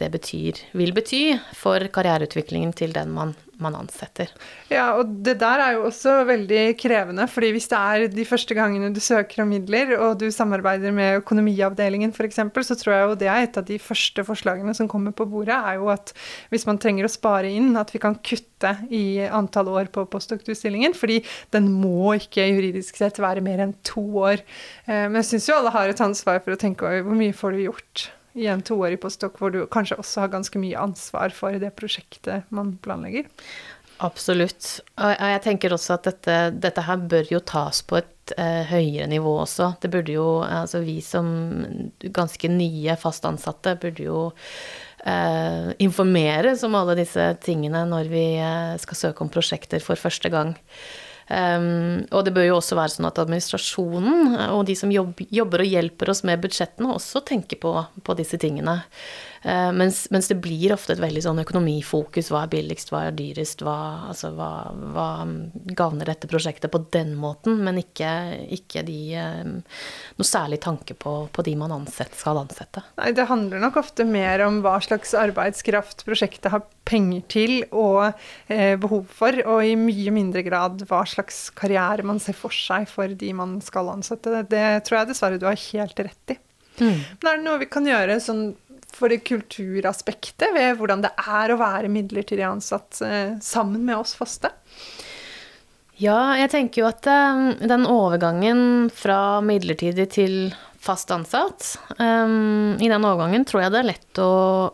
det 0.00 0.08
betyr, 0.16 0.64
vil 0.80 0.96
bety 0.96 1.22
for 1.54 1.84
karriereutviklingen 1.92 2.74
til 2.80 2.96
den 2.96 3.12
man 3.14 3.36
man 3.62 3.76
ansetter. 3.78 4.30
Ja, 4.70 4.92
og 4.98 5.10
det 5.24 5.36
der 5.40 5.62
er 5.64 5.76
jo 5.76 5.86
også 5.88 6.20
veldig 6.28 6.62
krevende, 6.80 7.26
fordi 7.30 7.50
hvis 7.54 7.68
det 7.70 7.78
er 7.78 8.06
de 8.12 8.26
første 8.28 8.56
gangene 8.56 8.92
du 8.94 9.00
søker 9.02 9.44
om 9.44 9.50
midler, 9.52 9.94
og 9.98 10.18
du 10.20 10.28
samarbeider 10.34 10.94
med 10.94 11.20
økonomiavdelingen 11.22 12.14
f.eks., 12.14 12.40
så 12.70 12.76
tror 12.78 12.94
jeg 12.94 13.08
jo 13.08 13.18
det 13.20 13.30
er 13.30 13.46
et 13.46 13.58
av 13.60 13.66
de 13.68 13.78
første 13.82 14.24
forslagene 14.26 14.74
som 14.76 14.88
kommer 14.90 15.14
på 15.16 15.28
bordet, 15.30 15.56
er 15.56 15.80
jo 15.80 15.90
at 15.92 16.14
hvis 16.52 16.66
man 16.68 16.80
trenger 16.80 17.06
å 17.06 17.12
spare 17.12 17.50
inn, 17.50 17.72
at 17.80 17.92
vi 17.94 18.02
kan 18.02 18.18
kutte 18.20 18.74
i 18.92 19.22
antall 19.26 19.72
år 19.72 19.90
på 19.92 20.06
postdoktorstillingen, 20.12 20.94
fordi 20.96 21.20
den 21.54 21.70
må 21.72 22.14
ikke 22.18 22.48
juridisk 22.50 23.00
sett 23.00 23.20
være 23.22 23.44
mer 23.44 23.64
enn 23.64 23.76
to 23.86 24.04
år. 24.20 24.44
Eh, 24.86 25.06
men 25.08 25.20
jeg 25.22 25.32
syns 25.32 25.50
jo 25.50 25.58
alle 25.58 25.74
har 25.74 25.90
et 25.90 26.04
ansvar 26.04 26.42
for 26.44 26.54
å 26.54 26.60
tenke 26.60 26.86
over 26.86 27.06
hvor 27.06 27.20
mye 27.20 27.36
får 27.36 27.56
du 27.56 27.62
gjort 27.66 28.08
i 28.38 28.46
en 28.50 28.62
toårig 28.62 29.00
postdok, 29.02 29.40
hvor 29.40 29.52
du 29.54 29.64
kanskje 29.70 29.98
også 30.00 30.24
har 30.24 30.32
ganske 30.34 30.62
mye 30.62 30.78
ansvar 30.78 31.34
for 31.34 31.58
det 31.58 31.72
prosjektet 31.78 32.48
man 32.54 32.76
planlegger? 32.84 33.28
Absolutt. 34.00 34.78
Og 34.96 35.10
jeg 35.12 35.42
tenker 35.44 35.74
også 35.76 35.98
at 35.98 36.06
dette, 36.08 36.36
dette 36.56 36.84
her 36.86 37.02
bør 37.10 37.34
jo 37.34 37.40
tas 37.44 37.82
på 37.84 37.98
et 37.98 38.32
eh, 38.40 38.62
høyere 38.70 39.08
nivå 39.10 39.34
også. 39.42 39.74
Det 39.82 39.90
burde 39.92 40.14
jo 40.14 40.28
Altså 40.46 40.80
vi 40.84 41.00
som 41.04 41.28
ganske 42.00 42.48
nye 42.48 42.96
fast 43.00 43.28
ansatte 43.28 43.74
burde 43.82 44.06
jo 44.06 44.22
eh, 45.04 45.72
informeres 45.84 46.64
om 46.64 46.78
alle 46.80 46.96
disse 47.02 47.28
tingene 47.44 47.84
når 47.92 48.08
vi 48.12 48.24
eh, 48.40 48.74
skal 48.80 49.02
søke 49.02 49.26
om 49.26 49.32
prosjekter 49.32 49.84
for 49.84 50.00
første 50.00 50.32
gang. 50.32 50.56
Um, 51.30 52.08
og 52.10 52.24
det 52.26 52.32
bør 52.34 52.48
jo 52.48 52.56
også 52.58 52.74
være 52.74 52.90
sånn 52.96 53.06
at 53.06 53.20
administrasjonen 53.22 54.32
og 54.50 54.64
de 54.66 54.74
som 54.74 54.90
jobber 54.90 55.62
og 55.62 55.74
hjelper 55.76 56.10
oss 56.10 56.24
med 56.26 56.42
budsjettene, 56.42 56.90
også 56.90 57.22
tenker 57.28 57.60
på, 57.62 57.74
på 58.02 58.16
disse 58.18 58.40
tingene. 58.42 58.80
Uh, 59.40 59.70
mens, 59.72 60.02
mens, 60.12 60.28
det 60.28 60.36
blir 60.44 60.74
ofte 60.74 60.92
et 60.92 61.00
veldig 61.00 61.22
sånn 61.24 61.40
økonomifokus. 61.40 62.28
Hva 62.32 62.44
er 62.44 62.52
billigst, 62.52 62.92
hva 62.92 63.06
er 63.08 63.16
dyrest, 63.16 63.64
hva, 63.64 63.76
altså, 64.10 64.32
hva, 64.36 64.50
hva 64.94 65.08
gagner 65.78 66.10
dette 66.10 66.28
prosjektet 66.30 66.72
på 66.72 66.82
den 66.92 67.14
måten, 67.20 67.62
men 67.64 67.80
ikke, 67.80 68.10
ikke 68.58 68.84
de, 68.84 68.98
um, 69.16 69.54
noe 70.20 70.28
særlig 70.28 70.60
tanke 70.64 70.96
på, 70.98 71.14
på 71.32 71.46
de 71.46 71.56
man 71.60 71.72
ansett, 71.74 72.12
skal 72.18 72.42
ansette. 72.42 72.84
Nei, 73.00 73.14
det 73.16 73.28
handler 73.30 73.64
nok 73.64 73.80
ofte 73.80 74.04
mer 74.08 74.44
om 74.44 74.60
hva 74.64 74.76
slags 74.84 75.16
arbeidskraft 75.16 76.04
prosjektet 76.08 76.52
har 76.52 76.66
penger 76.90 77.24
til 77.30 77.56
og 77.70 78.10
eh, 78.50 78.74
behov 78.80 79.08
for, 79.14 79.36
og 79.46 79.64
i 79.64 79.76
mye 79.78 80.12
mindre 80.14 80.42
grad 80.46 80.84
hva 80.90 81.02
slags 81.08 81.48
karriere 81.56 82.04
man 82.06 82.20
ser 82.22 82.36
for 82.36 82.54
seg 82.54 82.88
for 82.90 83.12
de 83.20 83.32
man 83.36 83.58
skal 83.64 83.92
ansette. 83.92 84.32
Det, 84.32 84.48
det 84.52 84.66
tror 84.86 85.00
jeg 85.00 85.12
dessverre 85.12 85.40
du 85.40 85.46
har 85.48 85.60
helt 85.70 86.02
rett 86.02 86.34
i. 86.34 86.38
Mm. 86.80 86.98
Men 87.20 87.30
er 87.30 87.38
det 87.38 87.44
noe 87.44 87.60
vi 87.60 87.70
kan 87.70 87.86
gjøre 87.86 88.20
sånn 88.24 88.44
for 88.98 89.12
det 89.12 89.22
kulturaspektet 89.28 90.54
ved 90.56 90.78
hvordan 90.78 91.04
det 91.04 91.12
er 91.20 91.52
å 91.52 91.60
være 91.60 91.92
midlertidig 91.92 92.46
ansatt 92.46 93.00
eh, 93.06 93.36
sammen 93.44 93.84
med 93.86 94.00
oss 94.00 94.16
faste? 94.18 94.52
Ja, 96.00 96.32
jeg 96.40 96.48
tenker 96.54 96.82
jo 96.82 96.88
at 96.88 97.04
um, 97.04 97.50
den 97.60 97.84
overgangen 97.84 98.88
fra 98.94 99.40
midlertidig 99.44 100.06
til 100.14 100.36
fast 100.80 101.10
ansatt. 101.12 101.74
Um, 101.98 102.78
I 102.80 102.88
den 102.88 103.04
overgangen 103.04 103.44
tror 103.44 103.66
jeg 103.66 103.74
det 103.74 103.82
er 103.82 103.90
lett 103.90 104.20
å, 104.22 104.30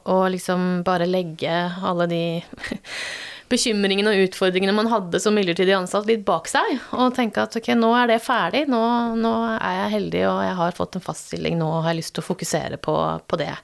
å 0.06 0.18
liksom 0.30 0.84
bare 0.86 1.08
legge 1.10 1.50
alle 1.82 2.06
de 2.10 2.22
bekymringene 3.50 4.12
og 4.12 4.26
utfordringene 4.26 4.74
man 4.76 4.90
hadde 4.90 5.20
som 5.22 5.36
midlertidig 5.36 5.74
ansatt, 5.76 6.08
litt 6.08 6.24
bak 6.26 6.50
seg. 6.50 6.76
Og 6.96 7.14
tenke 7.16 7.44
at 7.46 7.56
ok, 7.58 7.72
nå 7.78 7.92
er 7.98 8.10
det 8.10 8.20
ferdig, 8.24 8.66
nå, 8.72 8.82
nå 9.20 9.32
er 9.56 9.80
jeg 9.82 9.94
heldig 9.96 10.22
og 10.30 10.44
jeg 10.46 10.60
har 10.60 10.78
fått 10.78 10.98
en 10.98 11.04
fast 11.04 11.30
stilling, 11.30 11.58
nå 11.60 11.70
har 11.78 11.92
jeg 11.92 12.02
lyst 12.02 12.16
til 12.16 12.24
å 12.24 12.30
fokusere 12.30 12.80
på, 12.82 12.96
på 13.26 13.40
det. 13.40 13.54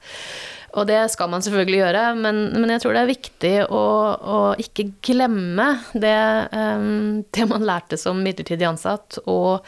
Og 0.72 0.86
det 0.88 1.00
skal 1.12 1.28
man 1.28 1.44
selvfølgelig 1.44 1.80
gjøre, 1.82 2.02
men, 2.16 2.38
men 2.56 2.72
jeg 2.72 2.82
tror 2.82 2.96
det 2.96 3.02
er 3.02 3.10
viktig 3.10 3.54
å, 3.68 3.82
å 4.16 4.38
ikke 4.60 4.88
glemme 5.04 5.68
det, 5.92 6.18
um, 6.54 7.20
det, 7.28 7.48
man 7.50 7.66
lærte 7.68 7.98
som 8.00 8.22
midlertidig 8.24 8.70
ansatt, 8.70 9.20
og 9.28 9.66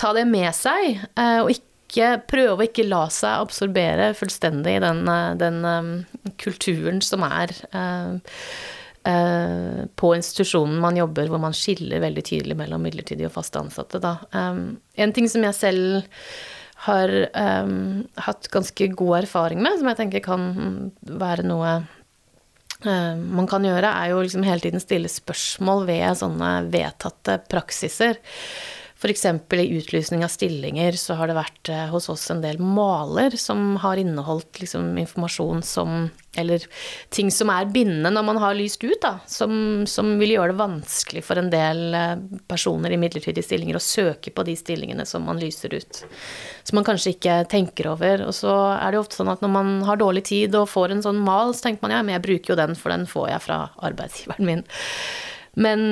ta 0.00 0.12
det 0.16 0.26
med 0.28 0.50
seg. 0.56 1.00
Uh, 1.16 1.46
og 1.46 1.54
ikke 1.54 2.18
prøve 2.28 2.58
å 2.58 2.66
ikke 2.66 2.84
la 2.90 3.06
seg 3.12 3.46
absorbere 3.46 4.10
fullstendig 4.18 4.76
i 4.76 4.82
den, 4.82 5.04
eh, 5.08 5.34
den 5.38 5.60
um, 5.62 5.90
kulturen 6.42 6.98
som 7.04 7.22
er 7.24 7.54
uh, 7.70 8.18
uh, 9.08 9.84
på 9.96 10.12
institusjonen 10.16 10.80
man 10.82 10.98
jobber, 10.98 11.30
hvor 11.30 11.42
man 11.42 11.56
skiller 11.56 12.02
veldig 12.04 12.24
tydelig 12.26 12.58
mellom 12.58 12.84
midlertidige 12.84 13.30
og 13.30 13.36
faste 13.36 13.62
ansatte. 13.62 14.00
Da. 14.02 14.16
Um, 14.34 14.78
en 14.94 15.14
ting 15.16 15.28
som 15.30 15.46
jeg 15.46 15.58
selv 15.58 16.14
har 16.84 17.12
um, 17.64 18.04
hatt 18.20 18.50
ganske 18.52 18.90
god 18.92 19.22
erfaring 19.22 19.62
med, 19.64 19.78
som 19.80 19.88
jeg 19.88 20.00
tenker 20.02 20.24
kan 20.24 20.48
være 21.02 21.46
noe 21.46 21.76
man 22.84 23.46
kan 23.48 23.64
gjøre, 23.64 23.88
er 23.88 24.10
jo 24.10 24.18
liksom 24.20 24.42
hele 24.44 24.60
tiden 24.60 24.82
stille 24.82 25.08
spørsmål 25.08 25.86
ved 25.88 26.18
sånne 26.20 26.48
vedtatte 26.68 27.38
praksiser. 27.48 28.18
F.eks. 29.04 29.24
i 29.52 29.76
utlysning 29.76 30.24
av 30.24 30.28
stillinger 30.28 30.92
så 30.96 31.14
har 31.18 31.28
det 31.28 31.36
vært 31.36 31.68
eh, 31.68 31.88
hos 31.92 32.06
oss 32.08 32.22
en 32.32 32.40
del 32.40 32.56
maler 32.56 33.34
som 33.36 33.74
har 33.82 34.00
inneholdt 34.00 34.62
liksom 34.62 34.94
informasjon 35.02 35.60
som 35.62 36.06
Eller 36.40 36.64
ting 37.14 37.28
som 37.30 37.50
er 37.52 37.68
bindende 37.70 38.10
når 38.10 38.24
man 38.26 38.38
har 38.42 38.56
lyst 38.56 38.82
ut, 38.82 38.96
da. 39.02 39.18
Som, 39.28 39.84
som 39.86 40.16
vil 40.18 40.32
gjøre 40.34 40.54
det 40.54 40.58
vanskelig 40.58 41.22
for 41.22 41.38
en 41.38 41.50
del 41.52 41.94
eh, 41.94 42.16
personer 42.48 42.96
i 42.96 42.98
midlertidige 42.98 43.44
stillinger 43.44 43.76
å 43.76 43.84
søke 43.84 44.32
på 44.32 44.46
de 44.48 44.56
stillingene 44.56 45.04
som 45.06 45.28
man 45.28 45.38
lyser 45.38 45.76
ut. 45.76 46.00
Som 46.64 46.80
man 46.80 46.88
kanskje 46.88 47.12
ikke 47.14 47.36
tenker 47.52 47.92
over. 47.92 48.24
Og 48.24 48.32
så 48.34 48.56
er 48.72 48.88
det 48.88 48.98
jo 48.98 49.04
ofte 49.04 49.20
sånn 49.20 49.34
at 49.34 49.44
når 49.44 49.52
man 49.52 49.76
har 49.84 50.00
dårlig 50.00 50.24
tid 50.32 50.56
og 50.56 50.72
får 50.72 50.96
en 50.96 51.04
sånn 51.04 51.20
mal, 51.28 51.52
så 51.52 51.68
tenker 51.68 51.84
man 51.84 51.94
ja, 51.98 52.02
men 52.02 52.16
jeg 52.16 52.24
bruker 52.24 52.54
jo 52.54 52.60
den, 52.64 52.74
for 52.80 52.96
den 52.96 53.06
får 53.10 53.30
jeg 53.34 53.46
fra 53.50 53.60
arbeidsgiveren 53.92 54.48
min. 54.48 54.66
Men 55.54 55.82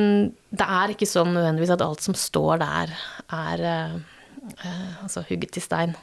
det 0.51 0.67
er 0.67 0.95
ikke 0.95 1.09
sånn 1.09 1.35
nødvendigvis 1.37 1.75
at 1.75 1.85
alt 1.85 2.05
som 2.05 2.17
står 2.19 2.63
der, 2.63 2.95
er 3.33 3.67
eh, 3.73 4.01
eh, 4.59 4.89
altså 5.05 5.25
hugget 5.29 5.61
i 5.61 5.65
stein. 5.65 5.95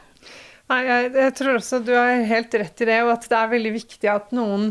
Nei, 0.69 0.83
jeg, 0.85 1.05
jeg, 1.17 1.33
tror 1.39 1.55
også 1.57 1.79
du 1.81 1.95
har 1.95 2.19
helt 2.29 2.55
rett 2.61 2.81
i 2.83 2.87
det, 2.91 2.97
og 3.01 3.15
at 3.15 3.23
det 3.25 3.37
er 3.39 3.51
veldig 3.55 3.71
viktig 3.73 4.09
at 4.11 4.33
noen 4.37 4.67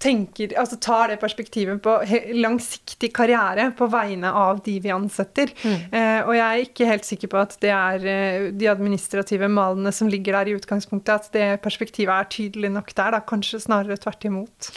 tenker, 0.00 0.52
altså 0.60 0.78
tar 0.78 1.10
det 1.10 1.18
perspektivet 1.20 1.80
på 1.82 1.96
langsiktig 2.38 3.10
karriere 3.16 3.66
på 3.76 3.88
vegne 3.90 4.30
av 4.30 4.62
de 4.66 4.76
vi 4.84 4.92
ansetter. 4.94 5.50
Mm. 5.64 5.74
Eh, 5.90 6.20
og 6.22 6.32
jeg 6.36 6.46
er 6.46 6.62
ikke 6.68 6.90
helt 6.92 7.08
sikker 7.08 7.32
på 7.32 7.40
at 7.42 7.58
det 7.64 7.74
er 7.74 8.06
eh, 8.14 8.46
de 8.54 8.70
administrative 8.70 9.50
malene 9.50 9.90
som 9.94 10.10
ligger 10.12 10.38
der 10.38 10.52
i 10.52 10.54
utgangspunktet, 10.60 11.16
at 11.18 11.34
det 11.34 11.48
perspektivet 11.66 12.14
er 12.14 12.30
tydelig 12.30 12.70
nok 12.76 12.94
der. 12.94 13.18
Da. 13.18 13.24
Kanskje 13.26 13.64
snarere 13.66 13.98
tvert 13.98 14.30
imot. 14.30 14.70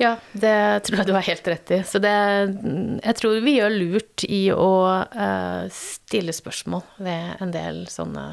Ja, 0.00 0.14
det 0.32 0.80
tror 0.86 1.02
jeg 1.02 1.08
du 1.10 1.12
har 1.12 1.26
helt 1.26 1.48
rett 1.52 1.70
i. 1.76 1.78
Så 1.84 2.00
det 2.00 2.10
Jeg 2.10 3.16
tror 3.18 3.40
vi 3.44 3.56
gjør 3.58 3.74
lurt 3.74 4.24
i 4.24 4.42
å 4.52 4.72
uh, 5.12 5.64
stille 5.74 6.32
spørsmål 6.32 6.86
ved 7.04 7.42
en 7.44 7.52
del 7.52 7.82
sånne 7.92 8.24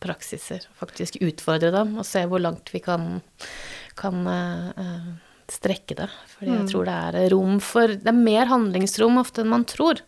praksiser. 0.00 0.64
Faktisk 0.80 1.20
utfordre 1.20 1.72
dem 1.74 1.98
og 2.00 2.08
se 2.08 2.24
hvor 2.24 2.40
langt 2.40 2.72
vi 2.72 2.80
kan, 2.84 3.20
kan 4.00 4.24
uh, 4.24 5.10
strekke 5.52 5.98
det. 6.00 6.08
Fordi 6.36 6.54
jeg 6.54 6.64
mm. 6.64 6.70
tror 6.72 6.88
det 6.88 7.00
er 7.10 7.32
rom 7.34 7.58
for 7.64 7.96
Det 8.00 8.14
er 8.14 8.22
mer 8.24 8.48
handlingsrom 8.48 9.20
ofte 9.20 9.44
enn 9.44 9.52
man 9.52 9.68
tror. 9.68 10.00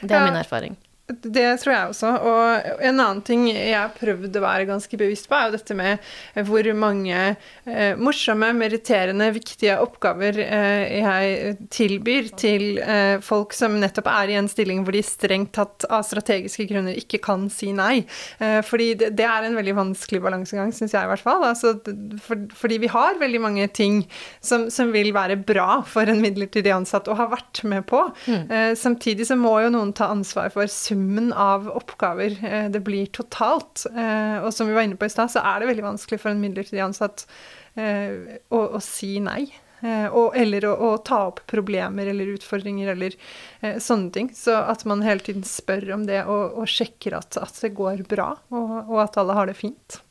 Det 0.00 0.08
er 0.08 0.22
ja, 0.22 0.30
min 0.30 0.40
erfaring. 0.40 0.80
Det 1.10 1.46
tror 1.62 1.74
jeg 1.74 1.90
også. 1.92 2.10
Og 2.30 2.82
en 2.86 3.00
annen 3.00 3.22
ting 3.26 3.46
jeg 3.50 3.74
har 3.76 3.92
prøvd 3.96 4.36
å 4.38 4.44
være 4.44 4.68
ganske 4.68 5.00
bevisst 5.00 5.28
på, 5.30 5.36
er 5.36 5.48
jo 5.48 5.56
dette 5.56 5.76
med 5.78 6.10
hvor 6.46 6.66
mange 6.78 7.18
eh, 7.20 7.98
morsomme, 7.98 8.52
meritterende, 8.56 9.30
viktige 9.34 9.78
oppgaver 9.82 10.38
eh, 10.44 11.00
jeg 11.00 11.56
tilbyr 11.72 12.30
til 12.40 12.80
eh, 12.82 13.16
folk 13.24 13.54
som 13.56 13.78
nettopp 13.80 14.10
er 14.12 14.32
i 14.32 14.38
en 14.40 14.50
stilling 14.50 14.84
hvor 14.84 14.96
de 14.96 15.02
strengt 15.06 15.52
tatt 15.56 15.86
av 15.90 16.04
strategiske 16.06 16.68
grunner 16.70 16.98
ikke 16.98 17.20
kan 17.24 17.48
si 17.52 17.72
nei. 17.76 18.04
Eh, 18.38 18.60
fordi 18.66 18.92
det, 19.00 19.12
det, 19.18 19.26
er 19.26 19.46
en 19.46 19.58
veldig 19.58 19.76
vanskelig 19.78 20.22
balansegang, 20.24 20.72
syns 20.74 20.94
jeg 20.96 21.06
i 21.06 21.10
hvert 21.10 21.24
fall. 21.24 21.44
Altså, 21.48 21.74
for, 22.22 22.46
fordi 22.56 22.80
vi 22.84 22.92
har 22.92 23.20
veldig 23.20 23.42
mange 23.42 23.68
ting 23.74 24.02
som, 24.44 24.68
som, 24.72 24.90
vil 24.90 25.12
være 25.14 25.38
bra 25.46 25.80
for 25.86 26.10
en 26.10 26.22
midlertidig 26.22 26.72
ansatt 26.74 27.08
å 27.10 27.14
ha 27.18 27.28
vært 27.30 27.62
med 27.68 27.86
på. 27.90 28.02
Mm. 28.26 28.42
Eh, 28.50 28.72
samtidig 28.78 29.28
så 29.28 29.38
må 29.38 29.54
jo 29.64 29.70
noen 29.74 29.94
ta 29.96 30.10
ansvar 30.10 30.50
for 30.54 30.70
summen 30.70 30.99
summen 31.00 31.32
av 31.32 31.68
oppgaver 31.68 32.36
eh, 32.44 32.70
det 32.70 32.80
blir 32.80 33.06
totalt. 33.06 33.86
Eh, 33.96 34.44
og 34.44 34.52
som 34.52 34.68
vi 34.68 34.74
var 34.74 34.82
inne 34.82 34.96
på 34.96 35.06
i 35.06 35.10
stad, 35.12 35.30
så 35.30 35.40
er 35.40 35.60
det 35.60 35.70
veldig 35.70 35.86
vanskelig 35.86 36.20
for 36.20 36.30
en 36.30 36.40
midlertidig 36.40 36.82
ansatt 36.84 37.26
eh, 37.74 38.40
å, 38.50 38.60
å 38.76 38.80
si 38.80 39.18
nei. 39.20 39.48
Og, 39.80 40.34
eller 40.36 40.66
å, 40.68 40.74
å, 40.76 40.88
ta 41.00 41.22
opp 41.30 41.38
problemer 41.48 42.10
eller 42.10 42.34
utfordringer 42.34 42.90
eller 42.92 43.14
eh, 43.62 43.78
sånne 43.80 44.10
ting. 44.12 44.28
Så 44.36 44.52
at 44.52 44.84
man 44.84 45.00
hele 45.00 45.24
tiden 45.24 45.46
spør 45.48 45.94
om 45.96 46.04
det 46.04 46.18
og, 46.26 46.52
og 46.60 46.68
sjekker 46.68 47.16
at, 47.16 47.38
at, 47.40 47.56
det 47.64 47.72
går 47.78 48.04
bra, 48.10 48.34
og, 48.52 48.74
og 48.82 49.00
at 49.06 49.16
alle 49.22 49.38
har 49.38 49.48
det 49.48 49.56
fint. 49.56 50.02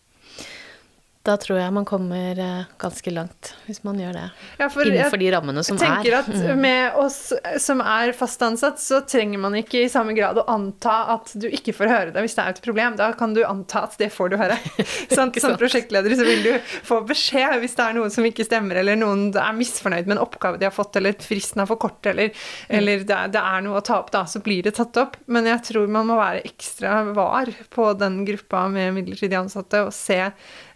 Da 1.29 1.35
tror 1.37 1.59
jeg 1.59 1.73
man 1.73 1.85
kommer 1.85 2.39
eh, 2.41 2.69
ganske 2.81 3.11
langt, 3.13 3.51
hvis 3.67 3.83
man 3.85 3.99
gjør 4.01 4.15
det. 4.17 4.25
Ja, 4.57 4.69
innenfor 4.69 5.21
de 5.21 5.27
rammene 5.35 5.61
som 5.65 5.77
er. 5.77 5.83
Jeg 5.83 5.97
tenker 5.99 6.15
at 6.23 6.29
mm. 6.33 6.61
med 6.63 6.97
oss 6.97 7.19
som 7.61 7.83
er 7.85 8.13
fast 8.17 8.41
ansatt, 8.45 8.79
så 8.81 9.03
trenger 9.05 9.41
man 9.43 9.57
ikke 9.59 9.83
i 9.83 9.89
samme 9.91 10.15
grad 10.17 10.39
å 10.41 10.45
anta 10.49 10.95
at 11.13 11.33
du 11.37 11.45
ikke 11.45 11.75
får 11.77 11.91
høre 11.91 12.13
det 12.15 12.23
hvis 12.25 12.37
det 12.37 12.45
er 12.45 12.55
et 12.55 12.61
problem. 12.65 12.97
Da 12.97 13.11
kan 13.19 13.35
du 13.37 13.43
anta 13.45 13.83
at 13.85 13.97
det 14.01 14.09
får 14.15 14.33
du 14.33 14.37
høre. 14.41 14.57
sånn, 15.17 15.33
som 15.37 15.53
prosjektleder 15.59 16.15
så 16.17 16.25
vil 16.25 16.41
du 16.47 16.71
få 16.87 17.01
beskjed 17.09 17.59
hvis 17.61 17.77
det 17.77 17.85
er 17.85 17.99
noe 17.99 18.09
som 18.13 18.25
ikke 18.25 18.47
stemmer, 18.47 18.81
eller 18.81 18.97
noen 18.97 19.29
er 19.29 19.53
misfornøyd 19.57 20.09
med 20.09 20.17
en 20.17 20.23
oppgave 20.23 20.57
de 20.61 20.65
har 20.69 20.73
fått, 20.73 20.97
eller 20.97 21.17
fristen 21.21 21.61
er 21.61 21.69
for 21.69 21.81
kort, 21.81 22.01
eller, 22.09 22.33
mm. 22.33 22.73
eller 22.79 23.05
det, 23.05 23.19
det, 23.35 23.43
er 23.53 23.67
noe 23.67 23.77
å 23.81 23.85
ta 23.85 23.99
opp, 24.01 24.09
da, 24.15 24.23
så 24.29 24.41
blir 24.45 24.65
det 24.65 24.73
tatt 24.79 24.97
opp. 25.01 25.19
Men 25.29 25.49
jeg 25.51 25.61
tror 25.69 25.93
man 25.93 26.09
må 26.09 26.17
være 26.17 26.41
ekstra 26.47 27.03
var 27.13 27.53
på 27.69 27.91
den 28.01 28.23
gruppa 28.25 28.65
med 28.73 28.97
midlertidig 28.97 29.37
ansatte 29.37 29.85
og 29.85 29.93
se 29.93 30.23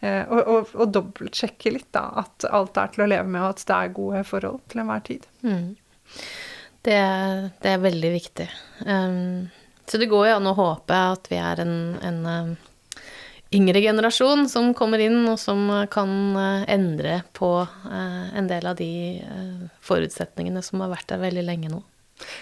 og, 0.03 0.39
og, 0.39 0.71
og 0.75 0.89
dobbeltsjekke 0.91 1.71
litt, 1.75 1.89
da, 1.95 2.07
at 2.23 2.47
alt 2.51 2.79
er 2.79 2.91
til 2.91 3.05
å 3.05 3.07
leve 3.07 3.27
med, 3.27 3.41
og 3.41 3.53
at 3.53 3.63
det 3.69 3.77
er 3.77 3.93
gode 3.95 4.23
forhold 4.27 4.59
til 4.71 4.83
enhver 4.83 5.05
tid. 5.07 5.27
Mm. 5.45 5.69
Det, 6.83 6.99
det, 7.63 7.69
er 7.71 7.79
veldig 7.79 8.11
viktig. 8.11 8.49
Um, 8.85 9.47
så 9.87 9.99
det 10.01 10.09
går 10.11 10.27
jo 10.27 10.35
an 10.35 10.49
å 10.51 10.55
håpe 10.57 10.99
at 11.13 11.29
vi 11.31 11.39
er 11.39 11.61
en, 11.63 11.75
en 12.03 12.19
um, 12.27 12.51
yngre 13.55 13.79
generasjon 13.85 14.49
som 14.51 14.73
kommer 14.75 14.99
inn, 15.03 15.21
og 15.31 15.37
som 15.39 15.63
kan 15.93 16.11
uh, 16.35 16.65
endre 16.67 17.21
på 17.37 17.53
uh, 17.63 18.25
en 18.35 18.49
del 18.51 18.67
av 18.67 18.75
de 18.79 18.91
uh, 19.23 19.63
forutsetningene 19.85 20.63
som 20.65 20.83
har 20.83 20.91
vært 20.91 21.11
der 21.13 21.23
veldig 21.23 21.47
lenge 21.47 21.71
nå. 21.71 21.79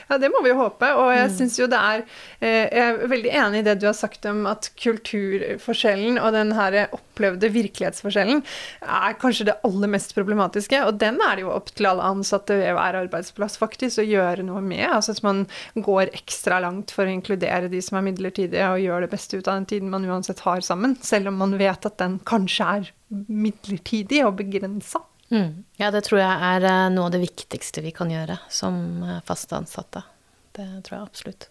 Ja, 0.10 0.18
det 0.22 0.32
må 0.34 0.42
vi 0.46 0.52
jo 0.52 0.60
håpe. 0.60 0.90
Og 0.98 1.12
jeg 1.14 1.30
mm. 1.30 1.36
syns 1.38 1.58
jo 1.60 1.68
det 1.72 1.80
er 1.80 2.04
eh, 2.40 2.68
Jeg 2.72 2.84
er 2.86 3.12
veldig 3.12 3.34
enig 3.44 3.62
i 3.62 3.66
det 3.68 3.78
du 3.82 3.88
har 3.90 3.98
sagt 3.98 4.26
om 4.30 4.44
at 4.50 4.72
kulturforskjellen 4.82 6.20
og 6.22 6.34
den 6.36 6.54
her 6.58 6.80
opplevde 6.92 7.52
virkelighetsforskjellen 7.54 8.42
er 8.82 9.18
kanskje 9.22 9.50
det 9.52 9.58
aller 9.68 9.92
mest 9.92 10.16
problematiske. 10.18 10.82
Og 10.88 11.00
den 11.02 11.20
er 11.26 11.38
det 11.38 11.46
jo 11.46 11.54
opp 11.54 11.72
til 11.76 11.90
alle 11.90 12.08
ansatte 12.14 12.58
ved 12.60 12.76
hver 12.78 13.00
arbeidsplass 13.04 13.60
faktisk 13.62 14.04
å 14.04 14.08
gjøre 14.08 14.46
noe 14.48 14.64
med. 14.66 14.86
Altså 14.90 15.16
at 15.16 15.24
man 15.26 15.46
går 15.76 16.14
ekstra 16.16 16.62
langt 16.64 16.94
for 16.96 17.08
å 17.08 17.14
inkludere 17.14 17.72
de 17.72 17.82
som 17.84 18.00
er 18.00 18.08
midlertidige, 18.10 18.72
og 18.72 18.82
gjør 18.84 19.06
det 19.06 19.14
beste 19.14 19.40
ut 19.40 19.48
av 19.48 19.60
den 19.60 19.70
tiden 19.70 19.94
man 19.94 20.08
uansett 20.08 20.44
har 20.46 20.64
sammen. 20.66 20.98
Selv 21.06 21.32
om 21.32 21.40
man 21.42 21.58
vet 21.60 21.88
at 21.88 22.00
den 22.02 22.20
kanskje 22.28 22.74
er 22.78 22.92
midlertidig 23.12 24.24
og 24.26 24.38
begrensa. 24.40 25.04
Mm. 25.32 25.64
Ja, 25.80 25.90
det 25.96 26.04
tror 26.08 26.20
jeg 26.20 26.44
er 26.44 26.68
eh, 26.68 26.90
noe 26.92 27.08
av 27.08 27.16
det 27.16 27.24
viktigste 27.24 27.84
vi 27.86 27.94
kan 27.96 28.12
gjøre 28.12 28.36
som 28.52 28.76
eh, 29.08 29.24
fast 29.28 29.54
ansatte. 29.56 30.04
Det 30.52 30.68
tror 30.84 30.98
jeg 30.98 31.08
absolutt. 31.08 31.48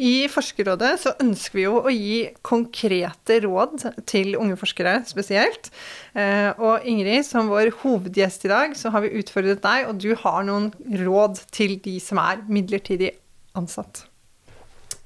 I 0.00 0.26
Forskerrådet 0.32 0.90
så 1.02 1.12
ønsker 1.20 1.58
vi 1.58 1.64
jo 1.66 1.80
å 1.82 1.92
gi 1.92 2.18
konkrete 2.46 3.40
råd 3.44 3.84
til 4.08 4.32
unge 4.40 4.56
forskere 4.58 5.00
spesielt. 5.06 5.70
Eh, 6.18 6.50
og 6.56 6.86
Ingrid, 6.88 7.22
som 7.28 7.50
vår 7.52 7.70
hovedgjest 7.82 8.48
i 8.48 8.52
dag, 8.52 8.76
så 8.78 8.90
har 8.94 9.04
vi 9.04 9.14
utfordret 9.20 9.62
deg, 9.62 9.86
og 9.90 10.00
du 10.02 10.14
har 10.18 10.46
noen 10.48 10.70
råd 11.04 11.44
til 11.54 11.76
de 11.84 11.98
som 12.02 12.22
er 12.22 12.42
midlertidig 12.50 13.12
ansatt. 13.58 14.06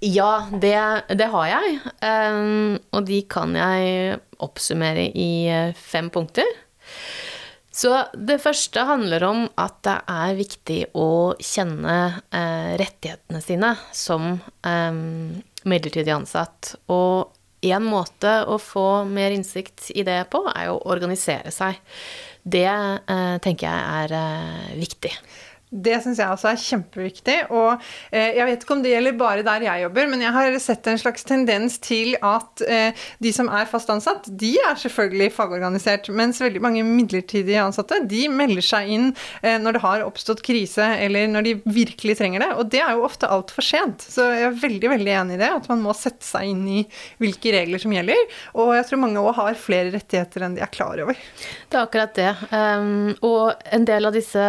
Ja, 0.04 0.46
det, 0.52 0.76
det 1.16 1.30
har 1.32 1.46
jeg. 1.48 1.76
Og 2.92 3.06
de 3.08 3.22
kan 3.30 3.54
jeg 3.56 4.18
oppsummere 4.44 5.06
i 5.16 5.30
fem 5.80 6.10
punkter. 6.12 6.50
Så 7.74 7.90
det 8.14 8.38
første 8.38 8.84
handler 8.86 9.24
om 9.26 9.46
at 9.58 9.80
det 9.82 9.96
er 10.10 10.36
viktig 10.38 10.80
å 10.94 11.34
kjenne 11.42 11.96
eh, 12.30 12.74
rettighetene 12.78 13.40
sine 13.42 13.72
som 13.90 14.36
eh, 14.62 15.00
midlertidig 15.66 16.14
ansatt. 16.14 16.76
Og 16.94 17.34
én 17.66 17.82
måte 17.82 18.36
å 18.46 18.60
få 18.62 19.04
mer 19.10 19.34
innsikt 19.34 19.88
i 19.90 20.04
det 20.06 20.20
på, 20.30 20.44
er 20.54 20.70
å 20.70 20.78
organisere 20.86 21.50
seg. 21.54 21.80
Det 22.44 22.68
eh, 22.68 23.36
tenker 23.42 23.66
jeg 23.66 24.04
er 24.04 24.16
eh, 24.20 24.70
viktig. 24.78 25.12
Det 25.74 25.96
syns 26.04 26.20
jeg 26.22 26.30
også 26.30 26.50
er 26.52 26.60
kjempeviktig. 26.62 27.36
Og 27.50 27.82
eh, 28.14 28.36
jeg 28.38 28.46
vet 28.46 28.64
ikke 28.64 28.76
om 28.76 28.82
det 28.84 28.92
gjelder 28.92 29.16
bare 29.18 29.46
der 29.46 29.64
jeg 29.66 29.82
jobber, 29.84 30.08
men 30.12 30.22
jeg 30.22 30.34
har 30.36 30.58
sett 30.62 30.86
en 30.90 31.00
slags 31.00 31.26
tendens 31.26 31.80
til 31.82 32.14
at 32.22 32.62
eh, 32.68 33.06
de 33.24 33.32
som 33.34 33.50
er 33.50 33.66
fast 33.70 33.90
ansatt, 33.90 34.28
de 34.30 34.52
er 34.62 34.78
selvfølgelig 34.78 35.32
fagorganisert, 35.34 36.10
mens 36.14 36.38
veldig 36.42 36.62
mange 36.62 36.84
midlertidige 36.86 37.62
ansatte 37.64 37.98
de 38.06 38.26
melder 38.30 38.64
seg 38.64 38.92
inn 38.94 39.08
eh, 39.42 39.56
når 39.58 39.76
det 39.76 39.82
har 39.82 40.04
oppstått 40.06 40.44
krise, 40.46 40.86
eller 41.02 41.26
når 41.32 41.48
de 41.48 41.56
virkelig 41.66 42.18
trenger 42.20 42.46
det. 42.46 42.50
Og 42.60 42.70
det 42.70 42.84
er 42.84 42.94
jo 42.94 43.06
ofte 43.08 43.30
altfor 43.30 43.66
sent. 43.66 44.06
Så 44.06 44.28
jeg 44.30 44.46
er 44.52 44.62
veldig, 44.62 44.92
veldig 44.94 45.16
enig 45.24 45.38
i 45.38 45.42
det, 45.42 45.50
at 45.58 45.68
man 45.72 45.82
må 45.82 45.96
sette 45.98 46.26
seg 46.26 46.52
inn 46.52 46.62
i 46.70 46.84
hvilke 47.22 47.54
regler 47.56 47.82
som 47.82 47.94
gjelder. 47.94 48.38
Og 48.62 48.76
jeg 48.78 48.86
tror 48.88 49.02
mange 49.02 49.26
òg 49.26 49.34
har 49.40 49.58
flere 49.58 49.90
rettigheter 49.96 50.46
enn 50.46 50.54
de 50.54 50.62
er 50.62 50.70
klar 50.74 51.02
over. 51.02 51.18
Det 51.18 51.80
er 51.80 51.82
akkurat 51.82 52.14
det. 52.14 52.30
Um, 52.54 53.10
og 53.26 53.66
en 53.74 53.86
del 53.88 54.06
av 54.06 54.14
disse 54.14 54.44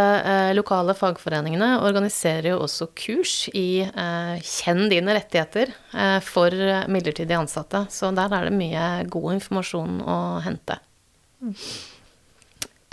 lokale 0.55 0.93
fag 0.97 1.14
fagforeningene 1.15 1.79
organiserer 1.85 2.51
jo 2.51 2.61
også 2.65 2.89
kurs 2.97 3.47
i 3.55 3.81
eh, 3.87 4.35
Kjenn 4.43 4.89
dine 4.91 5.15
rettigheter 5.15 5.71
eh, 5.71 6.19
for 6.23 6.51
midlertidig 6.91 7.37
ansatte. 7.39 7.85
Så 7.89 8.11
der 8.15 8.35
er 8.35 8.49
det 8.49 8.57
mye 8.59 8.85
god 9.09 9.37
informasjon 9.39 10.01
å 10.03 10.19
hente. 10.45 10.79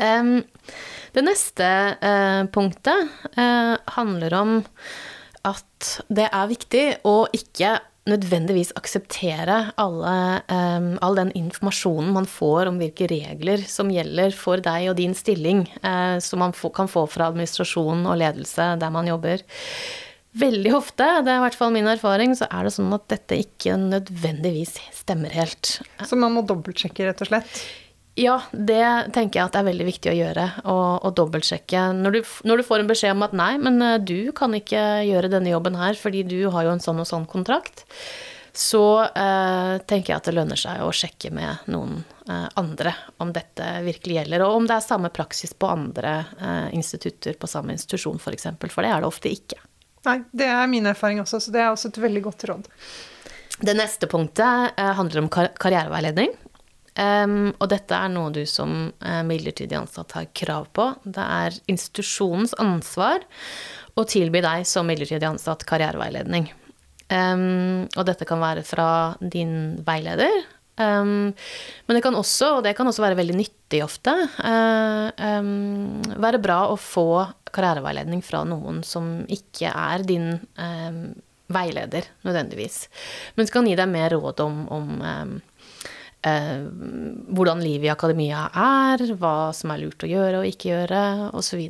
Um, 0.03 0.43
det 1.13 1.23
neste 1.27 1.67
eh, 2.01 2.43
punktet 2.53 3.09
eh, 3.37 3.75
handler 3.97 4.37
om 4.39 4.55
at 5.47 5.95
det 6.09 6.29
er 6.31 6.51
viktig 6.51 6.85
å 7.09 7.17
ikke 7.35 7.77
nødvendigvis 8.09 8.73
akseptere 8.79 9.59
alle, 9.79 10.15
um, 10.51 10.89
all 11.05 11.19
den 11.21 11.31
informasjonen 11.39 12.11
man 12.17 12.27
får 12.27 12.71
om 12.71 12.81
hvilke 12.83 13.07
regler 13.11 13.63
som 13.71 13.93
gjelder 13.95 14.35
for 14.35 14.63
deg 14.63 14.89
og 14.91 14.97
din 14.99 15.15
stilling, 15.15 15.65
uh, 15.85 16.19
som 16.23 16.43
man 16.43 16.55
kan 16.75 16.91
få 16.91 17.05
fra 17.11 17.31
administrasjon 17.31 18.03
og 18.09 18.19
ledelse 18.23 18.73
der 18.81 18.95
man 18.95 19.11
jobber. 19.11 19.45
Veldig 20.33 20.73
ofte, 20.75 21.07
det 21.23 21.29
er 21.29 21.39
i 21.39 21.45
hvert 21.45 21.59
fall 21.59 21.75
min 21.75 21.91
erfaring, 21.93 22.33
så 22.35 22.49
er 22.49 22.65
det 22.67 22.75
sånn 22.75 22.95
at 22.97 23.05
dette 23.13 23.37
ikke 23.45 23.77
nødvendigvis 23.77 24.79
stemmer 24.97 25.35
helt. 25.37 25.77
Så 26.09 26.17
man 26.17 26.33
må 26.35 26.43
dobbeltsjekke, 26.49 27.05
rett 27.11 27.21
og 27.23 27.29
slett? 27.29 27.63
Ja, 28.19 28.43
det 28.53 28.85
tenker 29.17 29.41
jeg 29.41 29.47
at 29.47 29.55
er 29.57 29.69
veldig 29.71 29.87
viktig 29.89 30.11
å 30.13 30.17
gjøre. 30.17 30.49
Og 30.69 31.07
dobbeltsjekke. 31.17 31.87
Når 31.97 32.19
du, 32.19 32.21
når 32.49 32.61
du, 32.61 32.67
får 32.69 32.83
en 32.83 32.91
beskjed 32.91 33.17
om 33.17 33.25
at 33.25 33.37
nei, 33.37 33.55
men 33.63 33.81
eh, 33.81 34.01
du 34.03 34.35
kan 34.37 34.53
ikke 34.57 34.83
gjøre 35.09 35.33
denne 35.33 35.55
jobben 35.55 35.79
her 35.81 35.97
fordi 35.99 36.27
du 36.29 36.39
har 36.53 36.67
jo 36.67 36.75
en 36.75 36.85
sånn 36.85 37.01
og 37.01 37.09
sånn 37.09 37.25
kontrakt, 37.31 37.87
så 38.53 39.01
eh, 39.09 39.79
tenker 39.89 40.13
jeg 40.13 40.19
at 40.19 40.29
det 40.29 40.35
lønner 40.37 40.61
seg 40.61 40.83
å 40.85 40.93
sjekke 40.93 41.31
med 41.33 41.65
noen 41.73 42.03
eh, 42.29 42.49
andre 42.61 42.93
om 43.25 43.33
dette 43.33 43.69
virkelig 43.87 44.19
gjelder. 44.21 44.45
Og 44.45 44.61
om 44.61 44.69
det 44.69 44.77
er 44.77 44.85
samme 44.85 45.13
praksis 45.15 45.57
på 45.57 45.73
andre 45.73 46.19
eh, 46.37 46.69
institutter 46.77 47.39
på 47.41 47.49
samme 47.49 47.73
institusjon 47.79 48.21
f.eks. 48.21 48.27
For, 48.27 48.37
eksempel, 48.37 48.75
for 48.75 48.85
det 48.85 48.93
er 48.93 49.01
det 49.01 49.09
ofte 49.09 49.33
ikke. 49.33 49.63
Nei, 50.05 50.19
det 50.37 50.51
er 50.53 50.69
min 50.69 50.91
erfaring 50.91 51.23
også, 51.23 51.41
så 51.41 51.55
det 51.55 51.63
er 51.63 51.73
også 51.73 51.93
et 51.93 52.03
veldig 52.03 52.25
godt 52.29 52.45
råd. 52.51 52.69
Det 53.63 53.75
neste 53.79 54.09
punktet 54.11 54.77
eh, 54.77 54.93
handler 55.01 55.25
om 55.25 55.33
kar 55.33 55.53
karriereveiledning. 55.63 56.37
Um, 56.93 57.55
og 57.57 57.71
dette 57.73 57.97
er 57.97 58.11
noe 58.13 58.33
du 58.35 58.43
som 58.49 58.91
uh, 59.01 59.21
midlertidig 59.25 59.79
ansatt 59.79 60.13
har 60.17 60.29
krav 60.37 60.69
på. 60.77 60.91
Det 61.05 61.25
er 61.25 61.57
institusjonens 61.73 62.53
ansvar 62.61 63.25
å 63.97 64.05
tilby 64.09 64.43
deg 64.45 64.67
som 64.69 64.89
midlertidig 64.89 65.31
ansatt 65.31 65.65
karriereveiledning. 65.69 66.51
Um, 67.13 67.89
og 67.97 68.05
dette 68.09 68.29
kan 68.29 68.43
være 68.43 68.65
fra 68.67 68.89
din 69.21 69.79
veileder. 69.87 70.43
Um, 70.81 71.33
men 71.87 71.97
det 71.97 72.03
kan 72.05 72.17
også, 72.17 72.59
og 72.59 72.63
det 72.67 72.75
kan 72.77 72.89
også 72.89 73.05
være 73.05 73.19
veldig 73.21 73.37
nyttig 73.41 73.83
ofte, 73.85 74.13
uh, 74.45 75.43
være 76.13 76.41
bra 76.45 76.63
å 76.73 76.79
få 76.81 77.25
karriereveiledning 77.53 78.21
fra 78.25 78.45
noen 78.49 78.81
som 78.85 79.23
ikke 79.33 79.69
er 79.69 80.05
din 80.09 80.31
veileder, 81.53 82.07
nødvendigvis. 82.25 82.87
Men 83.37 83.45
som 83.45 83.59
kan 83.59 83.69
gi 83.69 83.75
deg 83.77 83.91
mer 83.93 84.15
råd 84.15 84.41
om, 84.41 84.63
om 84.73 84.95
eh, 86.27 86.65
hvordan 87.33 87.63
livet 87.63 87.89
i 87.89 87.93
akademia 87.93 88.47
er, 88.55 89.05
hva 89.19 89.51
som 89.57 89.73
er 89.75 89.83
lurt 89.83 90.05
å 90.05 90.11
gjøre 90.11 90.43
og 90.43 90.49
ikke 90.49 90.71
gjøre, 90.71 91.03
osv. 91.39 91.63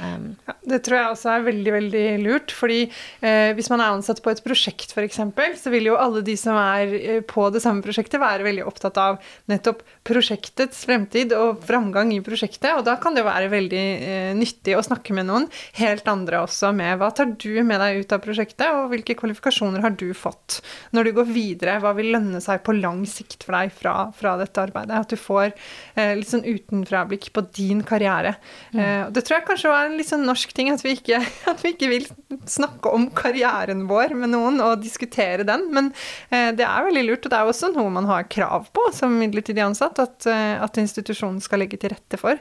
Um, 0.00 0.26
ja, 0.48 0.56
det 0.72 0.80
tror 0.86 0.98
jeg 0.98 1.14
også 1.14 1.32
er 1.34 1.46
veldig, 1.48 1.74
veldig 1.76 2.04
lurt. 2.24 2.54
fordi 2.56 2.80
eh, 2.86 3.52
hvis 3.56 3.70
man 3.72 3.82
er 3.82 3.94
ansatt 3.94 4.22
på 4.24 4.32
et 4.32 4.42
prosjekt 4.44 4.94
f.eks., 4.94 5.20
så 5.60 5.72
vil 5.72 5.90
jo 5.90 5.98
alle 6.00 6.24
de 6.26 6.36
som 6.40 6.58
er 6.60 6.94
eh, 7.00 7.22
på 7.24 7.48
det 7.54 7.62
samme 7.64 7.84
prosjektet, 7.84 8.20
være 8.20 8.46
veldig 8.46 8.66
opptatt 8.68 9.00
av 9.00 9.20
nettopp 9.50 9.84
prosjektets 10.10 10.84
fremtid 10.88 11.34
og 11.36 11.62
framgang 11.66 12.12
i 12.14 12.20
prosjektet. 12.24 12.72
Og 12.76 12.84
da 12.88 12.96
kan 13.00 13.16
det 13.16 13.24
jo 13.24 13.30
være 13.30 13.52
veldig 13.52 13.84
eh, 14.10 14.32
nyttig 14.38 14.76
å 14.76 14.84
snakke 14.84 15.16
med 15.16 15.30
noen 15.30 15.48
helt 15.78 16.08
andre 16.10 16.42
også 16.44 16.74
med 16.76 16.98
hva 17.00 17.12
tar 17.14 17.32
du 17.40 17.62
med 17.66 17.80
deg 17.82 18.02
ut 18.02 18.16
av 18.16 18.22
prosjektet, 18.24 18.66
og 18.74 18.90
hvilke 18.92 19.16
kvalifikasjoner 19.18 19.84
har 19.84 19.94
du 19.94 20.10
fått 20.16 20.60
når 20.96 21.08
du 21.08 21.14
går 21.20 21.30
videre? 21.30 21.78
Hva 21.82 21.94
vil 21.96 22.12
lønne 22.14 22.42
seg 22.42 22.64
på 22.66 22.76
lang 22.76 23.04
sikt 23.08 23.46
for 23.46 23.56
deg 23.56 23.72
fra 23.74 24.00
fra, 24.16 24.36
dette 24.40 24.62
arbeidet. 24.62 24.96
At 24.96 25.10
du 25.10 25.18
får 25.20 25.50
eh, 25.94 26.14
litt 26.18 26.30
sånn 26.30 26.46
utenfrablikk 26.46 27.30
på 27.34 27.44
din 27.56 27.82
karriere. 27.86 28.36
Mm. 28.72 28.80
Eh, 28.80 29.04
det 29.14 29.24
tror 29.26 29.38
jeg 29.38 29.48
kanskje 29.48 29.72
var 29.72 29.88
en 29.88 29.96
litt 29.98 30.10
sånn 30.10 30.26
norsk 30.28 30.54
ting, 30.56 30.70
at 30.72 30.84
vi, 30.84 30.96
ikke, 30.98 31.20
at 31.52 31.64
vi, 31.64 31.74
ikke, 31.74 31.90
vil 31.90 32.08
snakke 32.50 32.92
om 32.94 33.08
karrieren 33.16 33.86
vår 33.90 34.14
med 34.18 34.32
noen 34.34 34.60
og 34.64 34.80
diskutere 34.84 35.46
den. 35.48 35.68
Men 35.74 35.92
eh, 36.30 36.50
det 36.56 36.66
er 36.66 36.88
veldig 36.88 37.06
lurt, 37.08 37.26
og 37.26 37.34
det 37.34 37.40
er 37.40 37.52
også 37.52 37.72
noe 37.74 37.92
man 37.92 38.08
har 38.10 38.28
krav 38.30 38.70
på 38.74 38.88
som 38.96 39.16
midlertidig 39.20 39.64
ansatt, 39.64 39.99
at, 40.02 40.26
eh, 40.26 40.56
at 40.62 40.80
institusjonen 40.80 41.40
skal 41.44 41.62
legge 41.62 41.80
til 41.80 41.92
rette 41.94 42.18
for. 42.20 42.40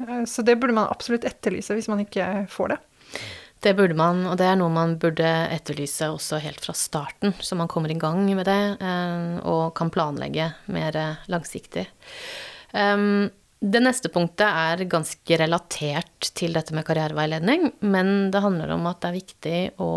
Eh, 0.00 0.22
så 0.28 0.44
det 0.46 0.58
burde 0.60 0.76
man 0.76 0.90
absolutt 0.90 1.26
etterlyse 1.28 1.76
hvis 1.76 1.90
man 1.90 2.04
ikke 2.04 2.46
får 2.50 2.74
det. 2.74 2.80
Det 3.60 3.74
burde 3.76 3.96
man, 3.96 4.22
og 4.24 4.38
det 4.40 4.46
er 4.48 4.56
noe 4.56 4.72
man 4.72 4.94
burde 5.00 5.28
etterlyse 5.52 6.08
også 6.08 6.38
helt 6.40 6.62
fra 6.64 6.72
starten, 6.72 7.34
så 7.44 7.58
man 7.60 7.68
kommer 7.68 7.92
i 7.92 7.98
gang 8.00 8.22
med 8.32 8.48
det 8.48 8.62
eh, 8.80 9.34
og 9.44 9.74
kan 9.76 9.92
planlegge 9.92 10.46
mer 10.72 10.96
langsiktig. 11.28 11.84
Ehm, 12.72 13.28
det 13.60 13.82
neste 13.84 14.08
punktet 14.08 14.46
er 14.48 14.86
ganske 14.88 15.36
relatert 15.42 16.30
til 16.32 16.56
dette 16.56 16.72
med 16.72 16.86
karriereveiledning, 16.88 17.74
men 17.84 18.30
det 18.32 18.40
handler 18.40 18.72
om 18.72 18.88
at 18.88 19.02
det 19.02 19.10
er 19.10 19.18
viktig 19.18 19.58
å, 19.84 19.90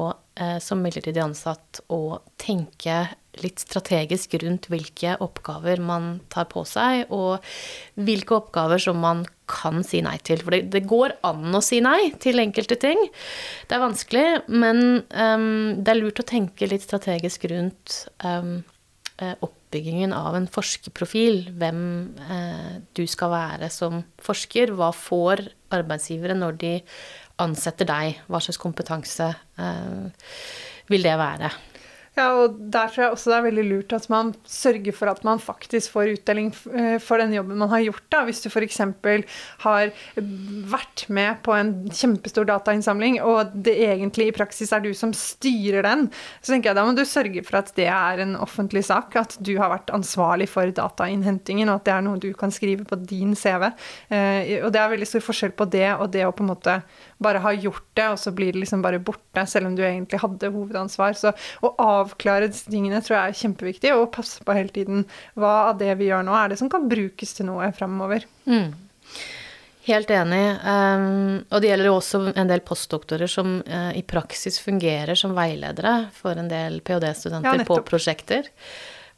som 0.59 0.81
midlertidig 0.83 1.21
ansatt 1.23 1.79
å 1.87 2.17
tenke 2.35 2.97
litt 3.41 3.61
strategisk 3.63 4.35
rundt 4.43 4.67
hvilke 4.69 5.15
oppgaver 5.23 5.81
man 5.81 6.19
tar 6.33 6.45
på 6.51 6.65
seg, 6.69 7.09
og 7.13 7.41
hvilke 7.97 8.37
oppgaver 8.37 8.81
som 8.81 8.99
man 9.01 9.23
kan 9.49 9.81
si 9.85 10.01
nei 10.05 10.17
til. 10.25 10.43
For 10.43 10.55
det, 10.55 10.67
det 10.73 10.83
går 10.89 11.17
an 11.27 11.55
å 11.55 11.63
si 11.63 11.81
nei 11.83 12.11
til 12.21 12.41
enkelte 12.43 12.77
ting. 12.81 12.99
Det 13.67 13.77
er 13.77 13.83
vanskelig, 13.83 14.27
men 14.53 15.01
um, 15.09 15.81
det 15.81 15.93
er 15.93 15.99
lurt 15.99 16.21
å 16.21 16.29
tenke 16.29 16.69
litt 16.69 16.85
strategisk 16.85 17.47
rundt 17.51 18.03
um, 18.23 18.61
oppbyggingen 19.23 20.13
av 20.15 20.37
en 20.37 20.47
forskerprofil. 20.51 21.49
Hvem 21.57 21.81
uh, 22.21 22.71
du 22.95 23.05
skal 23.09 23.33
være 23.33 23.69
som 23.73 24.01
forsker. 24.21 24.73
Hva 24.77 24.93
får 24.95 25.47
arbeidsgivere 25.73 26.37
når 26.37 26.57
de 26.61 26.73
ansetter 27.43 27.89
deg? 27.89 28.23
Hva 28.29 28.41
slags 28.43 28.61
kompetanse 28.61 29.33
uh, 29.57 30.09
vil 30.91 31.05
det 31.05 31.17
være? 31.19 31.53
Ja, 32.13 32.27
og 32.37 32.59
der 32.69 32.91
tror 32.93 33.01
jeg 33.01 33.13
også 33.15 33.31
det 33.31 33.37
er 33.39 33.45
veldig 33.47 33.63
lurt 33.65 33.93
at 33.97 34.03
man 34.13 34.27
sørger 34.45 34.93
for 34.93 35.09
at 35.09 35.23
man 35.25 35.39
faktisk 35.41 35.95
får 35.95 36.11
utdeling 36.11 36.51
eh, 36.69 36.99
for 37.01 37.17
den 37.17 37.33
jobben 37.33 37.57
man 37.57 37.71
har 37.71 37.81
gjort. 37.87 38.03
da. 38.13 38.21
Hvis 38.27 38.43
du 38.43 38.51
f.eks. 38.51 38.77
har 39.63 39.93
vært 40.69 41.05
med 41.09 41.41
på 41.45 41.55
en 41.57 41.71
kjempestor 41.89 42.45
datainnsamling, 42.45 43.17
og 43.25 43.55
det 43.65 43.73
egentlig 43.87 44.27
i 44.29 44.35
praksis 44.35 44.69
er 44.75 44.83
du 44.85 44.91
som 44.93 45.15
styrer 45.17 45.81
den, 45.87 46.05
så 46.41 46.53
tenker 46.53 46.69
jeg 46.69 46.77
da 46.77 46.85
må 46.85 46.93
du 46.93 47.01
sørge 47.09 47.41
for 47.47 47.57
at 47.63 47.73
det 47.79 47.89
er 47.89 48.21
en 48.21 48.37
offentlig 48.37 48.85
sak. 48.85 49.17
At 49.17 49.33
du 49.41 49.55
har 49.57 49.73
vært 49.73 49.89
ansvarlig 49.95 50.51
for 50.53 50.69
datainnhentingen, 50.69 51.71
og 51.71 51.81
at 51.81 51.89
det 51.89 51.95
er 51.95 52.05
noe 52.05 52.21
du 52.21 52.29
kan 52.37 52.53
skrive 52.53 52.85
på 52.85 53.01
din 53.09 53.33
CV. 53.33 53.71
Eh, 54.13 54.59
og 54.61 54.69
det 54.69 54.83
er 54.83 54.93
veldig 54.93 55.09
stor 55.09 55.25
forskjell 55.31 55.57
på 55.57 55.65
det 55.73 55.89
og 55.95 56.11
det 56.13 56.27
å 56.27 56.35
på 56.35 56.45
en 56.45 56.53
måte 56.53 56.77
bare 57.23 57.41
har 57.43 57.57
gjort 57.57 57.85
det, 57.97 58.07
og 58.13 58.19
så 58.21 58.33
blir 58.35 58.53
det 58.53 58.63
liksom 58.63 58.83
bare 58.85 59.01
borte, 59.03 59.45
selv 59.49 59.69
om 59.69 59.77
du 59.77 59.83
egentlig 59.85 60.21
hadde 60.21 60.51
hovedansvar. 60.53 61.17
Så 61.19 61.33
å 61.63 61.73
avklare 61.81 62.49
disse 62.51 62.71
tingene 62.71 63.01
tror 63.03 63.19
jeg 63.19 63.33
er 63.33 63.41
kjempeviktig, 63.43 63.93
og 63.97 64.11
passe 64.15 64.43
på 64.45 64.57
hele 64.57 64.73
tiden 64.73 65.05
hva 65.39 65.53
av 65.69 65.79
det 65.81 65.93
vi 65.99 66.09
gjør 66.11 66.27
nå, 66.27 66.35
er 66.37 66.53
det 66.53 66.59
som 66.61 66.71
kan 66.71 66.89
brukes 66.91 67.37
til 67.37 67.49
noe 67.49 67.71
framover. 67.75 68.27
Mm. 68.49 68.73
Helt 69.83 70.11
enig. 70.15 70.43
Um, 70.63 71.43
og 71.51 71.59
det 71.59 71.73
gjelder 71.73 71.89
jo 71.89 71.97
også 71.97 72.21
en 72.31 72.49
del 72.49 72.63
postdoktorer 72.63 73.27
som 73.31 73.57
uh, 73.67 73.91
i 73.91 74.03
praksis 74.07 74.61
fungerer 74.63 75.19
som 75.19 75.35
veiledere 75.35 76.07
for 76.15 76.39
en 76.39 76.47
del 76.51 76.79
ph.d.-studenter 76.85 77.65
ja, 77.65 77.67
på 77.67 77.81
prosjekter 77.87 78.47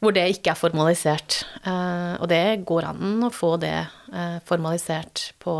hvor 0.02 0.12
det 0.12 0.26
ikke 0.34 0.52
er 0.52 0.58
formalisert. 0.58 1.38
Uh, 1.64 2.18
og 2.20 2.26
det 2.28 2.66
går 2.68 2.90
an 2.90 3.28
å 3.28 3.32
få 3.32 3.54
det 3.62 3.78
uh, 4.10 4.38
formalisert 4.48 5.30
på 5.42 5.54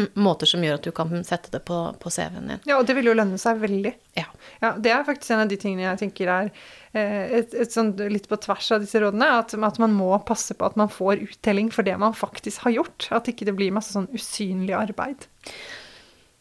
måter 0.26 0.48
som 0.48 0.62
gjør 0.64 0.78
at 0.78 0.86
du 0.86 0.92
kan 0.96 1.12
sette 1.26 1.52
det 1.54 1.62
på, 1.68 1.78
på 2.00 2.12
CV-en 2.12 2.52
din. 2.52 2.62
Ja, 2.68 2.78
og 2.78 2.86
det 2.88 2.96
vil 2.98 3.10
jo 3.10 3.16
lønne 3.16 3.38
seg 3.40 3.60
veldig. 3.62 3.92
Ja. 4.18 4.26
ja. 4.62 4.72
Det 4.82 4.92
er 4.94 5.06
faktisk 5.08 5.34
en 5.34 5.44
av 5.44 5.52
de 5.52 5.58
tingene 5.60 5.86
jeg 5.86 6.00
tenker 6.04 6.32
er 6.32 6.50
eh, 6.92 7.38
et, 7.40 7.56
et 7.64 7.74
sånt, 7.74 8.00
litt 8.12 8.28
på 8.30 8.38
tvers 8.42 8.70
av 8.76 8.84
disse 8.84 9.02
rådene. 9.02 9.28
At, 9.42 9.54
at, 9.56 9.80
man 9.82 9.96
må 9.96 10.10
passe 10.28 10.56
på 10.58 10.68
at 10.68 10.78
man 10.80 10.92
får 10.92 11.24
uttelling 11.28 11.72
for 11.74 11.86
det 11.86 11.98
man 12.00 12.16
faktisk 12.16 12.66
har 12.66 12.76
gjort. 12.78 13.08
At 13.14 13.30
ikke 13.30 13.48
det 13.48 13.56
blir 13.58 13.74
masse 13.74 13.94
sånn 13.94 14.10
usynlig 14.14 14.76
arbeid. 14.78 15.28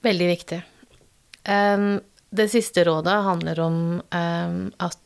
Veldig 0.06 0.32
viktig. 0.32 0.62
Um, 1.46 2.00
det 2.32 2.48
siste 2.54 2.86
rådet 2.88 3.18
handler 3.26 3.60
om 3.60 3.78
um, 4.00 4.60
at 4.80 5.00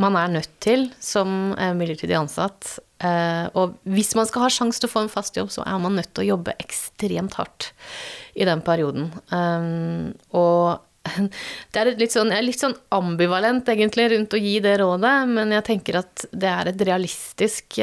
man 0.00 0.16
er 0.18 0.32
nødt 0.32 0.54
til, 0.64 0.88
som 1.02 1.54
eh, 1.58 1.74
midlertidig 1.76 2.18
ansatt, 2.18 2.78
Uh, 3.04 3.50
og 3.58 3.74
hvis 3.90 4.14
man 4.16 4.26
skal 4.28 4.46
ha 4.46 4.52
sjanse 4.52 4.80
til 4.80 4.88
å 4.88 4.94
få 4.94 5.02
en 5.04 5.12
fast 5.12 5.36
jobb, 5.36 5.50
så 5.52 5.64
er 5.66 5.80
man 5.82 5.96
nødt 5.98 6.12
til 6.14 6.24
å 6.24 6.30
jobbe 6.36 6.54
ekstremt 6.62 7.36
hardt 7.36 7.72
i 8.38 8.46
den 8.46 8.62
perioden. 8.64 9.10
Um, 9.34 10.14
og 10.32 10.80
det 11.74 11.82
er 11.82 11.90
litt 11.98 12.14
sånn, 12.14 12.30
jeg 12.32 12.40
er 12.40 12.46
litt 12.46 12.62
sånn 12.62 12.76
ambivalent 12.94 13.68
egentlig 13.68 14.06
rundt 14.14 14.36
å 14.38 14.40
gi 14.40 14.54
det 14.64 14.78
rådet, 14.80 15.12
men 15.34 15.52
jeg 15.52 15.66
tenker 15.66 16.00
at 16.00 16.24
det 16.32 16.48
er 16.48 16.70
et 16.70 16.84
realistisk 16.88 17.76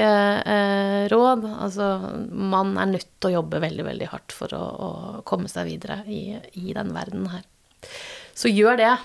råd. 1.13 1.45
Altså, 1.51 1.91
man 2.31 2.73
er 2.81 2.89
nødt 2.95 3.11
til 3.19 3.29
å 3.29 3.35
jobbe 3.35 3.61
veldig, 3.61 3.85
veldig 3.91 4.09
hardt 4.15 4.33
for 4.33 4.57
å, 4.57 4.63
å 4.65 4.91
komme 5.27 5.51
seg 5.53 5.69
videre 5.69 6.01
i, 6.09 6.23
i 6.63 6.73
den 6.73 6.95
verden 6.97 7.29
her. 7.35 7.45
Så 8.33 8.49
gjør 8.49 8.81
det. 8.81 8.95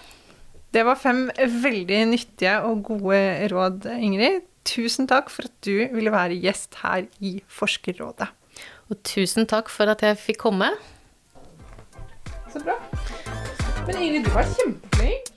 Det 0.74 0.82
var 0.84 0.98
fem 1.00 1.26
veldig 1.62 2.02
nyttige 2.10 2.58
og 2.66 2.82
gode 2.90 3.48
råd, 3.52 3.86
Ingrid 3.96 4.44
tusen 4.66 5.06
takk 5.10 5.30
for 5.32 5.48
at 5.48 5.54
du 5.64 5.86
ville 5.94 6.12
være 6.12 6.38
gjest 6.42 6.78
her 6.82 7.06
i 7.20 7.38
Forskerrådet. 7.46 8.28
Og 8.90 9.00
tusen 9.06 9.46
takk 9.50 9.70
for 9.72 9.90
at 9.90 10.02
jeg 10.02 10.18
fikk 10.18 10.42
komme. 10.46 10.70
Så 12.52 12.62
bra. 12.62 12.76
Men 13.86 13.98
Ingrid, 14.02 14.26
du 14.26 14.30
var 14.34 14.46
kjempeflink. 14.56 15.32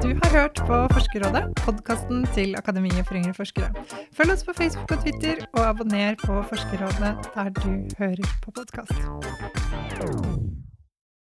Du 0.00 0.08
har 0.16 0.30
hørt 0.32 0.62
på 0.66 0.78
Forskerrådet, 0.94 1.44
podkasten 1.60 2.24
til 2.34 2.56
Akademiet 2.58 3.06
for 3.06 3.18
yngre 3.18 3.34
forskere. 3.36 3.70
Følg 4.16 4.34
oss 4.34 4.46
på 4.46 4.56
Facebook 4.56 4.90
og 4.90 5.04
Twitter, 5.04 5.44
og 5.52 5.68
abonner 5.68 6.16
på 6.24 6.40
Forskerrådet 6.48 7.14
der 7.34 7.54
du 7.60 7.70
hører 7.98 8.34
på 8.42 8.50
podkast. 8.50 8.96